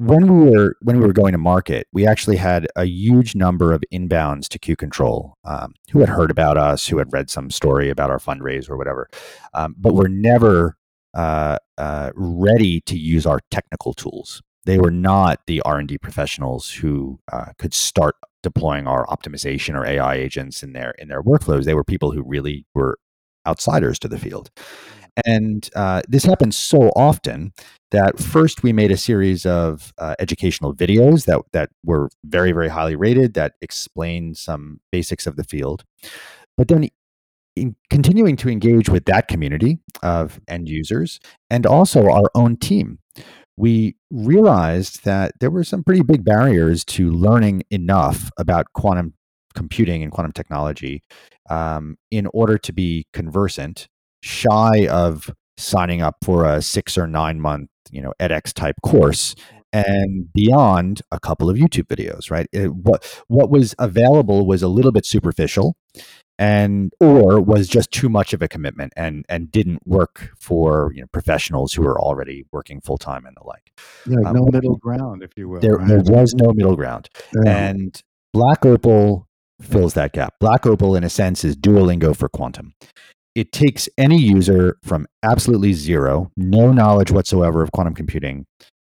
When 0.00 0.46
we 0.46 0.50
were 0.50 0.76
when 0.80 0.98
we 0.98 1.06
were 1.06 1.12
going 1.12 1.32
to 1.32 1.38
market, 1.38 1.86
we 1.92 2.06
actually 2.06 2.36
had 2.36 2.66
a 2.74 2.86
huge 2.86 3.34
number 3.34 3.70
of 3.70 3.84
inbounds 3.92 4.48
to 4.48 4.58
Q 4.58 4.74
Control 4.74 5.36
um, 5.44 5.74
who 5.90 5.98
had 5.98 6.08
heard 6.08 6.30
about 6.30 6.56
us, 6.56 6.86
who 6.86 6.96
had 6.96 7.12
read 7.12 7.28
some 7.28 7.50
story 7.50 7.90
about 7.90 8.08
our 8.08 8.16
fundraise 8.18 8.70
or 8.70 8.78
whatever, 8.78 9.10
um, 9.52 9.74
but 9.76 9.92
were 9.92 10.08
never 10.08 10.78
uh, 11.12 11.58
uh, 11.76 12.12
ready 12.14 12.80
to 12.86 12.96
use 12.96 13.26
our 13.26 13.40
technical 13.50 13.92
tools. 13.92 14.40
They 14.64 14.78
were 14.78 14.90
not 14.90 15.40
the 15.46 15.60
R 15.66 15.78
and 15.78 15.86
D 15.86 15.98
professionals 15.98 16.70
who 16.70 17.20
uh, 17.30 17.52
could 17.58 17.74
start 17.74 18.16
deploying 18.42 18.86
our 18.86 19.06
optimization 19.08 19.74
or 19.74 19.84
AI 19.84 20.14
agents 20.14 20.62
in 20.62 20.72
their 20.72 20.92
in 20.92 21.08
their 21.08 21.22
workflows. 21.22 21.64
They 21.64 21.74
were 21.74 21.84
people 21.84 22.12
who 22.12 22.22
really 22.22 22.64
were 22.74 22.98
outsiders 23.46 23.98
to 23.98 24.08
the 24.08 24.18
field. 24.18 24.50
And 25.26 25.68
uh, 25.74 26.02
this 26.08 26.24
happens 26.24 26.56
so 26.56 26.90
often 26.96 27.52
that 27.90 28.18
first 28.18 28.62
we 28.62 28.72
made 28.72 28.90
a 28.90 28.96
series 28.96 29.44
of 29.44 29.92
uh, 29.98 30.14
educational 30.18 30.74
videos 30.74 31.26
that 31.26 31.40
that 31.52 31.70
were 31.84 32.08
very 32.24 32.52
very 32.52 32.68
highly 32.68 32.96
rated 32.96 33.34
that 33.34 33.54
explained 33.60 34.36
some 34.36 34.80
basics 34.92 35.26
of 35.26 35.36
the 35.36 35.44
field, 35.44 35.84
but 36.56 36.68
then 36.68 36.88
in 37.56 37.74
continuing 37.90 38.36
to 38.36 38.48
engage 38.48 38.88
with 38.88 39.04
that 39.06 39.26
community 39.26 39.78
of 40.02 40.40
end 40.46 40.68
users 40.68 41.18
and 41.50 41.66
also 41.66 42.08
our 42.08 42.30
own 42.36 42.56
team 42.56 43.00
we 43.60 43.94
realized 44.10 45.04
that 45.04 45.32
there 45.40 45.50
were 45.50 45.64
some 45.64 45.84
pretty 45.84 46.02
big 46.02 46.24
barriers 46.24 46.82
to 46.82 47.10
learning 47.10 47.62
enough 47.70 48.30
about 48.38 48.72
quantum 48.72 49.12
computing 49.54 50.02
and 50.02 50.10
quantum 50.10 50.32
technology 50.32 51.02
um, 51.50 51.96
in 52.10 52.26
order 52.32 52.56
to 52.56 52.72
be 52.72 53.06
conversant, 53.12 53.88
shy 54.22 54.86
of 54.86 55.30
signing 55.56 56.02
up 56.02 56.16
for 56.24 56.46
a 56.46 56.62
six 56.62 56.96
or 56.96 57.06
nine 57.06 57.40
month, 57.40 57.68
you 57.90 58.00
know, 58.00 58.12
edX 58.20 58.52
type 58.52 58.76
course 58.82 59.34
and 59.72 60.32
beyond 60.32 61.02
a 61.12 61.20
couple 61.20 61.48
of 61.48 61.56
YouTube 61.56 61.86
videos, 61.86 62.30
right? 62.30 62.48
It, 62.52 62.74
what 62.74 63.04
what 63.28 63.50
was 63.50 63.74
available 63.78 64.46
was 64.46 64.62
a 64.62 64.68
little 64.68 64.92
bit 64.92 65.06
superficial, 65.06 65.76
and 66.38 66.92
or 67.00 67.40
was 67.40 67.68
just 67.68 67.90
too 67.92 68.08
much 68.08 68.32
of 68.32 68.42
a 68.42 68.48
commitment 68.48 68.92
and 68.96 69.24
and 69.28 69.50
didn't 69.50 69.86
work 69.86 70.30
for 70.38 70.92
you 70.94 71.02
know 71.02 71.06
professionals 71.12 71.72
who 71.72 71.86
are 71.86 72.00
already 72.00 72.44
working 72.52 72.80
full 72.80 72.98
time 72.98 73.26
and 73.26 73.36
the 73.36 73.46
like. 73.46 73.72
Yeah, 74.06 74.28
um, 74.28 74.36
no 74.36 74.48
middle 74.50 74.76
ground, 74.76 75.22
if 75.22 75.32
you 75.36 75.48
will. 75.48 75.60
There, 75.60 75.76
right? 75.76 75.88
there 75.88 76.02
was 76.02 76.34
no 76.34 76.52
middle 76.52 76.76
ground, 76.76 77.08
and 77.46 78.00
Black 78.32 78.64
Opal 78.66 79.28
fills 79.60 79.94
that 79.94 80.12
gap. 80.12 80.34
Black 80.40 80.66
Opal, 80.66 80.96
in 80.96 81.04
a 81.04 81.10
sense, 81.10 81.44
is 81.44 81.56
Duolingo 81.56 82.16
for 82.16 82.28
quantum. 82.28 82.74
It 83.34 83.52
takes 83.52 83.88
any 83.96 84.18
user 84.18 84.76
from 84.82 85.06
absolutely 85.22 85.72
zero, 85.72 86.30
no 86.36 86.72
knowledge 86.72 87.10
whatsoever 87.12 87.62
of 87.62 87.70
quantum 87.72 87.94
computing, 87.94 88.46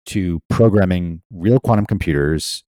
to 0.08 0.42
programming 0.50 1.22
real 1.32 1.60
quantum 1.60 1.86
computers 1.86 2.64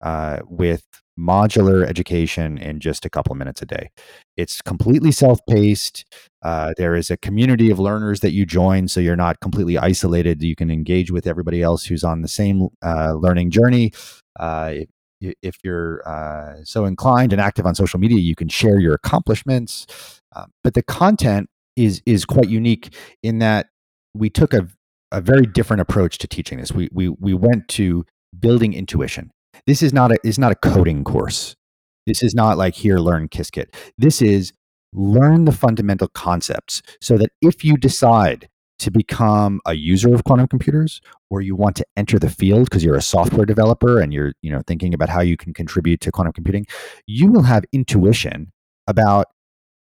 uh, 0.00 0.38
with 0.48 0.84
modular 1.18 1.86
education 1.86 2.56
in 2.58 2.80
just 2.80 3.04
a 3.04 3.10
couple 3.10 3.32
of 3.32 3.38
minutes 3.38 3.60
a 3.62 3.66
day. 3.66 3.90
It's 4.36 4.60
completely 4.62 5.12
self 5.12 5.38
paced. 5.48 6.04
Uh, 6.42 6.72
there 6.76 6.94
is 6.94 7.10
a 7.10 7.16
community 7.16 7.70
of 7.70 7.78
learners 7.78 8.20
that 8.20 8.32
you 8.32 8.46
join, 8.46 8.88
so 8.88 9.00
you're 9.00 9.16
not 9.16 9.40
completely 9.40 9.78
isolated. 9.78 10.42
You 10.42 10.56
can 10.56 10.70
engage 10.70 11.10
with 11.10 11.26
everybody 11.26 11.62
else 11.62 11.84
who's 11.84 12.04
on 12.04 12.22
the 12.22 12.28
same 12.28 12.68
uh, 12.82 13.14
learning 13.14 13.50
journey. 13.50 13.92
Uh, 14.38 14.74
if 15.20 15.56
you're 15.62 16.06
uh, 16.08 16.64
so 16.64 16.84
inclined 16.84 17.32
and 17.32 17.40
active 17.40 17.66
on 17.66 17.74
social 17.76 18.00
media, 18.00 18.18
you 18.18 18.34
can 18.34 18.48
share 18.48 18.80
your 18.80 18.94
accomplishments. 18.94 19.86
Um, 20.34 20.50
but 20.64 20.74
the 20.74 20.82
content 20.82 21.48
is 21.76 22.02
is 22.06 22.24
quite 22.24 22.48
unique 22.48 22.94
in 23.22 23.38
that 23.38 23.68
we 24.14 24.30
took 24.30 24.52
a 24.52 24.68
a 25.10 25.20
very 25.20 25.46
different 25.46 25.80
approach 25.80 26.18
to 26.18 26.26
teaching 26.26 26.58
this. 26.58 26.72
We 26.72 26.88
we 26.92 27.08
we 27.08 27.34
went 27.34 27.68
to 27.68 28.04
building 28.38 28.72
intuition. 28.72 29.30
This 29.66 29.82
is 29.82 29.92
not 29.92 30.12
a 30.12 30.18
is 30.24 30.38
not 30.38 30.52
a 30.52 30.56
coding 30.56 31.04
course. 31.04 31.54
This 32.06 32.22
is 32.22 32.34
not 32.34 32.58
like 32.58 32.74
here 32.74 32.98
learn 32.98 33.28
Qiskit. 33.28 33.74
This 33.96 34.20
is 34.20 34.52
learn 34.92 35.44
the 35.44 35.52
fundamental 35.52 36.08
concepts 36.08 36.82
so 37.00 37.16
that 37.16 37.30
if 37.40 37.64
you 37.64 37.76
decide 37.76 38.48
to 38.78 38.90
become 38.90 39.60
a 39.64 39.74
user 39.74 40.12
of 40.12 40.24
quantum 40.24 40.48
computers 40.48 41.00
or 41.30 41.40
you 41.40 41.54
want 41.54 41.76
to 41.76 41.86
enter 41.96 42.18
the 42.18 42.28
field 42.28 42.64
because 42.64 42.82
you're 42.82 42.96
a 42.96 43.02
software 43.02 43.46
developer 43.46 44.00
and 44.00 44.12
you're 44.12 44.32
you 44.42 44.50
know 44.50 44.60
thinking 44.66 44.92
about 44.92 45.08
how 45.08 45.20
you 45.20 45.36
can 45.36 45.54
contribute 45.54 46.00
to 46.00 46.10
quantum 46.10 46.32
computing 46.32 46.66
you 47.06 47.30
will 47.30 47.42
have 47.42 47.64
intuition 47.72 48.50
about 48.88 49.26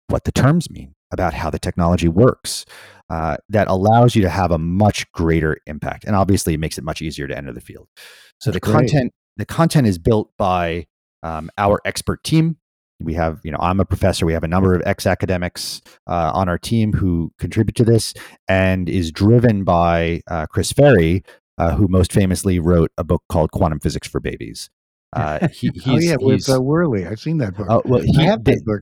what 0.08 0.24
the 0.24 0.32
terms 0.32 0.70
mean 0.70 0.94
about 1.10 1.34
how 1.34 1.50
the 1.50 1.58
technology 1.58 2.08
works 2.08 2.64
uh, 3.10 3.36
that 3.48 3.68
allows 3.68 4.16
you 4.16 4.22
to 4.22 4.28
have 4.28 4.50
a 4.50 4.58
much 4.58 5.10
greater 5.12 5.58
impact 5.66 6.04
and 6.04 6.16
obviously 6.16 6.54
it 6.54 6.60
makes 6.60 6.78
it 6.78 6.84
much 6.84 7.02
easier 7.02 7.26
to 7.28 7.36
enter 7.36 7.52
the 7.52 7.60
field. 7.60 7.88
So 8.40 8.50
That's 8.50 8.56
the 8.56 8.60
great. 8.60 8.74
content 8.74 9.12
the 9.36 9.46
content 9.46 9.86
is 9.86 9.98
built 9.98 10.30
by 10.38 10.86
um, 11.22 11.50
our 11.58 11.80
expert 11.84 12.22
team. 12.22 12.58
We 13.00 13.14
have 13.14 13.40
you 13.42 13.50
know 13.50 13.58
i'm 13.60 13.80
a 13.80 13.84
professor. 13.84 14.24
We 14.24 14.32
have 14.32 14.44
a 14.44 14.48
number 14.48 14.74
of 14.74 14.82
ex 14.86 15.06
academics 15.06 15.80
uh, 16.06 16.30
on 16.34 16.48
our 16.48 16.58
team 16.58 16.92
who 16.92 17.32
contribute 17.38 17.74
to 17.76 17.84
this 17.84 18.14
and 18.48 18.88
is 18.88 19.10
driven 19.10 19.64
by 19.64 20.22
uh, 20.28 20.46
chris 20.46 20.72
ferrie 20.72 21.24
uh, 21.58 21.74
who 21.74 21.88
most 21.88 22.12
famously 22.12 22.58
wrote 22.58 22.92
a 22.96 23.04
book 23.04 23.22
called 23.28 23.50
quantum 23.50 23.80
physics 23.80 24.08
for 24.08 24.20
babies 24.20 24.70
uh, 25.14 25.48
he, 25.52 25.70
oh 25.86 25.98
yeah, 25.98 26.16
with 26.20 26.48
uh, 26.48 26.60
whurley. 26.60 27.06
I've 27.06 27.20
seen 27.20 27.38
that 27.38 27.56
book. 27.56 27.66
Uh, 27.68 27.80
well, 27.84 28.02
he, 28.04 28.18
I 28.18 28.22
have 28.24 28.44
that 28.44 28.64
book. 28.64 28.80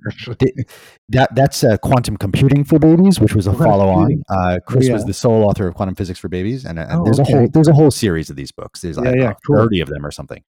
that 1.10 1.34
that's 1.34 1.62
uh, 1.62 1.76
Quantum 1.78 2.16
Computing 2.16 2.64
for 2.64 2.78
Babies, 2.78 3.20
which 3.20 3.34
was 3.34 3.46
a 3.46 3.52
follow-on. 3.52 4.22
Uh, 4.28 4.58
Chris 4.66 4.88
yeah. 4.88 4.94
was 4.94 5.04
the 5.04 5.14
sole 5.14 5.44
author 5.44 5.68
of 5.68 5.74
Quantum 5.74 5.94
Physics 5.94 6.18
for 6.18 6.28
Babies, 6.28 6.64
and, 6.64 6.78
and 6.78 6.90
oh, 6.90 7.04
there's 7.04 7.20
okay. 7.20 7.32
a 7.32 7.36
whole 7.36 7.48
there's 7.52 7.68
a 7.68 7.74
whole 7.74 7.90
series 7.90 8.30
of 8.30 8.36
these 8.36 8.52
books. 8.52 8.80
There's 8.80 8.96
yeah, 8.96 9.02
like 9.02 9.16
yeah, 9.16 9.34
cool. 9.46 9.56
thirty 9.56 9.80
of 9.80 9.88
them 9.88 10.04
or 10.04 10.10
something. 10.10 10.42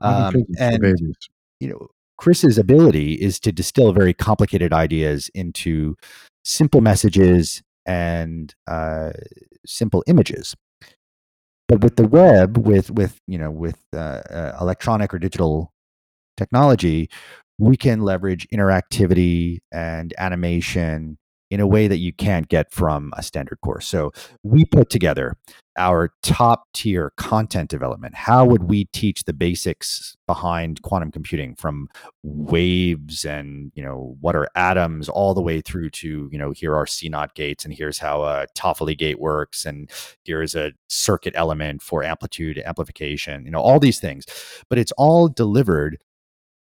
Um, 0.00 0.34
and 0.58 1.16
you 1.58 1.68
know, 1.68 1.88
Chris's 2.18 2.58
ability 2.58 3.14
is 3.14 3.40
to 3.40 3.52
distill 3.52 3.92
very 3.92 4.12
complicated 4.12 4.72
ideas 4.72 5.30
into 5.34 5.96
simple 6.44 6.80
messages 6.80 7.62
and 7.86 8.54
uh, 8.66 9.12
simple 9.66 10.04
images. 10.06 10.54
But 11.70 11.84
with 11.84 11.94
the 11.94 12.08
web, 12.08 12.58
with 12.58 12.90
with 12.90 13.20
you 13.28 13.38
know 13.38 13.52
with 13.52 13.78
uh, 13.94 14.22
uh, 14.28 14.58
electronic 14.60 15.14
or 15.14 15.20
digital 15.20 15.72
technology, 16.36 17.08
we 17.60 17.76
can 17.76 18.00
leverage 18.00 18.48
interactivity 18.52 19.60
and 19.70 20.12
animation 20.18 21.16
in 21.50 21.60
a 21.60 21.66
way 21.66 21.88
that 21.88 21.98
you 21.98 22.12
can't 22.12 22.48
get 22.48 22.72
from 22.72 23.12
a 23.16 23.22
standard 23.22 23.60
course. 23.60 23.86
So 23.86 24.12
we 24.42 24.64
put 24.64 24.88
together 24.88 25.36
our 25.76 26.10
top 26.22 26.64
tier 26.74 27.12
content 27.16 27.70
development. 27.70 28.14
How 28.14 28.44
would 28.44 28.64
we 28.64 28.84
teach 28.86 29.24
the 29.24 29.32
basics 29.32 30.16
behind 30.26 30.82
quantum 30.82 31.10
computing 31.10 31.54
from 31.54 31.88
waves 32.22 33.24
and, 33.24 33.72
you 33.74 33.82
know, 33.82 34.16
what 34.20 34.36
are 34.36 34.48
atoms 34.54 35.08
all 35.08 35.32
the 35.32 35.40
way 35.40 35.60
through 35.60 35.90
to, 35.90 36.28
you 36.30 36.38
know, 36.38 36.50
here 36.50 36.76
are 36.76 36.86
CNOT 36.86 37.34
gates 37.34 37.64
and 37.64 37.72
here's 37.72 37.98
how 37.98 38.22
a 38.22 38.46
Toffoli 38.56 38.96
gate 38.96 39.20
works 39.20 39.64
and 39.64 39.90
here's 40.24 40.54
a 40.54 40.72
circuit 40.88 41.32
element 41.36 41.82
for 41.82 42.04
amplitude 42.04 42.58
amplification, 42.58 43.44
you 43.44 43.50
know, 43.50 43.60
all 43.60 43.80
these 43.80 44.00
things. 44.00 44.24
But 44.68 44.78
it's 44.78 44.92
all 44.98 45.28
delivered 45.28 45.98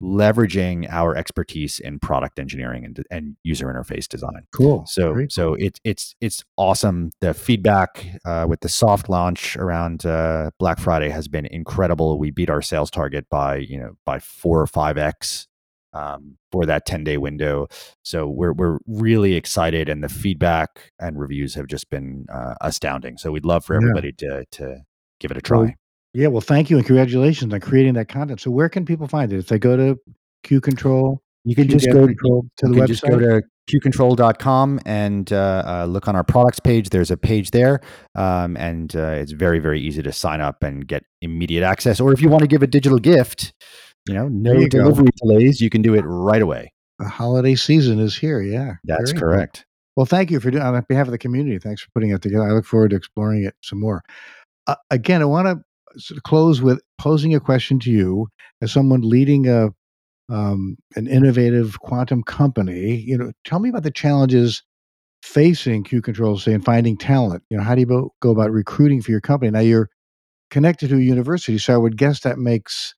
leveraging 0.01 0.87
our 0.89 1.15
expertise 1.15 1.79
in 1.79 1.99
product 1.99 2.39
engineering 2.39 2.85
and, 2.85 3.03
and 3.11 3.35
user 3.43 3.67
interface 3.67 4.07
design. 4.07 4.47
Cool. 4.53 4.85
So 4.85 5.13
cool. 5.13 5.25
so 5.29 5.53
it's 5.55 5.79
it's 5.83 6.15
it's 6.21 6.43
awesome. 6.57 7.11
The 7.21 7.33
feedback 7.33 8.05
uh, 8.25 8.45
with 8.47 8.61
the 8.61 8.69
soft 8.69 9.09
launch 9.09 9.57
around 9.57 10.05
uh, 10.05 10.51
Black 10.59 10.79
Friday 10.79 11.09
has 11.09 11.27
been 11.27 11.45
incredible. 11.45 12.17
We 12.17 12.31
beat 12.31 12.49
our 12.49 12.61
sales 12.61 12.89
target 12.89 13.27
by 13.29 13.57
you 13.57 13.79
know 13.79 13.97
by 14.05 14.19
four 14.19 14.61
or 14.61 14.67
five 14.67 14.97
x 14.97 15.47
um, 15.93 16.37
for 16.51 16.65
that 16.65 16.85
10 16.85 17.03
day 17.03 17.17
window. 17.17 17.67
So 18.03 18.27
we're, 18.27 18.53
we're 18.53 18.79
really 18.87 19.35
excited 19.35 19.89
and 19.89 20.03
the 20.03 20.09
feedback 20.09 20.91
and 20.99 21.19
reviews 21.19 21.55
have 21.55 21.67
just 21.67 21.89
been 21.89 22.25
uh, 22.31 22.55
astounding. 22.61 23.17
So 23.17 23.31
we'd 23.31 23.45
love 23.45 23.65
for 23.65 23.75
everybody 23.75 24.13
yeah. 24.21 24.29
to, 24.29 24.45
to 24.51 24.81
give 25.19 25.31
it 25.31 25.37
a 25.37 25.41
try. 25.41 25.57
Well, 25.57 25.73
yeah, 26.13 26.27
well, 26.27 26.41
thank 26.41 26.69
you 26.69 26.77
and 26.77 26.85
congratulations 26.85 27.53
on 27.53 27.59
creating 27.59 27.93
that 27.93 28.09
content. 28.09 28.41
So, 28.41 28.51
where 28.51 28.69
can 28.69 28.85
people 28.85 29.07
find 29.07 29.31
it? 29.31 29.37
If 29.37 29.47
they 29.47 29.59
go 29.59 29.77
to 29.77 29.99
Q 30.43 30.61
Control, 30.61 31.21
you 31.43 31.55
can 31.55 31.67
just 31.67 31.87
go 31.91 32.07
to, 32.07 32.13
to 32.13 32.67
the 32.67 32.73
website. 32.73 32.87
Just 32.87 33.03
go 33.03 33.19
to 33.19 33.41
qcontrol.com 33.69 34.79
and 34.85 35.31
uh, 35.31 35.63
uh, 35.65 35.85
look 35.85 36.07
on 36.07 36.15
our 36.15 36.23
products 36.23 36.59
page. 36.59 36.89
There's 36.89 37.11
a 37.11 37.17
page 37.17 37.51
there, 37.51 37.81
um, 38.15 38.57
and 38.57 38.95
uh, 38.95 39.17
it's 39.17 39.31
very, 39.31 39.59
very 39.59 39.79
easy 39.79 40.01
to 40.01 40.11
sign 40.11 40.41
up 40.41 40.63
and 40.63 40.87
get 40.87 41.03
immediate 41.21 41.63
access. 41.63 41.99
Or 41.99 42.11
if 42.11 42.21
you 42.21 42.29
want 42.29 42.41
to 42.41 42.47
give 42.47 42.63
a 42.63 42.67
digital 42.67 42.99
gift, 42.99 43.53
you 44.07 44.13
know, 44.15 44.27
no 44.27 44.67
delivery 44.67 45.05
go. 45.05 45.27
delays. 45.27 45.61
You 45.61 45.69
can 45.69 45.81
do 45.81 45.93
it 45.93 46.01
right 46.01 46.41
away. 46.41 46.73
The 46.97 47.07
holiday 47.07 47.55
season 47.55 47.99
is 47.99 48.17
here. 48.17 48.41
Yeah, 48.41 48.73
that's 48.83 49.13
correct. 49.13 49.65
Well, 49.95 50.05
thank 50.05 50.31
you 50.31 50.39
for 50.39 50.49
doing 50.49 50.63
on 50.63 50.83
behalf 50.87 51.07
of 51.07 51.11
the 51.11 51.17
community. 51.17 51.59
Thanks 51.59 51.81
for 51.81 51.89
putting 51.93 52.11
it 52.11 52.21
together. 52.21 52.43
I 52.43 52.51
look 52.51 52.65
forward 52.65 52.91
to 52.91 52.95
exploring 52.95 53.43
it 53.43 53.53
some 53.61 53.79
more. 53.79 54.01
Uh, 54.67 54.75
again, 54.91 55.21
I 55.21 55.25
want 55.25 55.47
to 55.47 55.63
sort 55.97 56.17
of 56.17 56.23
close 56.23 56.61
with 56.61 56.81
posing 56.97 57.33
a 57.35 57.39
question 57.39 57.79
to 57.79 57.91
you 57.91 58.27
as 58.61 58.71
someone 58.71 59.01
leading 59.01 59.47
a 59.47 59.69
um, 60.29 60.77
an 60.95 61.07
innovative 61.07 61.79
quantum 61.79 62.23
company. 62.23 62.97
You 62.97 63.17
know, 63.17 63.31
tell 63.45 63.59
me 63.59 63.69
about 63.69 63.83
the 63.83 63.91
challenges 63.91 64.61
facing 65.23 65.83
Q 65.83 66.01
Control, 66.01 66.37
say, 66.37 66.53
and 66.53 66.63
finding 66.63 66.97
talent. 66.97 67.43
You 67.49 67.57
know, 67.57 67.63
how 67.63 67.75
do 67.75 67.81
you 67.81 68.11
go 68.21 68.31
about 68.31 68.51
recruiting 68.51 69.01
for 69.01 69.11
your 69.11 69.21
company? 69.21 69.51
Now 69.51 69.59
you're 69.59 69.89
connected 70.51 70.89
to 70.89 70.97
a 70.97 71.01
university, 71.01 71.57
so 71.57 71.73
I 71.73 71.77
would 71.77 71.97
guess 71.97 72.21
that 72.21 72.37
makes 72.37 72.93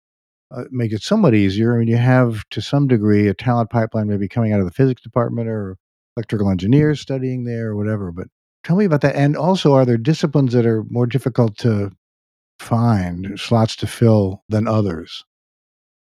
uh, 0.56 0.64
make 0.72 0.92
it 0.92 1.02
somewhat 1.02 1.34
easier. 1.34 1.74
I 1.74 1.80
mean, 1.80 1.88
you 1.88 1.98
have 1.98 2.44
to 2.52 2.62
some 2.62 2.88
degree 2.88 3.28
a 3.28 3.34
talent 3.34 3.70
pipeline, 3.70 4.08
maybe 4.08 4.28
coming 4.28 4.52
out 4.54 4.60
of 4.60 4.66
the 4.66 4.74
physics 4.74 5.02
department 5.02 5.48
or 5.48 5.78
electrical 6.18 6.50
engineers 6.50 7.00
studying 7.00 7.46
there 7.46 7.70
or 7.70 7.76
whatever. 7.78 8.12
But 8.12 8.28
tell 8.64 8.76
me 8.76 8.86
about 8.86 9.02
that. 9.02 9.16
And 9.16 9.38
also, 9.38 9.74
are 9.74 9.86
there 9.86 9.98
disciplines 9.98 10.52
that 10.54 10.66
are 10.66 10.84
more 10.90 11.08
difficult 11.08 11.58
to 11.60 11.92
find 12.62 13.40
slots 13.40 13.76
to 13.78 13.88
fill 13.88 14.44
than 14.48 14.68
others. 14.68 15.24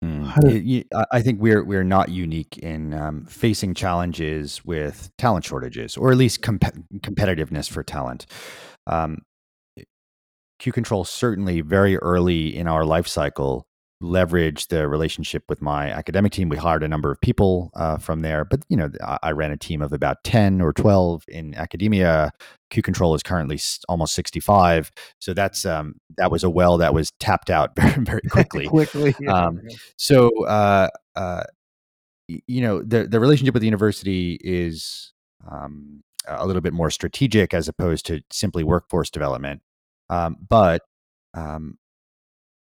Mm. 0.04 0.84
I 1.10 1.22
think 1.22 1.40
we're 1.40 1.64
we're 1.64 1.84
not 1.84 2.10
unique 2.10 2.58
in 2.58 2.92
um, 2.94 3.24
facing 3.24 3.74
challenges 3.74 4.64
with 4.64 5.10
talent 5.16 5.44
shortages, 5.44 5.96
or 5.96 6.12
at 6.12 6.18
least 6.18 6.42
comp- 6.42 6.88
competitiveness 6.98 7.68
for 7.68 7.82
talent. 7.82 8.26
Um, 8.86 9.22
Q 10.58 10.72
Control 10.72 11.04
certainly 11.04 11.60
very 11.62 11.96
early 11.98 12.54
in 12.54 12.66
our 12.66 12.84
life 12.84 13.06
cycle 13.06 13.66
leverage 14.00 14.68
the 14.68 14.88
relationship 14.88 15.44
with 15.48 15.62
my 15.62 15.90
academic 15.90 16.32
team. 16.32 16.48
We 16.48 16.56
hired 16.56 16.82
a 16.82 16.88
number 16.88 17.10
of 17.10 17.20
people 17.20 17.70
uh, 17.74 17.98
from 17.98 18.20
there, 18.20 18.44
but 18.44 18.60
you 18.68 18.76
know, 18.76 18.90
I, 19.02 19.18
I, 19.22 19.32
ran 19.32 19.50
a 19.52 19.56
team 19.56 19.80
of 19.80 19.92
about 19.92 20.22
ten 20.24 20.60
or 20.60 20.72
twelve 20.72 21.24
in 21.28 21.54
academia. 21.54 22.32
Q 22.70 22.82
Control 22.82 23.14
is 23.14 23.22
currently 23.22 23.58
almost 23.88 24.14
sixty-five, 24.14 24.90
so 25.18 25.32
that's 25.32 25.64
um, 25.64 25.94
that 26.16 26.30
was 26.30 26.44
a 26.44 26.50
well 26.50 26.76
that 26.78 26.94
was 26.94 27.12
tapped 27.20 27.50
out 27.50 27.70
very 27.76 28.04
very 28.04 28.22
quickly. 28.30 28.66
quickly, 28.68 29.14
yeah. 29.20 29.32
um, 29.32 29.60
so 29.96 30.44
uh, 30.44 30.88
uh, 31.14 31.44
you 32.28 32.60
know, 32.60 32.82
the 32.82 33.06
the 33.06 33.20
relationship 33.20 33.54
with 33.54 33.62
the 33.62 33.68
university 33.68 34.38
is 34.42 35.12
um, 35.50 36.02
a 36.28 36.46
little 36.46 36.62
bit 36.62 36.72
more 36.72 36.90
strategic 36.90 37.54
as 37.54 37.68
opposed 37.68 38.06
to 38.06 38.20
simply 38.30 38.64
workforce 38.64 39.10
development. 39.10 39.62
Um, 40.10 40.36
but 40.48 40.82
um, 41.34 41.78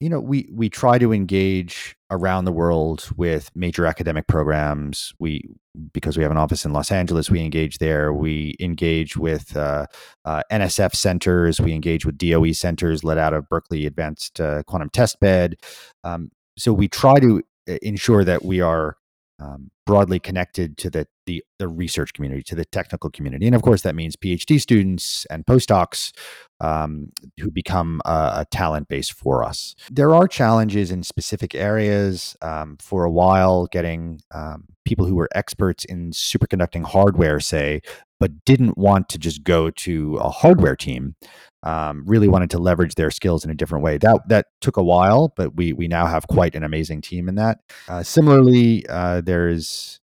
you 0.04 0.10
know 0.10 0.20
we 0.20 0.46
we 0.52 0.68
try 0.68 0.98
to 0.98 1.14
engage 1.14 1.96
around 2.10 2.44
the 2.44 2.52
world 2.52 3.08
with 3.16 3.50
major 3.54 3.86
academic 3.86 4.26
programs. 4.26 5.14
We 5.18 5.48
because 5.94 6.18
we 6.18 6.22
have 6.22 6.30
an 6.30 6.36
office 6.36 6.66
in 6.66 6.74
los 6.74 6.92
angeles 6.92 7.30
we 7.30 7.40
engage 7.40 7.78
there. 7.78 8.12
We 8.12 8.54
engage 8.60 9.16
with 9.16 9.56
uh, 9.56 9.86
uh, 10.26 10.42
nsf 10.52 10.94
centers. 10.94 11.58
We 11.58 11.72
engage 11.72 12.04
with 12.04 12.18
doe 12.18 12.52
centers 12.52 13.02
led 13.02 13.16
out 13.16 13.32
of 13.32 13.48
berkeley 13.48 13.86
advanced 13.86 14.42
uh, 14.42 14.62
quantum 14.64 14.90
test 14.90 15.20
bed 15.20 15.56
um, 16.04 16.30
so 16.58 16.74
we 16.74 16.86
try 16.86 17.18
to 17.20 17.42
uh, 17.66 17.78
ensure 17.80 18.24
that 18.24 18.44
we 18.44 18.60
are 18.60 18.98
um, 19.40 19.70
broadly 19.86 20.18
connected 20.18 20.76
to 20.78 20.90
the, 20.90 21.06
the, 21.26 21.42
the 21.58 21.68
research 21.68 22.12
community, 22.12 22.42
to 22.42 22.54
the 22.54 22.64
technical 22.64 23.10
community, 23.10 23.46
and 23.46 23.54
of 23.54 23.62
course 23.62 23.82
that 23.82 23.94
means 23.94 24.16
PhD 24.16 24.60
students 24.60 25.26
and 25.30 25.44
postdocs 25.44 26.12
um, 26.60 27.10
who 27.40 27.50
become 27.50 28.00
a, 28.04 28.32
a, 28.36 28.46
talent 28.50 28.88
base 28.88 29.10
for 29.10 29.42
us. 29.42 29.74
There 29.90 30.14
are 30.14 30.28
challenges 30.28 30.90
in 30.90 31.02
specific 31.02 31.54
areas. 31.54 32.36
Um, 32.42 32.76
for 32.80 33.04
a 33.04 33.10
while, 33.10 33.66
getting 33.66 34.20
um, 34.32 34.64
people 34.84 35.06
who 35.06 35.16
were 35.16 35.28
experts 35.34 35.84
in 35.84 36.12
superconducting 36.12 36.84
hardware, 36.84 37.40
say, 37.40 37.80
but 38.20 38.44
didn't 38.44 38.78
want 38.78 39.08
to 39.10 39.18
just 39.18 39.42
go 39.42 39.70
to 39.70 40.16
a 40.16 40.30
hardware 40.30 40.76
team. 40.76 41.16
Um, 41.64 42.04
really 42.06 42.28
wanted 42.28 42.50
to 42.50 42.58
leverage 42.58 42.94
their 42.94 43.10
skills 43.10 43.44
in 43.44 43.50
a 43.50 43.54
different 43.54 43.82
way. 43.82 43.96
That 43.98 44.28
that 44.28 44.46
took 44.60 44.76
a 44.76 44.82
while, 44.82 45.32
but 45.34 45.56
we 45.56 45.72
we 45.72 45.88
now 45.88 46.06
have 46.06 46.26
quite 46.28 46.54
an 46.54 46.62
amazing 46.62 47.00
team 47.00 47.28
in 47.28 47.36
that. 47.36 47.60
Uh, 47.88 48.02
similarly, 48.02 48.86
uh, 48.88 49.22
there's 49.22 49.98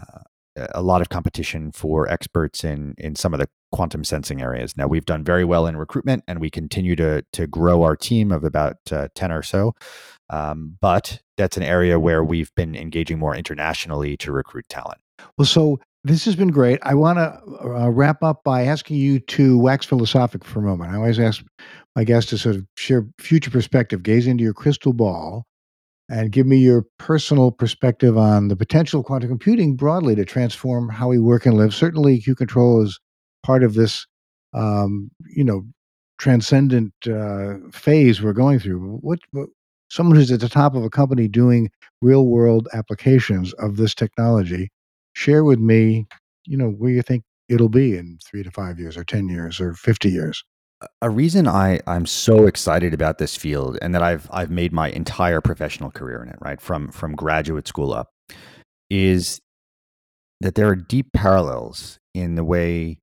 uh, 0.00 0.20
a 0.74 0.82
lot 0.82 1.02
of 1.02 1.10
competition 1.10 1.70
for 1.70 2.08
experts 2.08 2.64
in 2.64 2.94
in 2.96 3.14
some 3.14 3.34
of 3.34 3.40
the 3.40 3.48
quantum 3.72 4.04
sensing 4.04 4.40
areas. 4.40 4.74
Now 4.76 4.86
we've 4.86 5.04
done 5.04 5.22
very 5.22 5.44
well 5.44 5.66
in 5.66 5.76
recruitment, 5.76 6.24
and 6.26 6.40
we 6.40 6.50
continue 6.50 6.96
to 6.96 7.22
to 7.32 7.46
grow 7.46 7.82
our 7.82 7.96
team 7.96 8.32
of 8.32 8.42
about 8.42 8.78
uh, 8.90 9.08
ten 9.14 9.30
or 9.30 9.42
so. 9.42 9.74
Um, 10.30 10.78
but 10.80 11.20
that's 11.36 11.56
an 11.56 11.62
area 11.62 12.00
where 12.00 12.24
we've 12.24 12.54
been 12.54 12.74
engaging 12.74 13.18
more 13.18 13.36
internationally 13.36 14.16
to 14.16 14.32
recruit 14.32 14.68
talent. 14.68 14.98
Well, 15.36 15.46
so 15.46 15.78
this 16.06 16.24
has 16.24 16.36
been 16.36 16.52
great. 16.52 16.78
I 16.82 16.94
want 16.94 17.18
to 17.18 17.40
uh, 17.64 17.88
wrap 17.88 18.22
up 18.22 18.44
by 18.44 18.62
asking 18.62 18.96
you 18.96 19.18
to 19.18 19.58
wax 19.58 19.84
philosophic 19.84 20.44
for 20.44 20.60
a 20.60 20.62
moment. 20.62 20.92
I 20.92 20.96
always 20.96 21.18
ask 21.18 21.44
my 21.96 22.04
guests 22.04 22.30
to 22.30 22.38
sort 22.38 22.54
of 22.54 22.66
share 22.76 23.04
future 23.18 23.50
perspective, 23.50 24.04
gaze 24.04 24.28
into 24.28 24.44
your 24.44 24.54
crystal 24.54 24.92
ball, 24.92 25.46
and 26.08 26.30
give 26.30 26.46
me 26.46 26.58
your 26.58 26.84
personal 26.98 27.50
perspective 27.50 28.16
on 28.16 28.46
the 28.46 28.54
potential 28.54 29.00
of 29.00 29.06
quantum 29.06 29.28
computing 29.28 29.74
broadly 29.74 30.14
to 30.14 30.24
transform 30.24 30.88
how 30.88 31.08
we 31.08 31.18
work 31.18 31.44
and 31.44 31.56
live. 31.56 31.74
Certainly, 31.74 32.20
Q 32.20 32.36
control 32.36 32.82
is 32.82 33.00
part 33.42 33.64
of 33.64 33.74
this, 33.74 34.06
um, 34.54 35.10
you 35.34 35.42
know, 35.42 35.64
transcendent 36.18 36.92
uh, 37.08 37.54
phase 37.72 38.22
we're 38.22 38.32
going 38.32 38.60
through. 38.60 38.98
What, 39.00 39.18
what 39.32 39.48
someone 39.90 40.14
who's 40.14 40.30
at 40.30 40.38
the 40.38 40.48
top 40.48 40.76
of 40.76 40.84
a 40.84 40.90
company 40.90 41.26
doing 41.26 41.68
real 42.00 42.26
world 42.26 42.68
applications 42.72 43.52
of 43.54 43.76
this 43.76 43.92
technology 43.92 44.70
share 45.16 45.44
with 45.44 45.58
me, 45.58 46.06
you 46.44 46.58
know, 46.58 46.68
where 46.68 46.90
you 46.90 47.00
think 47.00 47.24
it'll 47.48 47.70
be 47.70 47.96
in 47.96 48.18
three 48.24 48.42
to 48.42 48.50
five 48.50 48.78
years 48.78 48.96
or 48.96 49.04
10 49.04 49.28
years 49.28 49.60
or 49.60 49.72
50 49.72 50.10
years. 50.10 50.44
A 51.00 51.08
reason 51.08 51.48
I, 51.48 51.80
I'm 51.86 52.04
so 52.04 52.46
excited 52.46 52.92
about 52.92 53.16
this 53.16 53.34
field 53.34 53.78
and 53.80 53.94
that 53.94 54.02
I've 54.02 54.28
I've 54.30 54.50
made 54.50 54.74
my 54.74 54.90
entire 54.90 55.40
professional 55.40 55.90
career 55.90 56.22
in 56.22 56.28
it, 56.28 56.36
right? 56.42 56.60
From 56.60 56.92
from 56.92 57.14
graduate 57.14 57.66
school 57.66 57.94
up, 57.94 58.10
is 58.90 59.40
that 60.42 60.54
there 60.54 60.68
are 60.68 60.76
deep 60.76 61.14
parallels 61.14 61.98
in 62.12 62.34
the 62.34 62.44
way 62.44 62.98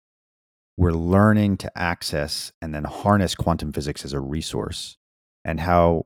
we're 0.77 0.91
learning 0.91 1.57
to 1.57 1.71
access 1.75 2.51
and 2.61 2.75
then 2.75 2.83
harness 2.83 3.33
quantum 3.33 3.73
physics 3.73 4.05
as 4.05 4.13
a 4.13 4.19
resource 4.19 4.97
and 5.43 5.59
how 5.59 6.03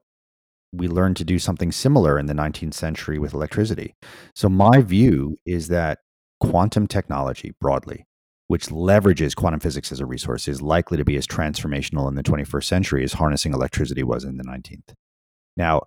we 0.72 0.88
learned 0.88 1.18
to 1.18 1.26
do 1.26 1.39
something 1.39 1.72
similar 1.72 2.20
in 2.20 2.26
the 2.26 2.34
19th 2.34 2.74
century 2.74 3.20
with 3.20 3.34
electricity. 3.34 3.95
So, 4.36 4.49
my 4.49 4.82
view 4.82 5.38
is 5.45 5.70
that 5.70 5.99
quantum 6.39 6.88
technology 6.88 7.53
broadly, 7.59 8.05
which 8.47 8.68
leverages 8.68 9.36
quantum 9.36 9.59
physics 9.59 9.91
as 9.91 9.99
a 9.99 10.05
resource, 10.05 10.47
is 10.47 10.61
likely 10.61 10.97
to 10.97 11.05
be 11.05 11.18
as 11.18 11.28
transformational 11.28 12.07
in 12.07 12.15
the 12.15 12.24
21st 12.24 12.63
century 12.63 13.03
as 13.03 13.13
harnessing 13.13 13.53
electricity 13.53 14.03
was 14.03 14.24
in 14.24 14.38
the 14.38 14.43
19th. 14.43 14.93
Now, 15.55 15.84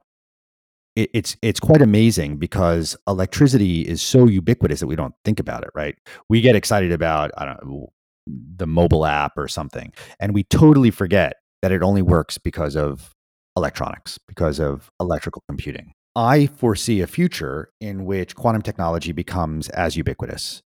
it, 0.97 1.11
it's 1.15 1.37
it's 1.43 1.61
quite 1.61 1.83
amazing 1.83 2.39
because 2.39 2.97
electricity 3.07 3.83
is 3.83 4.03
so 4.03 4.27
ubiquitous 4.27 4.81
that 4.81 4.87
we 4.87 4.97
don't 4.97 5.15
think 5.25 5.39
about 5.39 5.63
it, 5.63 5.71
right? 5.75 5.97
We 6.29 6.41
get 6.41 6.57
excited 6.57 6.93
about 6.93 7.31
I 7.37 7.45
don't 7.45 7.65
know 7.65 7.93
the 8.27 8.67
mobile 8.67 9.07
app 9.07 9.33
or 9.37 9.49
something, 9.49 9.93
and 10.19 10.35
we 10.35 10.45
totally 10.45 10.91
forget 10.91 11.35
that 11.63 11.73
it 11.73 11.83
only 11.83 12.03
works 12.03 12.39
because 12.39 12.77
of 12.77 13.15
electronics, 13.57 14.19
because 14.29 14.59
of 14.61 14.91
electrical 15.01 15.43
computing. 15.49 15.93
I 16.17 16.47
foresee 16.47 17.01
a 17.01 17.07
future 17.07 17.71
in 17.81 18.05
which 18.05 18.35
quantum 18.35 18.63
technology 18.63 19.13
becomes 19.13 19.69
as 19.71 19.97
ubiquitous. 19.97 20.63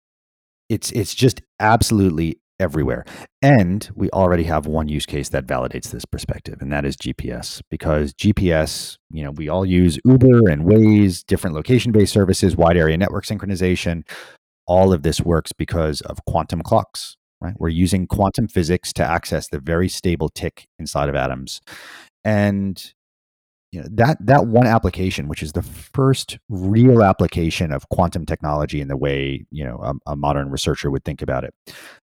It's 0.69 0.91
it's 0.93 1.15
just 1.15 1.41
absolutely 1.61 2.41
everywhere. 2.61 3.05
And 3.41 3.89
we 3.95 4.11
already 4.11 4.43
have 4.45 4.67
one 4.67 4.89
use 4.89 5.07
case 5.07 5.29
that 5.29 5.47
validates 5.47 5.91
this 5.91 6.05
perspective, 6.05 6.57
and 6.61 6.73
that 6.73 6.85
is 6.85 6.97
GPS. 6.97 7.63
Because 7.71 8.13
GPS, 8.13 8.97
you 9.11 9.23
know, 9.23 9.31
we 9.31 9.49
all 9.49 9.65
use 9.65 9.99
Uber 10.05 10.49
and 10.49 10.65
Waze, 10.65 11.25
different 11.25 11.55
location-based 11.55 12.13
services, 12.13 12.57
wide 12.57 12.77
area 12.77 12.97
network 12.97 13.25
synchronization. 13.25 14.03
All 14.67 14.93
of 14.93 15.03
this 15.03 15.21
works 15.21 15.53
because 15.53 16.01
of 16.03 16.19
quantum 16.27 16.63
clocks, 16.63 17.17
right? 17.41 17.55
We're 17.59 17.69
using 17.69 18.07
quantum 18.07 18.49
physics 18.49 18.93
to 18.95 19.05
access 19.05 19.49
the 19.49 19.61
very 19.61 19.89
stable 19.89 20.29
tick 20.29 20.67
inside 20.79 21.09
of 21.09 21.15
atoms 21.15 21.61
and 22.29 22.93
you 23.73 23.81
know 23.81 23.89
that 23.91 24.17
that 24.21 24.47
one 24.47 24.67
application 24.67 25.29
which 25.29 25.43
is 25.43 25.53
the 25.53 25.63
first 25.63 26.39
real 26.49 27.03
application 27.03 27.73
of 27.73 27.89
quantum 27.89 28.27
technology 28.27 28.81
in 28.81 28.89
the 28.89 28.97
way 28.97 29.45
you 29.51 29.65
know 29.65 29.79
a, 29.83 30.13
a 30.13 30.17
modern 30.17 30.51
researcher 30.51 30.91
would 30.91 31.05
think 31.05 31.23
about 31.23 31.45
it 31.45 31.55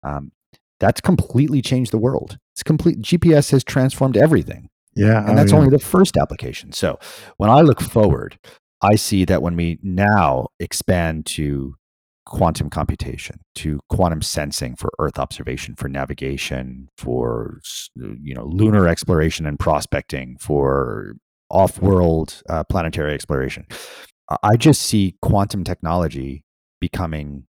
um, 0.02 0.32
that's 0.80 1.00
completely 1.00 1.60
changed 1.60 1.90
the 1.90 1.98
world. 1.98 2.38
It's 2.54 2.62
complete 2.62 3.00
gps 3.00 3.50
has 3.50 3.64
transformed 3.64 4.16
everything. 4.16 4.70
Yeah 4.94 5.20
and 5.20 5.30
oh, 5.30 5.34
that's 5.36 5.52
yeah. 5.52 5.58
only 5.58 5.70
the 5.70 5.78
first 5.78 6.16
application. 6.16 6.72
So 6.72 6.98
when 7.36 7.50
i 7.50 7.60
look 7.60 7.80
forward 7.80 8.38
i 8.82 8.94
see 8.94 9.24
that 9.24 9.42
when 9.42 9.56
we 9.56 9.78
now 9.82 10.48
expand 10.60 11.26
to 11.26 11.74
quantum 12.28 12.68
computation 12.68 13.40
to 13.54 13.80
quantum 13.88 14.20
sensing 14.22 14.76
for 14.76 14.90
earth 14.98 15.18
observation 15.18 15.74
for 15.74 15.88
navigation 15.88 16.88
for 16.96 17.60
you 17.96 18.34
know 18.34 18.44
lunar 18.44 18.86
exploration 18.86 19.46
and 19.46 19.58
prospecting 19.58 20.36
for 20.38 21.14
off-world 21.50 22.42
uh, 22.50 22.62
planetary 22.64 23.14
exploration. 23.14 23.66
I 24.42 24.56
just 24.56 24.82
see 24.82 25.16
quantum 25.22 25.64
technology 25.64 26.44
becoming 26.80 27.44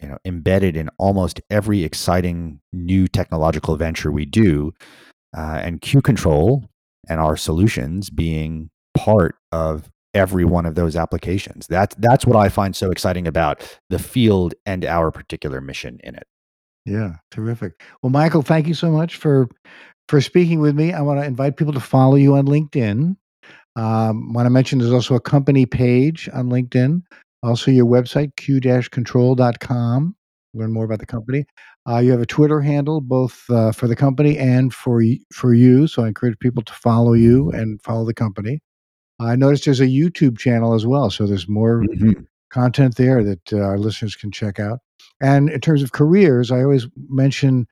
you 0.00 0.08
know 0.08 0.18
embedded 0.24 0.76
in 0.76 0.90
almost 0.98 1.40
every 1.50 1.82
exciting 1.82 2.60
new 2.72 3.08
technological 3.08 3.76
venture 3.76 4.12
we 4.12 4.26
do 4.26 4.72
uh, 5.36 5.60
and 5.62 5.80
q 5.80 6.02
control 6.02 6.64
and 7.08 7.20
our 7.20 7.36
solutions 7.36 8.10
being 8.10 8.70
part 8.94 9.36
of 9.50 9.90
every 10.14 10.44
one 10.44 10.66
of 10.66 10.74
those 10.74 10.96
applications. 10.96 11.66
That's 11.66 11.94
that's 11.96 12.26
what 12.26 12.36
I 12.36 12.48
find 12.48 12.74
so 12.74 12.90
exciting 12.90 13.26
about 13.26 13.78
the 13.90 13.98
field 13.98 14.54
and 14.64 14.84
our 14.84 15.10
particular 15.10 15.60
mission 15.60 16.00
in 16.04 16.14
it. 16.14 16.26
Yeah, 16.86 17.14
terrific. 17.30 17.80
Well, 18.02 18.10
Michael, 18.10 18.42
thank 18.42 18.66
you 18.66 18.74
so 18.74 18.90
much 18.90 19.16
for 19.16 19.48
for 20.08 20.20
speaking 20.20 20.60
with 20.60 20.76
me. 20.76 20.92
I 20.92 21.00
want 21.00 21.20
to 21.20 21.26
invite 21.26 21.56
people 21.56 21.72
to 21.72 21.80
follow 21.80 22.16
you 22.16 22.36
on 22.36 22.46
LinkedIn. 22.46 23.16
Um, 23.76 24.32
want 24.32 24.46
to 24.46 24.50
mention 24.50 24.78
there's 24.78 24.92
also 24.92 25.14
a 25.14 25.20
company 25.20 25.66
page 25.66 26.28
on 26.32 26.48
LinkedIn. 26.48 27.02
Also, 27.42 27.70
your 27.70 27.86
website, 27.86 28.36
q-control.com. 28.36 30.16
Learn 30.54 30.72
more 30.72 30.84
about 30.84 31.00
the 31.00 31.06
company. 31.06 31.44
Uh, 31.88 31.98
you 31.98 32.10
have 32.12 32.20
a 32.20 32.26
Twitter 32.26 32.60
handle, 32.60 33.00
both 33.00 33.44
uh, 33.50 33.72
for 33.72 33.88
the 33.88 33.96
company 33.96 34.38
and 34.38 34.72
for 34.72 35.02
for 35.32 35.52
you. 35.52 35.86
So 35.86 36.04
I 36.04 36.08
encourage 36.08 36.38
people 36.38 36.62
to 36.62 36.72
follow 36.72 37.12
you 37.12 37.50
and 37.50 37.82
follow 37.82 38.04
the 38.04 38.14
company. 38.14 38.60
I 39.20 39.36
noticed 39.36 39.64
there's 39.64 39.80
a 39.80 39.86
YouTube 39.86 40.38
channel 40.38 40.74
as 40.74 40.86
well, 40.86 41.10
so 41.10 41.26
there's 41.26 41.48
more 41.48 41.82
mm-hmm. 41.82 42.22
content 42.50 42.96
there 42.96 43.22
that 43.22 43.52
uh, 43.52 43.58
our 43.58 43.78
listeners 43.78 44.16
can 44.16 44.30
check 44.30 44.58
out. 44.58 44.80
And 45.20 45.48
in 45.48 45.60
terms 45.60 45.82
of 45.82 45.92
careers, 45.92 46.50
I 46.50 46.62
always 46.62 46.86
mention, 47.08 47.66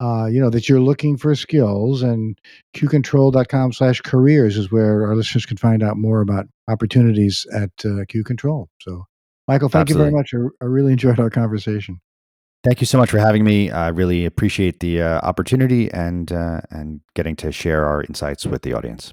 uh, 0.00 0.26
you 0.26 0.40
know, 0.40 0.50
that 0.50 0.68
you're 0.68 0.80
looking 0.80 1.16
for 1.16 1.34
skills, 1.34 2.02
and 2.02 2.38
qcontrol.com 2.76 3.72
slash 3.72 4.00
careers 4.00 4.56
is 4.56 4.70
where 4.70 5.06
our 5.06 5.16
listeners 5.16 5.46
can 5.46 5.56
find 5.56 5.82
out 5.82 5.96
more 5.96 6.20
about 6.20 6.46
opportunities 6.68 7.46
at 7.52 7.70
uh, 7.84 8.04
Q 8.08 8.22
Control. 8.22 8.68
So, 8.80 9.04
Michael, 9.48 9.68
thank 9.68 9.90
Absolutely. 9.90 10.06
you 10.06 10.10
very 10.12 10.46
much. 10.46 10.54
I, 10.62 10.64
I, 10.64 10.68
really 10.68 10.92
enjoyed 10.92 11.18
our 11.18 11.30
conversation. 11.30 12.00
Thank 12.62 12.80
you 12.80 12.86
so 12.86 12.96
much 12.96 13.10
for 13.10 13.18
having 13.18 13.44
me. 13.44 13.70
I 13.70 13.88
really 13.88 14.24
appreciate 14.24 14.80
the 14.80 15.02
uh, 15.02 15.20
opportunity 15.20 15.92
and 15.92 16.30
uh, 16.32 16.60
and 16.70 17.00
getting 17.14 17.36
to 17.36 17.52
share 17.52 17.84
our 17.84 18.02
insights 18.04 18.46
with 18.46 18.62
the 18.62 18.72
audience. 18.72 19.12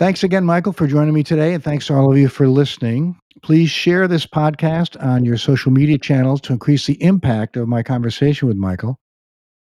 Thanks 0.00 0.24
again, 0.24 0.46
Michael, 0.46 0.72
for 0.72 0.86
joining 0.86 1.12
me 1.12 1.22
today. 1.22 1.52
And 1.52 1.62
thanks 1.62 1.86
to 1.88 1.94
all 1.94 2.10
of 2.10 2.16
you 2.16 2.30
for 2.30 2.48
listening. 2.48 3.20
Please 3.42 3.68
share 3.68 4.08
this 4.08 4.24
podcast 4.24 4.96
on 5.04 5.26
your 5.26 5.36
social 5.36 5.70
media 5.70 5.98
channels 5.98 6.40
to 6.40 6.54
increase 6.54 6.86
the 6.86 7.02
impact 7.02 7.54
of 7.58 7.68
my 7.68 7.82
conversation 7.82 8.48
with 8.48 8.56
Michael. 8.56 8.98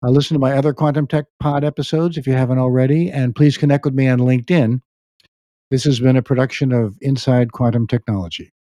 Uh, 0.05 0.11
listen 0.11 0.37
to 0.37 0.39
my 0.39 0.57
other 0.57 0.73
Quantum 0.73 1.09
Tech 1.09 1.25
Pod 1.41 1.65
episodes 1.65 2.17
if 2.17 2.29
you 2.29 2.33
haven't 2.35 2.59
already. 2.59 3.11
And 3.11 3.35
please 3.35 3.59
connect 3.59 3.85
with 3.85 3.95
me 3.95 4.07
on 4.07 4.21
LinkedIn. 4.21 4.81
This 5.73 5.83
has 5.83 5.99
been 5.99 6.17
a 6.17 6.23
production 6.23 6.71
of 6.71 6.97
Inside 7.01 7.51
Quantum 7.51 7.89
Technology. 7.89 8.53